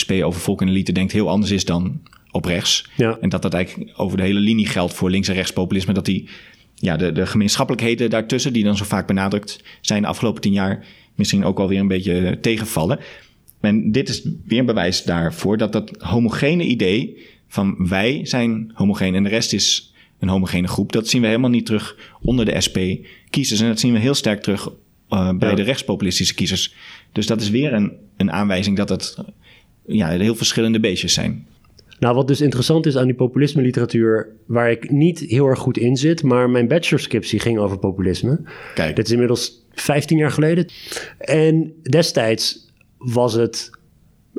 SP 0.00 0.10
over 0.10 0.40
volk 0.40 0.60
en 0.60 0.68
elite 0.68 0.92
denkt 0.92 1.12
heel 1.12 1.28
anders 1.28 1.50
is 1.50 1.64
dan 1.64 2.00
op 2.30 2.44
rechts. 2.44 2.90
Ja. 2.96 3.18
En 3.20 3.28
dat 3.28 3.42
dat 3.42 3.54
eigenlijk 3.54 3.92
over 3.96 4.16
de 4.16 4.22
hele 4.22 4.38
linie 4.38 4.66
geldt 4.66 4.94
voor 4.94 5.10
links- 5.10 5.28
en 5.28 5.34
rechtspopulisme. 5.34 5.92
Dat 5.92 6.04
die, 6.04 6.28
ja, 6.74 6.96
de, 6.96 7.12
de 7.12 7.26
gemeenschappelijkheden 7.26 8.10
daartussen, 8.10 8.52
die 8.52 8.64
dan 8.64 8.76
zo 8.76 8.84
vaak 8.84 9.06
benadrukt 9.06 9.62
zijn 9.80 10.02
de 10.02 10.08
afgelopen 10.08 10.40
tien 10.40 10.52
jaar, 10.52 10.86
misschien 11.14 11.44
ook 11.44 11.58
alweer 11.58 11.80
een 11.80 11.88
beetje 11.88 12.38
tegenvallen. 12.40 12.98
En 13.60 13.92
dit 13.92 14.08
is 14.08 14.28
weer 14.44 14.58
een 14.58 14.66
bewijs 14.66 15.02
daarvoor 15.02 15.56
dat 15.56 15.72
dat 15.72 15.90
homogene 15.98 16.64
idee 16.64 17.26
van 17.48 17.88
wij 17.88 18.20
zijn 18.22 18.70
homogeen 18.74 19.14
en 19.14 19.22
de 19.22 19.28
rest 19.28 19.52
is 19.52 19.92
een 20.18 20.28
homogene 20.28 20.68
groep, 20.68 20.92
dat 20.92 21.08
zien 21.08 21.20
we 21.20 21.26
helemaal 21.26 21.50
niet 21.50 21.66
terug 21.66 21.96
onder 22.20 22.44
de 22.44 22.60
SP-kiezers. 22.60 23.60
En 23.60 23.66
dat 23.66 23.80
zien 23.80 23.92
we 23.92 23.98
heel 23.98 24.14
sterk 24.14 24.42
terug 24.42 24.70
uh, 25.10 25.30
bij 25.38 25.48
Ja. 25.48 25.54
de 25.54 25.62
rechtspopulistische 25.62 26.34
kiezers. 26.34 26.74
Dus 27.12 27.26
dat 27.26 27.40
is 27.40 27.50
weer 27.50 27.72
een, 27.72 27.92
een 28.16 28.32
aanwijzing 28.32 28.76
dat 28.76 28.88
het 28.88 29.16
ja, 29.86 30.08
heel 30.08 30.34
verschillende 30.34 30.80
beestjes 30.80 31.12
zijn. 31.14 31.46
Nou, 31.98 32.14
wat 32.14 32.28
dus 32.28 32.40
interessant 32.40 32.86
is 32.86 32.96
aan 32.96 33.06
die 33.06 33.14
populisme 33.14 33.62
literatuur, 33.62 34.28
waar 34.46 34.70
ik 34.70 34.90
niet 34.90 35.18
heel 35.18 35.46
erg 35.46 35.58
goed 35.58 35.78
in 35.78 35.96
zit, 35.96 36.22
maar 36.22 36.50
mijn 36.50 36.68
bachelorscriptie 36.68 37.40
ging 37.40 37.58
over 37.58 37.78
populisme. 37.78 38.40
Kijk. 38.74 38.96
Dit 38.96 39.06
is 39.06 39.12
inmiddels 39.12 39.66
15 39.72 40.18
jaar 40.18 40.30
geleden. 40.30 40.66
En 41.18 41.72
destijds 41.82 42.70
was 42.98 43.32
het 43.34 43.70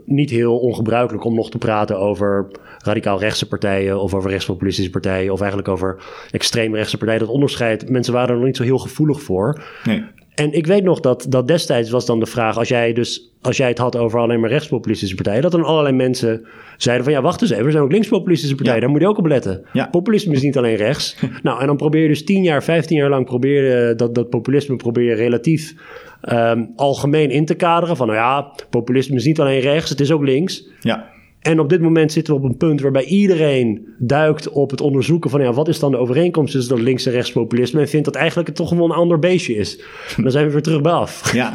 niet 0.05 0.29
heel 0.29 0.59
ongebruikelijk 0.59 1.23
om 1.23 1.35
nog 1.35 1.49
te 1.51 1.57
praten 1.57 1.99
over 1.99 2.47
radicaal 2.77 3.19
rechtse 3.19 3.47
partijen 3.47 4.01
of 4.01 4.13
over 4.13 4.29
rechtspopulistische 4.29 4.91
partijen 4.91 5.33
of 5.33 5.39
eigenlijk 5.39 5.69
over 5.69 6.03
extreemrechtse 6.31 6.97
partijen. 6.97 7.19
Dat 7.19 7.29
onderscheid, 7.29 7.89
mensen 7.89 8.13
waren 8.13 8.29
er 8.29 8.35
nog 8.35 8.45
niet 8.45 8.57
zo 8.57 8.63
heel 8.63 8.77
gevoelig 8.77 9.21
voor. 9.21 9.63
Nee. 9.83 10.03
En 10.39 10.53
ik 10.53 10.65
weet 10.67 10.83
nog 10.83 10.99
dat, 10.99 11.25
dat 11.29 11.47
destijds 11.47 11.89
was 11.89 12.05
dan 12.05 12.19
de 12.19 12.25
vraag, 12.25 12.57
als 12.57 12.67
jij, 12.67 12.93
dus, 12.93 13.33
als 13.41 13.57
jij 13.57 13.67
het 13.67 13.77
had 13.77 13.95
over 13.95 14.19
alleen 14.19 14.39
maar 14.39 14.49
rechtspopulistische 14.49 15.15
partijen, 15.15 15.41
dat 15.41 15.51
dan 15.51 15.63
allerlei 15.63 15.95
mensen 15.95 16.45
zeiden 16.77 17.05
van 17.05 17.13
ja, 17.13 17.21
wacht 17.21 17.41
eens 17.41 17.51
even, 17.51 17.65
er 17.65 17.71
zijn 17.71 17.83
ook 17.83 17.91
linkspopulistische 17.91 18.55
partijen, 18.55 18.79
Ja. 18.79 18.85
daar 18.85 18.93
moet 18.93 19.01
je 19.01 19.07
ook 19.07 19.17
op 19.17 19.25
letten. 19.25 19.65
Ja. 19.73 19.87
Populisme 19.87 20.33
is 20.33 20.41
niet 20.41 20.57
alleen 20.57 20.75
rechts. 20.75 21.15
nou, 21.43 21.61
en 21.61 21.67
dan 21.67 21.77
probeer 21.77 22.01
je 22.01 22.07
dus 22.07 22.23
10 22.25 22.43
jaar, 22.43 22.63
15 22.63 22.97
jaar 22.97 23.09
lang 23.09 23.25
probeer 23.25 23.97
dat, 23.97 24.15
dat 24.15 24.29
populisme 24.29 24.75
probeer 24.75 25.03
je 25.03 25.13
relatief 25.15 25.73
ehm, 26.21 26.65
algemeen 26.75 27.29
in 27.29 27.45
te 27.45 27.55
kaderen. 27.55 27.97
Van 27.97 28.07
nou 28.07 28.19
ja, 28.19 28.51
populisme 28.69 29.15
is 29.15 29.25
niet 29.25 29.39
alleen 29.39 29.59
rechts, 29.59 29.89
het 29.89 29.99
is 29.99 30.11
ook 30.11 30.23
links. 30.23 30.67
Ja. 30.79 31.09
En 31.49 31.59
op 31.59 31.69
dit 31.69 31.81
moment 31.81 32.11
zitten 32.11 32.33
we 32.33 32.39
op 32.39 32.45
een 32.45 32.57
punt 32.57 32.81
waarbij 32.81 33.05
iedereen 33.05 33.87
duikt 33.97 34.49
op 34.49 34.71
het 34.71 34.81
onderzoeken 34.81 35.29
van 35.29 35.41
ja, 35.41 35.53
wat 35.53 35.67
is 35.67 35.79
dan 35.79 35.91
de 35.91 35.97
overeenkomst 35.97 36.53
tussen 36.53 36.75
dat 36.75 36.83
links- 36.83 37.05
en 37.05 37.11
rechtspopulisme 37.11 37.81
en 37.81 37.89
vindt 37.89 38.05
dat 38.05 38.15
eigenlijk 38.15 38.47
het 38.47 38.57
toch 38.57 38.67
gewoon 38.67 38.91
een 38.91 38.97
ander 38.97 39.19
beestje 39.19 39.55
is. 39.55 39.79
En 40.17 40.23
dan 40.23 40.31
zijn 40.31 40.45
we 40.45 40.51
weer 40.51 40.61
terug 40.61 40.81
bij 40.81 40.91
af. 40.91 41.33
Ja, 41.33 41.53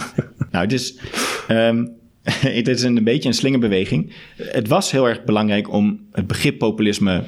nou, 0.50 0.64
het 0.64 0.72
is, 0.72 0.98
ehm, 1.48 1.86
het 2.58 2.68
is 2.68 2.82
een 2.82 3.04
beetje 3.04 3.28
een 3.28 3.34
slingerbeweging. 3.34 4.12
Het 4.36 4.68
was 4.68 4.90
heel 4.90 5.08
erg 5.08 5.24
belangrijk 5.24 5.72
om 5.72 6.00
het 6.12 6.26
begrip 6.26 6.58
populisme 6.58 7.22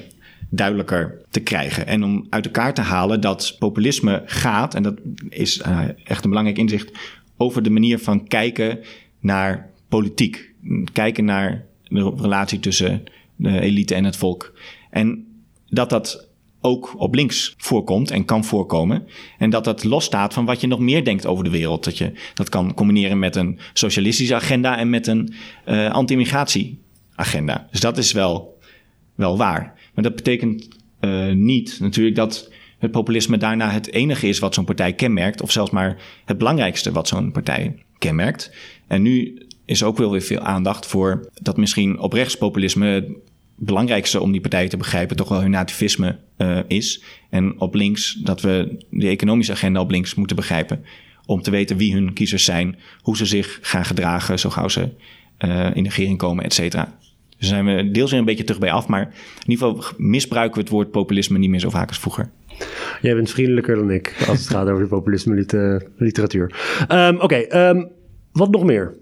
duidelijker 0.50 1.20
te 1.30 1.40
krijgen. 1.40 1.86
En 1.86 2.04
om 2.04 2.26
uit 2.30 2.44
elkaar 2.44 2.74
te 2.74 2.80
halen 2.80 3.20
dat 3.20 3.56
populisme 3.58 4.22
gaat, 4.24 4.74
en 4.74 4.82
dat 4.82 4.94
is 5.28 5.60
eh, 5.60 5.80
echt 6.04 6.24
een 6.24 6.30
belangrijk 6.30 6.58
inzicht, 6.58 6.92
over 7.36 7.62
de 7.62 7.70
manier 7.70 7.98
van 7.98 8.26
kijken 8.26 8.78
naar 9.20 9.70
politiek. 9.88 10.54
Kijken 10.92 11.24
naar 11.24 11.66
de 11.88 12.12
relatie 12.16 12.60
tussen 12.60 13.04
de 13.36 13.60
elite 13.60 13.94
en 13.94 14.04
het 14.04 14.16
volk. 14.16 14.58
En 14.90 15.26
dat 15.68 15.90
dat 15.90 16.28
ook 16.60 16.94
op 16.98 17.14
links 17.14 17.54
voorkomt 17.56 18.10
en 18.10 18.24
kan 18.24 18.44
voorkomen. 18.44 19.06
En 19.38 19.50
dat 19.50 19.64
dat 19.64 19.84
losstaat 19.84 20.34
van 20.34 20.44
wat 20.44 20.60
je 20.60 20.66
nog 20.66 20.78
meer 20.78 21.04
denkt 21.04 21.26
over 21.26 21.44
de 21.44 21.50
wereld. 21.50 21.84
Dat 21.84 21.98
je 21.98 22.12
dat 22.34 22.48
kan 22.48 22.74
combineren 22.74 23.18
met 23.18 23.36
een 23.36 23.58
socialistische 23.72 24.34
agenda 24.34 24.78
en 24.78 24.90
met 24.90 25.06
een 25.06 25.34
uh, 25.68 25.90
anti-immigratie-agenda. 25.90 27.68
Dus 27.70 27.80
dat 27.80 27.98
is 27.98 28.12
wel, 28.12 28.58
wel 29.14 29.36
waar. 29.36 29.74
Maar 29.94 30.04
dat 30.04 30.16
betekent 30.16 30.68
uh, 31.00 31.32
niet 31.32 31.78
natuurlijk 31.80 32.16
dat 32.16 32.50
het 32.78 32.90
populisme 32.90 33.38
daarna 33.38 33.70
het 33.70 33.92
enige 33.92 34.28
is 34.28 34.38
wat 34.38 34.54
zo'n 34.54 34.64
partij 34.64 34.92
kenmerkt. 34.92 35.42
Of 35.42 35.52
zelfs 35.52 35.70
maar 35.70 35.96
het 36.24 36.38
belangrijkste 36.38 36.92
wat 36.92 37.08
zo'n 37.08 37.32
partij 37.32 37.84
kenmerkt. 37.98 38.54
En 38.86 39.02
nu 39.02 39.45
is 39.66 39.82
ook 39.82 39.96
wel 39.96 40.10
weer 40.10 40.20
veel 40.20 40.40
aandacht 40.40 40.86
voor 40.86 41.28
dat 41.42 41.56
misschien 41.56 41.98
op 41.98 42.12
rechtspopulisme 42.12 42.86
het 42.86 43.08
belangrijkste 43.56 44.20
om 44.20 44.32
die 44.32 44.40
partijen 44.40 44.68
te 44.68 44.76
begrijpen 44.76 45.16
toch 45.16 45.28
wel 45.28 45.40
hun 45.40 45.50
nativisme 45.50 46.18
uh, 46.38 46.58
is. 46.66 47.02
En 47.30 47.60
op 47.60 47.74
links 47.74 48.14
dat 48.14 48.40
we 48.40 48.84
de 48.90 49.08
economische 49.08 49.52
agenda 49.52 49.80
op 49.80 49.90
links 49.90 50.14
moeten 50.14 50.36
begrijpen. 50.36 50.84
Om 51.26 51.42
te 51.42 51.50
weten 51.50 51.76
wie 51.76 51.94
hun 51.94 52.12
kiezers 52.12 52.44
zijn, 52.44 52.76
hoe 53.00 53.16
ze 53.16 53.26
zich 53.26 53.58
gaan 53.62 53.84
gedragen 53.84 54.38
zo 54.38 54.50
gauw 54.50 54.68
ze 54.68 54.88
uh, 55.44 55.66
in 55.74 55.82
de 55.82 55.88
regering 55.88 56.18
komen, 56.18 56.44
et 56.44 56.54
cetera. 56.54 56.98
Dus 57.38 57.48
zijn 57.48 57.64
we 57.64 57.90
deels 57.90 58.10
weer 58.10 58.18
een 58.18 58.26
beetje 58.26 58.44
terug 58.44 58.60
bij 58.60 58.72
af, 58.72 58.86
maar 58.86 59.02
in 59.44 59.50
ieder 59.50 59.66
geval 59.66 59.92
misbruiken 59.96 60.54
we 60.54 60.60
het 60.60 60.70
woord 60.70 60.90
populisme 60.90 61.38
niet 61.38 61.50
meer 61.50 61.60
zo 61.60 61.70
vaak 61.70 61.88
als 61.88 61.98
vroeger. 61.98 62.30
Jij 63.02 63.14
bent 63.14 63.30
vriendelijker 63.30 63.76
dan 63.76 63.90
ik 63.90 64.24
als 64.28 64.38
het 64.38 64.48
gaat 64.48 64.68
over 64.68 64.86
populisme 64.86 65.46
literatuur. 65.96 66.54
Um, 66.92 67.20
Oké, 67.20 67.68
um, 67.68 67.88
wat 68.32 68.50
nog 68.50 68.64
meer? 68.64 68.94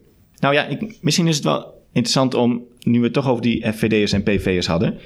Nou 0.45 0.57
ja, 0.57 0.65
ik, 0.65 0.99
misschien 1.01 1.27
is 1.27 1.37
het 1.37 1.45
wel 1.45 1.83
interessant 1.93 2.35
om, 2.35 2.63
nu 2.81 2.99
we 2.99 3.05
het 3.05 3.13
toch 3.13 3.29
over 3.29 3.43
die 3.43 3.73
FVD'ers 3.73 4.13
en 4.13 4.23
PV'ers 4.23 4.67
hadden. 4.67 4.99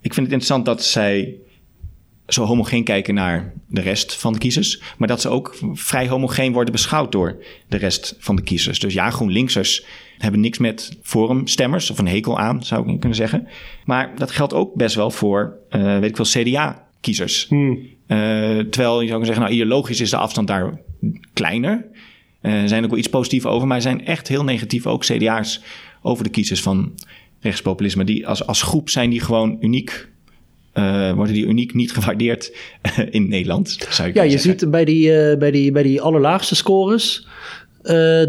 Ik 0.00 0.14
vind 0.14 0.26
het 0.26 0.32
interessant 0.34 0.64
dat 0.64 0.84
zij 0.84 1.36
zo 2.26 2.44
homogeen 2.44 2.84
kijken 2.84 3.14
naar 3.14 3.52
de 3.66 3.80
rest 3.80 4.16
van 4.16 4.32
de 4.32 4.38
kiezers. 4.38 4.82
Maar 4.98 5.08
dat 5.08 5.20
ze 5.20 5.28
ook 5.28 5.58
vrij 5.72 6.08
homogeen 6.08 6.52
worden 6.52 6.72
beschouwd 6.72 7.12
door 7.12 7.44
de 7.68 7.76
rest 7.76 8.16
van 8.18 8.36
de 8.36 8.42
kiezers. 8.42 8.78
Dus 8.78 8.94
ja, 8.94 9.10
GroenLinksers 9.10 9.84
hebben 10.18 10.40
niks 10.40 10.58
met 10.58 10.98
forumstemmers 11.02 11.90
of 11.90 11.98
een 11.98 12.08
hekel 12.08 12.38
aan, 12.38 12.64
zou 12.64 12.92
ik 12.92 13.00
kunnen 13.00 13.18
zeggen. 13.18 13.48
Maar 13.84 14.16
dat 14.16 14.30
geldt 14.30 14.54
ook 14.54 14.74
best 14.74 14.94
wel 14.94 15.10
voor, 15.10 15.56
uh, 15.70 15.98
weet 15.98 16.18
ik 16.18 16.26
veel, 16.26 16.42
CDA-kiezers. 16.42 17.46
Hmm. 17.48 17.78
Uh, 18.06 18.16
terwijl 18.58 19.00
je 19.00 19.08
zou 19.08 19.20
kunnen 19.20 19.26
zeggen, 19.26 19.42
nou 19.42 19.54
ideologisch 19.54 20.00
is 20.00 20.10
de 20.10 20.16
afstand 20.16 20.48
daar 20.48 20.80
kleiner. 21.32 21.86
Uh, 22.42 22.62
zijn 22.64 22.84
ook 22.84 22.90
wel 22.90 22.98
iets 22.98 23.08
positief 23.08 23.46
over, 23.46 23.66
maar 23.66 23.80
zijn 23.80 24.06
echt 24.06 24.28
heel 24.28 24.44
negatief 24.44 24.86
ook 24.86 25.04
CDA's 25.04 25.60
over 26.02 26.24
de 26.24 26.30
kiezers 26.30 26.62
van 26.62 26.92
rechtspopulisme. 27.40 28.04
Die 28.04 28.26
als, 28.26 28.46
als 28.46 28.62
groep 28.62 28.88
zijn 28.90 29.10
die 29.10 29.20
gewoon 29.20 29.56
uniek, 29.60 30.08
uh, 30.74 31.12
worden 31.12 31.34
die 31.34 31.46
uniek 31.46 31.74
niet 31.74 31.92
gewaardeerd 31.92 32.56
in 33.10 33.28
Nederland. 33.28 33.86
Zou 33.90 34.10
ja, 34.14 34.22
je 34.22 34.30
zeggen. 34.30 34.58
ziet 34.58 34.70
bij 34.70 34.84
die, 34.84 35.36
bij, 35.36 35.50
die, 35.50 35.72
bij 35.72 35.82
die 35.82 36.00
allerlaagste 36.00 36.54
scores 36.54 37.26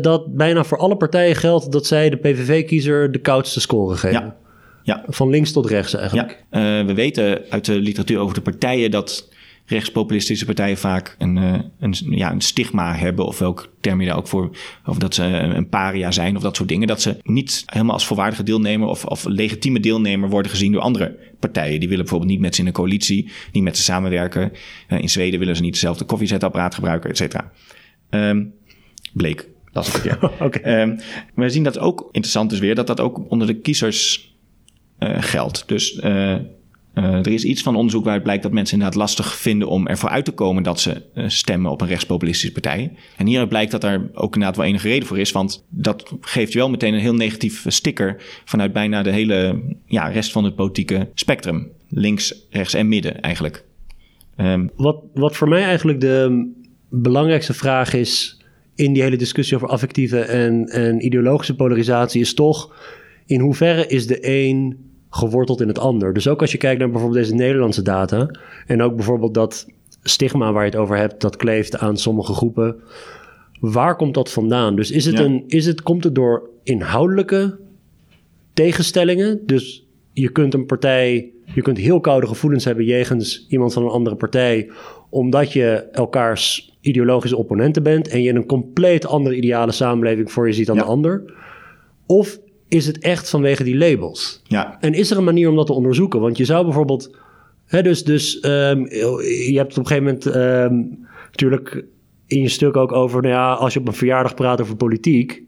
dat 0.02 0.36
bijna 0.36 0.64
voor 0.64 0.78
alle 0.78 0.98
partijen 0.98 1.36
geldt 1.36 1.72
dat 1.72 1.86
zij 1.86 2.10
de 2.10 2.18
PVV-kiezer 2.18 3.12
de 3.12 3.20
koudste 3.20 3.60
score 3.60 3.96
geven. 3.96 4.22
Ja. 4.22 4.36
Ja. 4.84 5.04
Van 5.08 5.30
links 5.30 5.52
tot 5.52 5.66
rechts 5.66 5.94
eigenlijk. 5.94 6.46
Ja. 6.52 6.80
Uh, 6.80 6.86
we 6.86 6.94
weten 6.94 7.42
uit 7.50 7.66
de 7.66 7.74
literatuur 7.74 8.20
over 8.20 8.36
de 8.36 8.42
partijen 8.42 8.92
dat 8.92 9.30
rechtspopulistische 9.72 10.46
partijen 10.46 10.78
vaak 10.78 11.16
een, 11.18 11.38
uh, 11.38 11.60
een, 11.80 11.96
ja, 12.10 12.32
een 12.32 12.42
stigma 12.42 12.96
hebben. 12.96 13.26
Of 13.26 13.40
welk 13.40 13.74
term 13.80 14.02
je 14.02 14.08
daar 14.08 14.18
ook 14.18 14.28
voor. 14.28 14.58
Of 14.86 14.98
dat 14.98 15.16
ze 15.16 15.24
een 15.24 15.70
paria 15.70 16.12
zijn 16.12 16.36
of 16.36 16.42
dat 16.42 16.56
soort 16.56 16.70
dingen. 16.70 16.88
Dat 16.88 17.02
ze 17.02 17.18
niet 17.24 17.64
helemaal 17.66 17.94
als 17.94 18.06
volwaardige 18.06 18.44
deelnemer 18.44 18.88
of, 18.88 19.06
of 19.06 19.26
legitieme 19.26 19.80
deelnemer 19.80 20.30
worden 20.30 20.52
gezien 20.52 20.72
door 20.72 20.82
andere 20.82 21.18
partijen. 21.40 21.80
Die 21.80 21.90
willen 21.90 22.04
bijvoorbeeld 22.04 22.32
niet 22.32 22.42
met 22.42 22.56
ze 22.56 22.62
in 22.62 22.68
een 22.68 22.74
coalitie, 22.74 23.30
niet 23.52 23.64
met 23.64 23.78
ze 23.78 23.84
samenwerken. 23.84 24.52
Uh, 24.90 25.00
in 25.00 25.10
Zweden 25.10 25.40
willen 25.40 25.56
ze 25.56 25.62
niet 25.62 25.72
hetzelfde 25.72 26.06
koffiezetapparaat 26.06 26.76
gebruiken, 26.76 27.10
et 27.10 27.18
cetera. 27.18 27.52
Um, 28.10 28.54
bleek. 29.14 29.50
Dat 29.72 29.88
is 29.88 29.94
het 29.94 30.02
keer. 30.02 30.32
okay. 30.40 30.82
um, 30.82 31.00
we 31.36 31.50
zien 31.50 31.64
dat 31.64 31.80
ook 31.80 32.00
interessant 32.12 32.52
is 32.52 32.60
weer, 32.60 32.76
dat 32.76 32.88
dat 32.88 33.00
ook 33.00 33.32
onder 33.32 33.48
de 33.48 33.60
kiezers 33.60 34.34
uh, 35.00 35.16
geldt. 35.20 35.64
Dus 35.68 35.94
uh, 36.04 36.36
Uh, 36.96 37.04
er 37.04 37.28
is 37.28 37.44
iets 37.44 37.62
van 37.62 37.76
onderzoek 37.76 38.04
waaruit 38.04 38.24
blijkt 38.24 38.44
dat 38.44 38.52
mensen 38.52 38.74
inderdaad 38.74 39.00
lastig 39.00 39.36
vinden 39.36 39.68
om 39.68 39.88
ervoor 39.88 40.10
uit 40.10 40.26
te 40.26 40.32
komen 40.32 40.64
dat 40.64 40.80
ze 40.80 41.04
uh, 41.16 41.24
stemmen 41.28 41.72
op 41.72 41.82
een 41.82 41.88
rechtspopulistische 41.88 42.52
partij. 42.52 42.94
En 43.18 43.26
hieruit 43.26 43.50
blijkt 43.50 43.72
dat 43.72 43.82
daar 43.82 44.10
ook 44.14 44.34
inderdaad 44.34 44.58
wel 44.58 44.66
enige 44.66 44.88
reden 44.88 45.08
voor 45.08 45.20
is, 45.20 45.32
want 45.32 45.66
dat 45.70 46.14
geeft 46.22 46.54
wel 46.54 46.70
meteen 46.70 46.94
een 46.94 47.00
heel 47.00 47.14
negatief 47.14 47.66
sticker 47.68 48.16
vanuit 48.46 48.74
bijna 48.74 49.04
de 49.04 49.12
hele 49.12 49.62
ja, 49.86 50.08
rest 50.08 50.32
van 50.32 50.44
het 50.44 50.56
politieke 50.56 51.10
spectrum. 51.14 51.72
Links, 51.90 52.48
rechts 52.50 52.74
en 52.74 52.88
midden 52.88 53.22
eigenlijk. 53.22 53.64
Um, 54.38 54.70
wat, 54.76 55.04
wat 55.14 55.36
voor 55.36 55.48
mij 55.48 55.64
eigenlijk 55.64 56.00
de 56.00 56.52
belangrijkste 56.90 57.54
vraag 57.54 57.94
is 57.94 58.42
in 58.76 58.94
die 58.94 59.04
hele 59.04 59.18
discussie 59.18 59.56
over 59.56 59.68
affectieve 59.68 60.20
en, 60.20 60.66
en 60.66 61.06
ideologische 61.06 61.56
polarisatie, 61.56 62.22
is 62.22 62.34
toch 62.34 62.76
in 63.26 63.40
hoeverre 63.40 63.88
is 63.88 64.08
de 64.08 64.18
een 64.22 64.90
geworteld 65.12 65.62
in 65.62 65.68
het 65.68 65.80
ander. 65.80 66.14
Dus 66.14 66.28
ook 66.28 66.42
als 66.42 66.52
je 66.52 66.58
kijkt 66.58 66.80
naar 66.80 66.90
bijvoorbeeld 66.90 67.24
deze 67.24 67.36
Nederlandse 67.36 67.82
data 67.82 68.30
en 68.68 68.82
ook 68.82 68.96
bijvoorbeeld 68.96 69.34
dat 69.34 69.68
stigma 70.04 70.52
waar 70.52 70.66
je 70.66 70.70
het 70.70 70.80
over 70.80 70.98
hebt, 70.98 71.22
dat 71.22 71.36
kleeft 71.36 71.78
aan 71.78 71.98
sommige 71.98 72.34
groepen. 72.34 72.80
Waar 73.60 73.96
komt 73.96 74.14
dat 74.14 74.32
vandaan? 74.32 74.76
Dus 74.76 74.92
is 74.92 75.06
het 75.06 75.20
een, 75.20 75.44
is 75.48 75.66
het, 75.66 75.82
komt 75.82 76.04
het 76.04 76.16
door 76.16 76.50
inhoudelijke 76.64 77.60
tegenstellingen? 78.54 79.46
Dus 79.46 79.88
je 80.14 80.30
kunt 80.30 80.54
een 80.54 80.66
partij, 80.66 81.32
je 81.46 81.62
kunt 81.62 81.78
heel 81.78 82.00
koude 82.00 82.28
gevoelens 82.28 82.66
hebben 82.66 82.86
jegens 82.86 83.46
iemand 83.50 83.74
van 83.74 83.84
een 83.84 83.90
andere 83.90 84.16
partij, 84.16 84.70
omdat 85.10 85.54
je 85.54 85.88
elkaars 85.92 86.76
ideologische 86.82 87.38
opponenten 87.38 87.84
bent 87.84 88.08
en 88.08 88.22
je 88.22 88.34
een 88.34 88.46
compleet 88.46 89.06
andere 89.06 89.36
ideale 89.36 89.72
samenleving 89.72 90.32
voor 90.32 90.48
je 90.48 90.54
ziet 90.54 90.68
dan 90.68 90.78
de 90.78 90.84
ander. 90.84 91.34
Of 92.06 92.40
is 92.72 92.88
het 92.88 93.00
echt 93.00 93.30
vanwege 93.30 93.64
die 93.64 93.78
labels? 93.78 94.42
Ja. 94.44 94.78
En 94.80 94.94
is 94.94 95.12
er 95.12 95.18
een 95.18 95.24
manier 95.24 95.50
om 95.50 95.56
dat 95.56 95.66
te 95.66 95.74
onderzoeken? 95.74 96.20
Want 96.20 96.38
je 96.38 96.46
zou 96.46 96.64
bijvoorbeeld. 96.64 97.16
Hè, 97.66 97.82
dus 97.82 98.04
dus 98.04 98.36
um, 98.36 98.88
je 98.90 99.54
hebt 99.56 99.78
op 99.78 99.78
een 99.78 99.88
gegeven 99.88 100.04
moment 100.04 100.26
um, 100.26 101.08
natuurlijk 101.26 101.86
in 102.28 102.42
je 102.42 102.50
stuk 102.50 102.78
ook 102.78 102.92
over. 102.92 103.22
Nou 103.22 103.34
ja, 103.34 103.54
als 103.54 103.74
je 103.74 103.80
op 103.80 103.88
een 103.88 103.94
verjaardag 103.94 104.34
praat 104.34 104.62
over 104.62 104.76
politiek. 104.76 105.44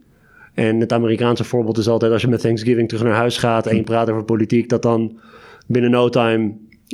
En 0.53 0.79
het 0.79 0.93
Amerikaanse 0.93 1.43
voorbeeld 1.43 1.77
is 1.77 1.87
altijd 1.87 2.11
als 2.11 2.21
je 2.21 2.27
met 2.27 2.39
Thanksgiving 2.39 2.87
terug 2.87 3.03
naar 3.03 3.15
huis 3.15 3.37
gaat 3.37 3.67
en 3.67 3.75
je 3.75 3.83
praat 3.83 4.09
over 4.09 4.23
politiek, 4.23 4.69
dat 4.69 4.81
dan 4.81 5.19
binnen 5.67 5.91
no 5.91 6.09
time 6.09 6.53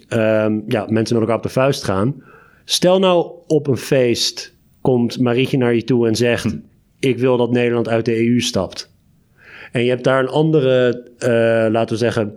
um, 0.09 0.63
ja, 0.67 0.85
mensen 0.89 1.15
met 1.15 1.23
elkaar 1.23 1.35
op 1.35 1.43
de 1.43 1.49
vuist 1.49 1.83
gaan. 1.83 2.23
Stel 2.65 2.99
nou 2.99 3.31
op 3.47 3.67
een 3.67 3.77
feest 3.77 4.53
komt 4.81 5.19
Marietje 5.19 5.57
naar 5.57 5.75
je 5.75 5.83
toe 5.83 6.07
en 6.07 6.15
zegt: 6.15 6.43
hm. 6.43 6.57
Ik 6.99 7.17
wil 7.17 7.37
dat 7.37 7.51
Nederland 7.51 7.87
uit 7.87 8.05
de 8.05 8.27
EU 8.27 8.39
stapt. 8.39 8.88
En 9.71 9.83
je 9.83 9.89
hebt 9.89 10.03
daar 10.03 10.19
een 10.19 10.29
andere, 10.29 11.03
uh, 11.19 11.71
laten 11.71 11.89
we 11.89 11.97
zeggen, 11.97 12.33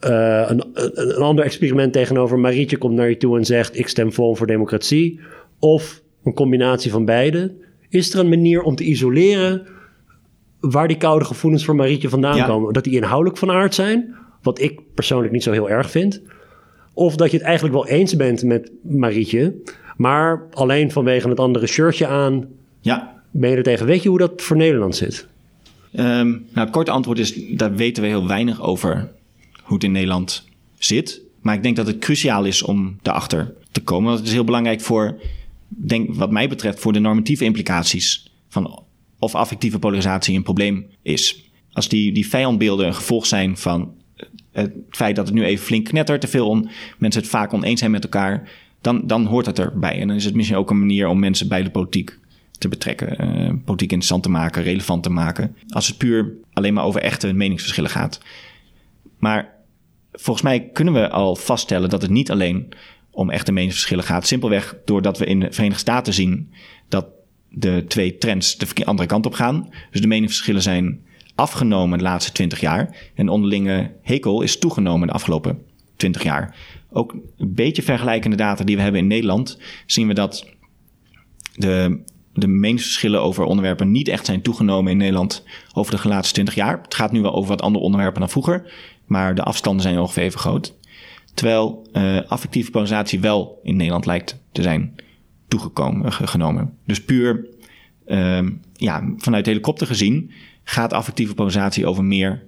uh, 0.00 0.44
een, 0.48 0.64
een, 0.74 1.22
ander 1.22 1.44
experiment 1.44 1.92
tegenover. 1.92 2.38
Marietje 2.38 2.76
komt 2.76 2.94
naar 2.94 3.08
je 3.08 3.16
toe 3.16 3.38
en 3.38 3.44
zegt: 3.44 3.78
Ik 3.78 3.88
stem 3.88 4.12
vol 4.12 4.34
voor 4.34 4.46
democratie. 4.46 5.20
Of 5.58 6.02
een 6.24 6.34
combinatie 6.34 6.90
van 6.90 7.04
beide. 7.04 7.54
Is 7.88 8.14
er 8.14 8.20
een 8.20 8.28
manier 8.28 8.62
om 8.62 8.74
te 8.74 8.84
isoleren 8.84 9.66
waar 10.60 10.88
die 10.88 10.96
koude 10.96 11.24
gevoelens 11.24 11.64
voor 11.64 11.76
Marietje 11.76 12.08
vandaan 12.08 12.46
komen? 12.46 12.72
Dat 12.72 12.84
die 12.84 12.96
inhoudelijk 12.96 13.38
van 13.38 13.50
aard 13.50 13.74
zijn, 13.74 14.14
wat 14.42 14.60
ik 14.60 14.80
persoonlijk 14.94 15.32
niet 15.32 15.42
zo 15.42 15.52
heel 15.52 15.70
erg 15.70 15.90
vind. 15.90 16.22
Of 16.94 17.16
dat 17.16 17.30
je 17.30 17.36
het 17.36 17.46
eigenlijk 17.46 17.74
wel 17.74 17.86
eens 17.86 18.16
bent 18.16 18.42
met 18.42 18.70
Marietje, 18.82 19.54
maar 19.96 20.46
alleen 20.50 20.90
vanwege 20.90 21.28
het 21.28 21.40
andere 21.40 21.66
shirtje 21.66 22.06
aan 22.06 22.48
ja. 22.80 23.22
ben 23.30 23.50
je 23.50 23.56
er 23.56 23.62
tegen. 23.62 23.86
Weet 23.86 24.02
je 24.02 24.08
hoe 24.08 24.18
dat 24.18 24.42
voor 24.42 24.56
Nederland 24.56 24.96
zit? 24.96 25.28
Um, 25.98 26.28
nou, 26.28 26.66
het 26.66 26.70
korte 26.70 26.90
antwoord 26.90 27.18
is, 27.18 27.34
daar 27.50 27.74
weten 27.74 28.02
we 28.02 28.08
heel 28.08 28.26
weinig 28.26 28.60
over 28.60 29.12
hoe 29.62 29.74
het 29.74 29.84
in 29.84 29.92
Nederland 29.92 30.44
zit. 30.78 31.20
Maar 31.40 31.54
ik 31.54 31.62
denk 31.62 31.76
dat 31.76 31.86
het 31.86 31.98
cruciaal 31.98 32.44
is 32.44 32.62
om 32.62 32.98
daarachter 33.02 33.54
te 33.72 33.82
komen. 33.82 34.06
Want 34.06 34.18
het 34.18 34.28
is 34.28 34.34
heel 34.34 34.44
belangrijk 34.44 34.80
voor, 34.80 35.20
denk, 35.68 36.14
wat 36.14 36.30
mij 36.30 36.48
betreft, 36.48 36.80
voor 36.80 36.92
de 36.92 36.98
normatieve 36.98 37.44
implicaties 37.44 38.30
van 38.48 38.82
of 39.18 39.34
affectieve 39.34 39.78
polarisatie 39.78 40.36
een 40.36 40.42
probleem 40.42 40.86
is. 41.02 41.50
Als 41.72 41.88
die, 41.88 42.12
die 42.12 42.28
vijandbeelden 42.28 42.86
een 42.86 42.94
gevolg 42.94 43.26
zijn 43.26 43.56
van 43.56 43.94
het 44.52 44.72
feit 44.90 45.16
dat 45.16 45.26
het 45.26 45.34
nu 45.34 45.44
even 45.44 45.64
flink 45.64 45.84
knettert, 45.84 46.20
te 46.20 46.26
veel 46.26 46.68
mensen 46.98 47.20
het 47.20 47.30
vaak 47.30 47.52
oneens 47.52 47.78
zijn 47.78 47.90
met 47.90 48.04
elkaar, 48.04 48.50
dan, 48.80 49.06
dan 49.06 49.24
hoort 49.26 49.46
het 49.46 49.58
erbij. 49.58 50.00
En 50.00 50.08
dan 50.08 50.16
is 50.16 50.24
het 50.24 50.34
misschien 50.34 50.58
ook 50.58 50.70
een 50.70 50.78
manier 50.78 51.08
om 51.08 51.18
mensen 51.18 51.48
bij 51.48 51.62
de 51.62 51.70
politiek 51.70 52.18
te 52.58 52.68
betrekken, 52.68 53.24
uh, 53.24 53.52
politiek 53.64 53.90
interessant 53.90 54.22
te 54.22 54.28
maken, 54.28 54.62
relevant 54.62 55.02
te 55.02 55.10
maken. 55.10 55.56
Als 55.68 55.86
het 55.86 55.98
puur 55.98 56.32
alleen 56.52 56.74
maar 56.74 56.84
over 56.84 57.00
echte 57.00 57.32
meningsverschillen 57.32 57.90
gaat. 57.90 58.20
Maar 59.18 59.54
volgens 60.12 60.44
mij 60.44 60.68
kunnen 60.68 60.94
we 60.94 61.10
al 61.10 61.36
vaststellen 61.36 61.90
dat 61.90 62.02
het 62.02 62.10
niet 62.10 62.30
alleen 62.30 62.68
om 63.10 63.30
echte 63.30 63.52
meningsverschillen 63.52 64.04
gaat. 64.04 64.26
Simpelweg 64.26 64.76
doordat 64.84 65.18
we 65.18 65.26
in 65.26 65.40
de 65.40 65.52
Verenigde 65.52 65.80
Staten 65.80 66.14
zien 66.14 66.52
dat 66.88 67.06
de 67.50 67.84
twee 67.88 68.18
trends 68.18 68.56
de 68.56 68.84
andere 68.84 69.08
kant 69.08 69.26
op 69.26 69.34
gaan. 69.34 69.68
Dus 69.90 70.00
de 70.00 70.06
meningsverschillen 70.06 70.62
zijn 70.62 71.04
afgenomen 71.34 71.98
de 71.98 72.04
laatste 72.04 72.32
20 72.32 72.60
jaar. 72.60 73.10
En 73.14 73.28
onderlinge 73.28 73.92
hekel 74.02 74.42
is 74.42 74.58
toegenomen 74.58 75.06
de 75.06 75.12
afgelopen 75.12 75.62
20 75.96 76.22
jaar. 76.22 76.56
Ook 76.90 77.12
een 77.12 77.54
beetje 77.54 77.82
vergelijkende 77.82 78.36
data 78.36 78.64
die 78.64 78.76
we 78.76 78.82
hebben 78.82 79.00
in 79.00 79.06
Nederland, 79.06 79.58
zien 79.86 80.06
we 80.06 80.14
dat 80.14 80.46
de, 81.54 82.00
de 82.36 82.46
meningsverschillen 82.46 83.22
over 83.22 83.44
onderwerpen 83.44 83.90
niet 83.90 84.08
echt 84.08 84.26
zijn 84.26 84.42
toegenomen 84.42 84.92
in 84.92 84.98
Nederland 84.98 85.44
over 85.72 86.02
de 86.02 86.08
laatste 86.08 86.34
20 86.34 86.54
jaar. 86.54 86.80
Het 86.82 86.94
gaat 86.94 87.12
nu 87.12 87.20
wel 87.22 87.34
over 87.34 87.48
wat 87.48 87.62
andere 87.62 87.84
onderwerpen 87.84 88.20
dan 88.20 88.30
vroeger, 88.30 88.72
maar 89.06 89.34
de 89.34 89.42
afstanden 89.42 89.82
zijn 89.82 89.98
ongeveer 89.98 90.22
even 90.22 90.40
groot. 90.40 90.74
Terwijl 91.34 91.88
uh, 91.92 92.20
affectieve 92.26 92.70
polarisatie 92.70 93.20
wel 93.20 93.60
in 93.62 93.76
Nederland 93.76 94.06
lijkt 94.06 94.42
te 94.52 94.62
zijn 94.62 94.94
toegekomen, 95.48 96.12
genomen. 96.12 96.72
Dus 96.84 97.04
puur 97.04 97.46
uh, 98.06 98.46
ja, 98.72 99.12
vanuit 99.16 99.46
helikopter 99.46 99.86
gezien 99.86 100.30
gaat 100.64 100.92
affectieve 100.92 101.34
polarisatie 101.34 101.86
over 101.86 102.04
meer, 102.04 102.44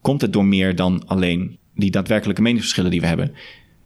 komt 0.00 0.20
het 0.20 0.32
door 0.32 0.44
meer 0.44 0.76
dan 0.76 1.02
alleen 1.06 1.58
die 1.74 1.90
daadwerkelijke 1.90 2.42
meningsverschillen 2.42 2.90
die 2.90 3.00
we 3.00 3.06
hebben. 3.06 3.34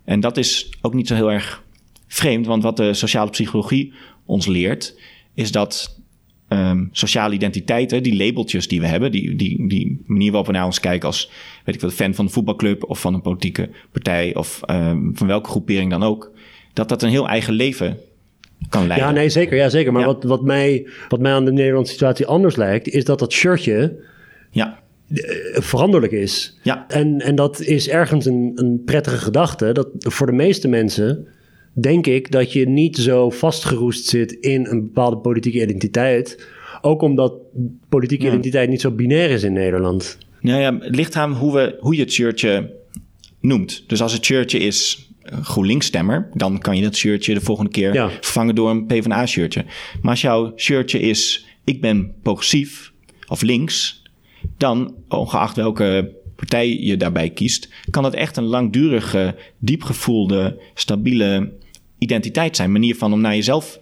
En 0.04 0.20
dat 0.20 0.36
is 0.36 0.72
ook 0.80 0.94
niet 0.94 1.08
zo 1.08 1.14
heel 1.14 1.32
erg 1.32 1.62
vreemd, 2.06 2.46
want 2.46 2.62
wat 2.62 2.76
de 2.76 2.94
sociale 2.94 3.30
psychologie 3.30 3.92
ons 4.24 4.46
leert, 4.46 5.00
is 5.34 5.52
dat 5.52 6.00
um, 6.48 6.88
sociale 6.92 7.34
identiteiten, 7.34 8.02
die 8.02 8.16
labeltjes 8.16 8.68
die 8.68 8.80
we 8.80 8.86
hebben, 8.86 9.12
die, 9.12 9.36
die, 9.36 9.68
die 9.68 10.02
manier 10.06 10.30
waarop 10.30 10.46
we 10.46 10.52
naar 10.52 10.64
ons 10.64 10.80
kijken 10.80 11.06
als, 11.06 11.30
weet 11.64 11.74
ik 11.74 11.80
wel, 11.80 11.90
fan 11.90 12.14
van 12.14 12.24
een 12.24 12.30
voetbalclub 12.30 12.84
of 12.84 13.00
van 13.00 13.14
een 13.14 13.22
politieke 13.22 13.68
partij 13.92 14.34
of 14.34 14.60
um, 14.70 15.10
van 15.14 15.26
welke 15.26 15.50
groepering 15.50 15.90
dan 15.90 16.02
ook, 16.02 16.30
dat 16.72 16.88
dat 16.88 17.02
een 17.02 17.10
heel 17.10 17.28
eigen 17.28 17.54
leven 17.54 17.98
kan 18.68 18.86
leiden. 18.86 19.08
Ja, 19.08 19.14
nee, 19.14 19.28
zeker. 19.28 19.56
Ja, 19.56 19.68
zeker. 19.68 19.92
Maar 19.92 20.04
Wat, 20.04 20.24
wat, 20.24 20.42
mij, 20.42 20.86
wat 21.08 21.20
mij 21.20 21.32
aan 21.32 21.44
de 21.44 21.52
Nederlandse 21.52 21.92
situatie 21.92 22.26
anders 22.26 22.56
lijkt, 22.56 22.88
is 22.88 23.04
dat 23.04 23.18
dat 23.18 23.32
shirtje 23.32 23.96
ja. 24.50 24.80
Eh, 25.14 25.62
veranderlijk 25.62 26.12
is. 26.12 26.58
Ja. 26.62 26.84
En, 26.88 27.20
en 27.20 27.34
dat 27.34 27.60
is 27.60 27.88
ergens 27.88 28.26
een, 28.26 28.52
een 28.54 28.82
prettige 28.84 29.16
gedachte. 29.16 29.72
Dat 29.72 29.88
voor 29.98 30.26
de 30.26 30.32
meeste 30.32 30.68
mensen 30.68 31.26
denk 31.72 32.06
ik 32.06 32.30
dat 32.30 32.52
je 32.52 32.68
niet 32.68 32.96
zo 32.96 33.30
vastgeroest 33.30 34.06
zit 34.06 34.32
in 34.32 34.66
een 34.66 34.82
bepaalde 34.82 35.16
politieke 35.16 35.62
identiteit. 35.62 36.46
Ook 36.80 37.02
omdat 37.02 37.34
politieke 37.88 38.26
identiteit 38.26 38.68
niet 38.68 38.80
zo 38.80 38.90
binair 38.90 39.30
is 39.30 39.42
in 39.42 39.52
Nederland. 39.52 40.18
Nou 40.40 40.60
ja, 40.60 40.78
het 40.78 40.96
ligt 40.96 41.16
aan 41.16 41.32
hoe, 41.32 41.52
we, 41.52 41.76
hoe 41.80 41.94
je 41.94 42.00
het 42.00 42.12
shirtje 42.12 42.74
noemt. 43.40 43.84
Dus 43.86 44.02
als 44.02 44.12
het 44.12 44.24
shirtje 44.24 44.58
is 44.58 45.10
GroenLinks-stemmer, 45.42 46.28
dan 46.34 46.58
kan 46.58 46.76
je 46.76 46.82
dat 46.82 46.96
shirtje 46.96 47.34
de 47.34 47.40
volgende 47.40 47.70
keer 47.70 48.10
vervangen 48.20 48.54
door 48.54 48.70
een 48.70 48.86
PvdA-shirtje. 48.86 49.64
Maar 50.02 50.10
als 50.10 50.20
jouw 50.20 50.52
shirtje 50.56 51.00
is: 51.00 51.46
ik 51.64 51.80
ben 51.80 52.14
progressief 52.22 52.92
of 53.28 53.42
links, 53.42 54.02
dan, 54.56 54.94
ongeacht 55.08 55.56
welke 55.56 56.14
partij 56.36 56.78
je 56.78 56.96
daarbij 56.96 57.30
kiest, 57.30 57.68
kan 57.90 58.04
het 58.04 58.14
echt 58.14 58.36
een 58.36 58.44
langdurige, 58.44 59.34
diepgevoelde, 59.58 60.60
stabiele 60.74 61.52
identiteit 62.02 62.56
zijn. 62.56 62.72
Manier 62.72 62.96
van 62.96 63.12
om 63.12 63.20
naar 63.20 63.34
jezelf 63.34 63.80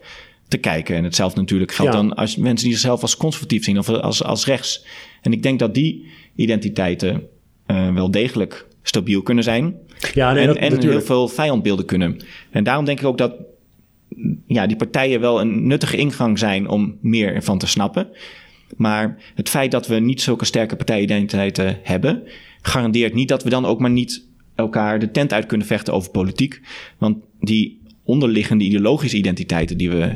te 0.48 0.58
kijken. 0.58 0.96
En 0.96 1.04
hetzelfde 1.04 1.40
natuurlijk 1.40 1.72
geldt 1.72 1.92
dan 1.92 2.14
als 2.14 2.36
mensen 2.36 2.66
die 2.66 2.76
zichzelf 2.76 3.02
als 3.02 3.16
conservatief 3.16 3.64
zien 3.64 3.78
of 3.78 3.88
als, 3.88 4.24
als 4.24 4.46
rechts. 4.46 4.86
En 5.22 5.32
ik 5.32 5.42
denk 5.42 5.58
dat 5.58 5.74
die 5.74 6.06
identiteiten 6.34 7.22
uh, 7.66 7.94
wel 7.94 8.10
degelijk 8.10 8.66
stabiel 8.82 9.22
kunnen 9.22 9.44
zijn. 9.44 9.74
Ja, 10.14 10.32
nee, 10.32 10.48
en, 10.48 10.56
en 10.56 10.80
heel 10.80 11.00
veel 11.00 11.28
vijandbeelden 11.28 11.84
kunnen. 11.84 12.16
En 12.50 12.64
daarom 12.64 12.84
denk 12.84 13.00
ik 13.00 13.06
ook 13.06 13.18
dat 13.18 13.34
ja, 14.46 14.66
die 14.66 14.76
partijen 14.76 15.20
wel 15.20 15.40
een 15.40 15.66
nuttige 15.66 15.96
ingang 15.96 16.38
zijn 16.38 16.68
om 16.68 16.98
meer 17.00 17.34
ervan 17.34 17.58
te 17.58 17.66
snappen. 17.66 18.08
Maar 18.76 19.18
het 19.34 19.48
feit 19.48 19.70
dat 19.70 19.86
we 19.86 19.94
niet 19.94 20.22
zulke 20.22 20.44
sterke 20.44 20.76
partijidentiteiten 20.76 21.78
hebben, 21.82 22.22
garandeert 22.62 23.14
niet 23.14 23.28
dat 23.28 23.42
we 23.42 23.50
dan 23.50 23.64
ook 23.64 23.80
maar 23.80 23.90
niet 23.90 24.28
elkaar 24.54 24.98
de 24.98 25.10
tent 25.10 25.32
uit 25.32 25.46
kunnen 25.46 25.66
vechten 25.66 25.94
over 25.94 26.10
politiek. 26.10 26.60
Want 26.98 27.16
die 27.40 27.80
onderliggende 28.11 28.64
ideologische 28.64 29.16
identiteiten 29.16 29.76
die 29.76 29.90
we 29.90 30.12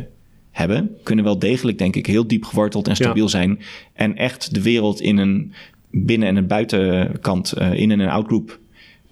hebben, 0.51 0.90
kunnen 1.03 1.24
wel 1.24 1.38
degelijk, 1.38 1.78
denk 1.78 1.97
ik, 1.97 2.07
heel 2.07 2.26
diep 2.26 2.45
geworteld 2.45 2.88
en 2.88 2.97
stabiel 2.97 3.28
zijn. 3.28 3.59
En 3.92 4.16
echt 4.16 4.55
de 4.55 4.62
wereld 4.62 5.01
in 5.01 5.16
een 5.16 5.53
binnen- 5.90 6.28
en 6.28 6.36
een 6.36 6.47
buitenkant, 6.47 7.55
uh, 7.59 7.72
in- 7.72 7.90
en 7.90 8.01
een 8.01 8.09
outgroep 8.09 8.59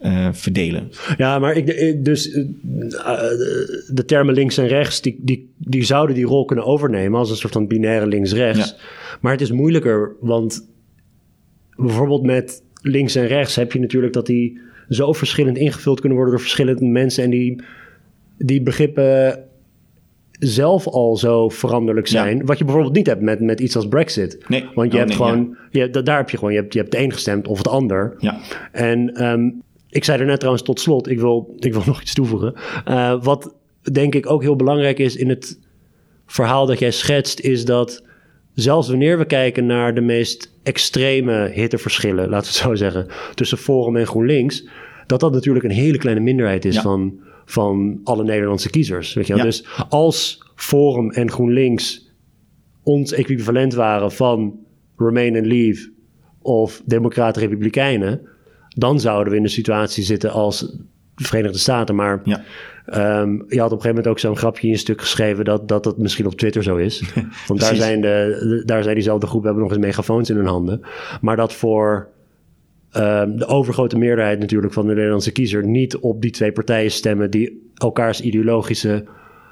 uh, 0.05 0.29
verdelen. 0.33 0.91
Ja, 1.17 1.39
maar 1.39 1.57
ik, 1.57 1.69
ik 1.69 2.05
dus 2.05 2.35
uh, 2.35 2.45
de 3.89 4.05
termen 4.07 4.35
links 4.35 4.59
en 4.59 4.67
rechts, 4.67 5.01
die, 5.01 5.19
die, 5.21 5.51
die 5.57 5.85
zouden 5.85 6.15
die 6.17 6.25
rol 6.25 6.45
kunnen 6.45 6.65
overnemen 6.65 7.19
als 7.19 7.31
een 7.31 7.37
soort 7.37 7.53
van 7.53 7.67
binaire 7.67 8.07
links-rechts. 8.07 8.69
Ja. 8.69 8.77
Maar 9.21 9.33
het 9.33 9.41
is 9.41 9.51
moeilijker, 9.53 10.17
want 10.21 10.69
bijvoorbeeld 11.77 12.23
met 12.23 12.63
links 12.83 13.15
en 13.15 13.27
rechts 13.27 13.57
heb 13.57 13.73
je 13.73 13.81
natuurlijk 13.81 14.13
dat 14.13 14.27
die 14.27 14.61
zo 14.89 15.13
verschillend 15.13 15.59
ingevuld 15.59 16.01
kunnen 16.01 16.19
worden 16.19 16.35
door 16.35 16.45
verschillende 16.45 16.85
mensen 16.85 17.25
en 17.25 17.31
die, 17.31 17.63
die 18.45 18.63
begrippen 18.63 19.45
zelf 20.39 20.87
al 20.87 21.17
zo 21.17 21.49
veranderlijk 21.49 22.07
zijn. 22.07 22.47
Wat 22.47 22.59
je 22.59 22.65
bijvoorbeeld 22.65 22.95
niet 22.95 23.07
hebt 23.07 23.21
met, 23.21 23.41
met 23.41 23.61
iets 23.61 23.77
als 23.77 23.89
Brexit. 23.89 24.45
Nee. 24.49 24.69
Want 24.75 24.93
je 24.93 24.99
oh, 24.99 25.05
hebt 25.05 25.17
gewoon, 25.17 25.57
ja. 25.71 25.89
je, 25.93 26.03
daar 26.03 26.17
heb 26.17 26.31
je 26.31 26.37
gewoon, 26.37 26.53
je 26.53 26.59
hebt, 26.59 26.73
je 26.73 26.79
hebt 26.79 26.93
de 26.93 26.99
een 26.99 27.13
gestemd 27.13 27.49
of 27.49 27.59
het 27.59 27.69
ander. 27.69 28.15
Ja. 28.19 28.39
En 28.73 29.25
um, 29.25 29.63
ik 29.91 30.05
zei 30.05 30.21
er 30.21 30.27
net 30.27 30.39
trouwens 30.39 30.65
tot 30.65 30.81
slot, 30.81 31.09
ik 31.09 31.21
wil, 31.21 31.55
ik 31.59 31.73
wil 31.73 31.83
nog 31.87 32.01
iets 32.01 32.15
toevoegen. 32.15 32.55
Uh, 32.89 33.23
wat 33.23 33.55
denk 33.93 34.15
ik 34.15 34.31
ook 34.31 34.43
heel 34.43 34.57
belangrijk 34.57 34.99
is 34.99 35.17
in 35.17 35.29
het 35.29 35.59
verhaal 36.27 36.67
dat 36.67 36.79
jij 36.79 36.91
schetst, 36.91 37.41
is 37.41 37.65
dat 37.65 38.05
zelfs 38.55 38.89
wanneer 38.89 39.19
we 39.19 39.25
kijken 39.25 39.67
naar 39.67 39.95
de 39.95 40.01
meest 40.01 40.53
extreme 40.63 41.51
hitteverschillen, 41.55 42.29
laten 42.29 42.53
we 42.53 42.59
het 42.59 42.67
zo 42.67 42.75
zeggen, 42.75 43.07
tussen 43.35 43.59
Forum 43.59 43.97
en 43.97 44.07
GroenLinks, 44.07 44.69
dat 45.07 45.21
dat 45.21 45.33
natuurlijk 45.33 45.65
een 45.65 45.71
hele 45.71 45.99
kleine 45.99 46.21
minderheid 46.21 46.65
is 46.65 46.79
van, 46.79 47.21
van 47.45 48.01
alle 48.05 48.25
Nederlandse 48.25 48.71
kiezers. 48.71 49.15
Weet 49.15 49.27
je 49.27 49.37
ja. 49.37 49.43
Dus 49.43 49.67
als 49.89 50.51
Forum 50.55 51.11
en 51.11 51.31
GroenLinks 51.31 52.11
ons 52.83 53.13
equivalent 53.13 53.75
waren 53.75 54.13
van 54.13 54.59
Remain 54.97 55.37
and 55.37 55.47
Leave 55.47 55.91
of 56.43 56.83
Democraten-Republikeinen, 56.85 58.21
dan 58.69 59.01
zouden 59.01 59.33
we 59.33 59.39
in 59.39 59.45
de 59.45 59.49
situatie 59.49 60.05
zitten 60.05 60.31
als 60.31 60.61
de 61.15 61.25
Verenigde 61.25 61.59
Staten. 61.59 61.95
Maar 61.95 62.21
ja. 62.25 62.43
Um, 62.87 63.45
je 63.49 63.61
had 63.61 63.73
op 63.73 63.77
een 63.77 63.83
gegeven 63.83 63.89
moment 63.89 64.07
ook 64.07 64.19
zo'n 64.19 64.37
grapje 64.37 64.67
in 64.67 64.73
een 64.73 64.79
stuk 64.79 65.01
geschreven 65.01 65.45
dat, 65.45 65.69
dat 65.69 65.85
dat 65.85 65.99
misschien 65.99 66.27
op 66.27 66.35
Twitter 66.35 66.63
zo 66.63 66.77
is. 66.77 67.03
Want 67.49 67.61
daar 67.61 67.75
zijn, 67.75 68.01
de, 68.01 68.63
daar 68.67 68.83
zijn 68.83 68.95
diezelfde 68.95 69.27
groepen 69.27 69.49
hebben 69.49 69.69
nog 69.69 69.77
eens 69.77 69.87
megafoons 69.87 70.31
in 70.31 70.37
hun 70.37 70.47
handen. 70.47 70.81
Maar 71.21 71.37
dat 71.37 71.53
voor 71.53 72.09
um, 72.97 73.37
de 73.37 73.47
overgrote 73.47 73.99
meerderheid 73.99 74.39
natuurlijk 74.39 74.73
van 74.73 74.87
de 74.87 74.95
Nederlandse 74.95 75.33
kiezer 75.33 75.67
niet 75.67 75.97
op 75.97 76.23
die 76.23 76.31
twee 76.31 76.53
partijen 76.53 76.91
stemmen 76.91 77.31
die 77.31 77.71
elkaars 77.75 78.21
ideologische 78.21 79.05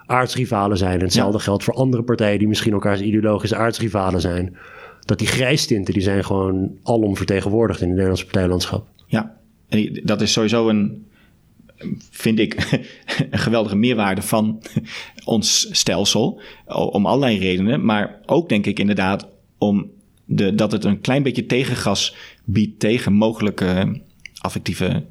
aardsrivalen 0.07 0.76
zijn. 0.76 0.99
En 0.99 1.05
hetzelfde 1.05 1.38
geldt 1.38 1.64
voor 1.64 1.74
andere 1.74 2.03
partijen 2.03 2.38
die 2.38 2.49
misschien 2.49 2.72
elkaars 2.72 3.01
ideologische 3.01 3.57
aardsrivalen 3.57 4.20
zijn. 4.20 4.57
Dat 5.01 5.18
die 5.18 5.26
grijstinten, 5.26 5.95
die 5.95 6.03
zijn 6.03 6.24
gewoon 6.24 6.70
alom 6.82 7.16
vertegenwoordigd 7.16 7.78
in 7.78 7.84
het 7.86 7.95
Nederlandse 7.95 8.26
partijlandschap. 8.26 8.86
Ja, 9.07 9.36
en 9.68 10.01
dat 10.05 10.20
is 10.20 10.32
sowieso 10.32 10.68
een, 10.68 11.07
vind 12.11 12.38
ik, 12.38 12.55
een 13.30 13.38
geweldige 13.38 13.76
meerwaarde 13.76 14.22
van 14.22 14.62
ons 15.24 15.68
stelsel. 15.70 16.41
Om 16.66 17.07
allerlei 17.07 17.38
redenen. 17.38 17.84
Maar 17.84 18.20
ook 18.26 18.49
denk 18.49 18.66
ik 18.66 18.78
inderdaad 18.78 19.28
om 19.59 19.91
de, 20.31 20.55
dat 20.55 20.72
het 20.72 20.85
een 20.85 21.01
klein 21.01 21.22
beetje 21.22 21.47
tegengas 21.47 22.16
biedt 22.45 22.81
tegen 22.81 23.12
mogelijke 23.12 24.01
affectieve 24.39 25.05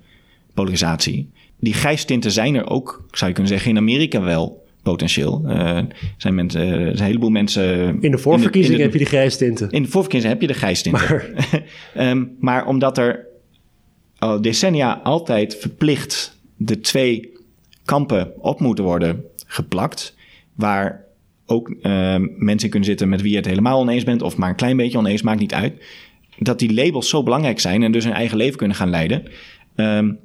polarisatie. 0.53 1.29
Die 1.59 1.73
grijstinten 1.73 2.31
zijn 2.31 2.55
er 2.55 2.69
ook, 2.69 3.05
zou 3.11 3.29
je 3.29 3.35
kunnen 3.35 3.51
zeggen, 3.51 3.71
in 3.71 3.77
Amerika 3.77 4.21
wel 4.21 4.67
potentieel. 4.83 5.43
Uh, 5.45 5.79
zijn 6.17 6.35
mensen, 6.35 6.67
uh, 6.67 6.87
een 6.87 7.01
heleboel 7.01 7.29
mensen. 7.29 7.97
In 8.01 8.11
de 8.11 8.17
voorverkiezingen 8.17 8.81
heb 8.81 8.93
je 8.93 8.99
de 8.99 9.05
grijstinten. 9.05 9.69
In 9.69 9.83
de 9.83 9.89
voorverkiezingen 9.89 10.35
heb 10.35 10.47
je 10.47 10.53
de 10.53 10.59
grijstinten. 10.59 11.01
Maar, 11.07 11.29
um, 12.09 12.35
maar 12.39 12.67
omdat 12.67 12.97
er 12.97 13.25
al 14.17 14.41
decennia 14.41 14.99
altijd 15.03 15.55
verplicht 15.55 16.37
de 16.57 16.79
twee 16.79 17.31
kampen 17.85 18.31
op 18.37 18.59
moeten 18.59 18.83
worden 18.83 19.23
geplakt. 19.45 20.15
Waar 20.55 21.05
ook 21.49 21.69
uh, 21.69 22.15
mensen 22.37 22.69
kunnen 22.69 22.87
zitten 22.87 23.09
met 23.09 23.21
wie 23.21 23.31
je 23.31 23.37
het 23.37 23.45
helemaal 23.45 23.79
oneens 23.79 24.03
bent, 24.03 24.21
of 24.21 24.37
maar 24.37 24.49
een 24.49 24.55
klein 24.55 24.77
beetje 24.77 24.97
oneens, 24.97 25.21
maakt 25.21 25.39
niet 25.39 25.53
uit. 25.53 25.83
Dat 26.37 26.59
die 26.59 26.73
labels 26.73 27.09
zo 27.09 27.23
belangrijk 27.23 27.59
zijn 27.59 27.83
en 27.83 27.91
dus 27.91 28.03
hun 28.03 28.13
eigen 28.13 28.37
leven 28.37 28.57
kunnen 28.57 28.77
gaan 28.77 28.89
leiden. 28.89 29.23
Um, 29.75 30.17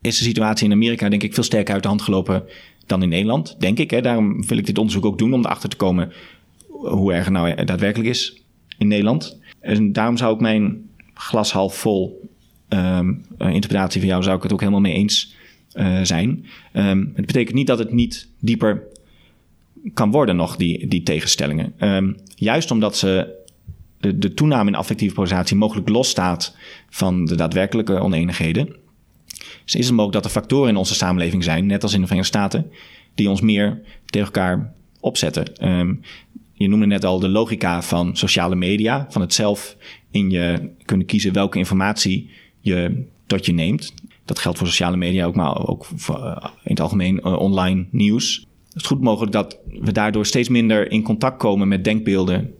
is 0.00 0.18
de 0.18 0.24
situatie 0.24 0.66
in 0.66 0.72
Amerika, 0.72 1.08
denk 1.08 1.22
ik, 1.22 1.34
veel 1.34 1.42
sterker 1.42 1.74
uit 1.74 1.82
de 1.82 1.88
hand 1.88 2.02
gelopen 2.02 2.44
dan 2.86 3.02
in 3.02 3.08
Nederland, 3.08 3.56
denk 3.58 3.78
ik. 3.78 3.90
Hè. 3.90 4.00
Daarom 4.00 4.46
wil 4.46 4.58
ik 4.58 4.66
dit 4.66 4.78
onderzoek 4.78 5.04
ook 5.04 5.18
doen 5.18 5.32
om 5.32 5.44
erachter 5.44 5.68
te 5.68 5.76
komen 5.76 6.12
hoe 6.66 7.12
erg 7.12 7.24
het 7.24 7.32
nou 7.32 7.64
daadwerkelijk 7.64 8.10
is 8.10 8.42
in 8.78 8.88
Nederland. 8.88 9.40
En 9.60 9.92
daarom 9.92 10.16
zou 10.16 10.34
ik 10.34 10.40
mijn 10.40 10.90
glas 11.14 11.52
half 11.52 11.76
vol 11.76 12.30
um, 12.68 13.24
interpretatie 13.38 14.00
van 14.00 14.08
jou 14.08 14.22
zou 14.22 14.36
ik 14.36 14.42
het 14.42 14.52
ook 14.52 14.60
helemaal 14.60 14.80
mee 14.80 14.94
eens 14.94 15.34
uh, 15.74 15.98
zijn. 16.02 16.46
Het 17.14 17.26
betekent 17.26 17.56
niet 17.56 17.66
dat 17.66 17.78
het 17.78 17.92
niet 17.92 18.28
dieper 18.40 18.82
kan 19.94 20.10
worden 20.10 20.36
nog, 20.36 20.56
die, 20.56 20.86
die 20.88 21.02
tegenstellingen. 21.02 21.72
Um, 21.78 22.16
juist 22.34 22.70
omdat 22.70 22.96
ze 22.96 23.36
de, 24.00 24.18
de 24.18 24.34
toename 24.34 24.70
in 24.70 24.76
affectieve 24.76 25.14
polarisatie 25.14 25.56
mogelijk 25.56 25.88
losstaat 25.88 26.56
van 26.90 27.24
de 27.24 27.34
daadwerkelijke 27.34 27.98
oneenigheden, 27.98 28.76
dus 29.64 29.74
is 29.74 29.86
het 29.86 29.94
mogelijk 29.94 30.12
dat 30.12 30.24
er 30.24 30.40
factoren 30.40 30.68
in 30.68 30.76
onze 30.76 30.94
samenleving 30.94 31.44
zijn, 31.44 31.66
net 31.66 31.82
als 31.82 31.92
in 31.92 32.00
de 32.00 32.06
Verenigde 32.06 32.36
Staten, 32.36 32.70
die 33.14 33.30
ons 33.30 33.40
meer 33.40 33.80
tegen 34.06 34.26
elkaar 34.26 34.72
opzetten. 35.00 35.68
Um, 35.68 36.00
je 36.52 36.68
noemde 36.68 36.86
net 36.86 37.04
al 37.04 37.18
de 37.18 37.28
logica 37.28 37.82
van 37.82 38.16
sociale 38.16 38.56
media, 38.56 39.06
van 39.10 39.20
het 39.20 39.34
zelf 39.34 39.76
in 40.10 40.30
je 40.30 40.70
kunnen 40.84 41.06
kiezen 41.06 41.32
welke 41.32 41.58
informatie 41.58 42.30
je 42.60 43.04
tot 43.26 43.46
je 43.46 43.52
neemt. 43.52 43.94
Dat 44.24 44.38
geldt 44.38 44.58
voor 44.58 44.66
sociale 44.66 44.96
media 44.96 45.26
ook, 45.26 45.34
maar 45.34 45.68
ook 45.68 45.86
uh, 46.10 46.36
in 46.64 46.70
het 46.70 46.80
algemeen 46.80 47.20
uh, 47.24 47.38
online 47.38 47.86
nieuws. 47.90 48.46
Het 48.78 48.86
is 48.86 48.92
goed 48.92 49.02
mogelijk 49.02 49.32
dat 49.32 49.58
we 49.80 49.92
daardoor 49.92 50.26
steeds 50.26 50.48
minder 50.48 50.90
in 50.90 51.02
contact 51.02 51.38
komen 51.38 51.68
met 51.68 51.84
denkbeelden 51.84 52.54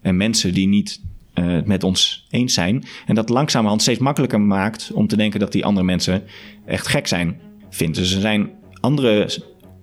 en 0.00 0.16
mensen 0.16 0.54
die 0.54 0.68
niet 0.68 1.00
uh, 1.34 1.52
het 1.52 1.66
met 1.66 1.84
ons 1.84 2.26
eens 2.30 2.54
zijn. 2.54 2.84
En 3.06 3.14
dat 3.14 3.28
langzamerhand 3.28 3.82
steeds 3.82 3.98
makkelijker 3.98 4.40
maakt 4.40 4.90
om 4.94 5.06
te 5.06 5.16
denken 5.16 5.40
dat 5.40 5.52
die 5.52 5.64
andere 5.64 5.86
mensen 5.86 6.22
echt 6.66 6.86
gek 6.86 7.06
zijn, 7.06 7.40
vindt. 7.70 7.96
Dus 7.96 8.14
er 8.14 8.20
zijn 8.20 8.50
andere 8.80 9.30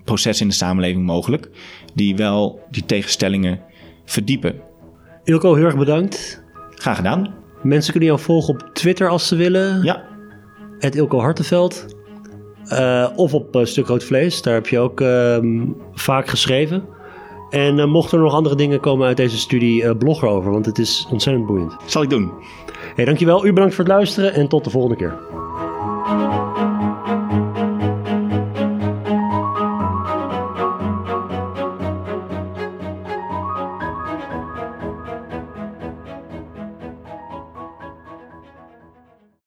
processen 0.04 0.46
in 0.46 0.52
de 0.52 0.58
samenleving 0.58 1.06
mogelijk 1.06 1.50
die 1.94 2.16
wel 2.16 2.60
die 2.72 2.86
tegenstellingen 2.86 3.60
verdiepen. 4.06 4.56
Ilko, 5.24 5.56
heel 5.56 5.66
erg 5.66 5.78
bedankt. 5.78 6.44
Graag 6.70 6.96
gedaan. 6.96 7.34
Mensen 7.64 7.92
kunnen 7.92 8.10
jou 8.10 8.22
volgen 8.22 8.54
op 8.54 8.70
Twitter 8.74 9.10
als 9.10 9.28
ze 9.28 9.36
willen. 9.36 9.84
Ja. 9.84 10.08
Het 10.80 10.96
Ilko 10.96 11.20
Hartenveld. 11.20 11.86
Uh, 12.72 13.08
of 13.16 13.34
op 13.34 13.56
uh, 13.56 13.66
Stuk 13.66 13.88
Rood 13.88 14.04
Vlees. 14.04 14.42
Daar 14.42 14.54
heb 14.54 14.68
je 14.68 14.80
ook 14.80 15.02
uh, 15.02 15.38
vaak 15.94 16.28
geschreven. 16.28 16.84
En 17.50 17.78
uh, 17.78 17.86
mochten 17.86 18.18
er 18.18 18.24
nog 18.24 18.34
andere 18.34 18.56
dingen 18.56 18.80
komen 18.80 19.08
uit 19.08 19.18
deze 19.18 19.38
studie, 19.38 19.96
blog 19.96 20.24
erover. 20.24 20.52
Want 20.52 20.66
het 20.66 20.78
is 20.78 21.08
ontzettend 21.12 21.46
boeiend. 21.46 21.76
Zal 21.86 22.02
ik 22.02 22.10
doen. 22.10 22.32
Hey, 22.96 23.06
dankjewel. 23.06 23.46
U 23.46 23.54
bedankt 23.54 23.76
voor 23.76 23.84
het 23.84 23.94
luisteren. 23.94 24.34
En 24.34 24.48
tot 24.48 24.64
de 24.64 24.70
volgende 24.70 24.96
keer. 24.96 25.18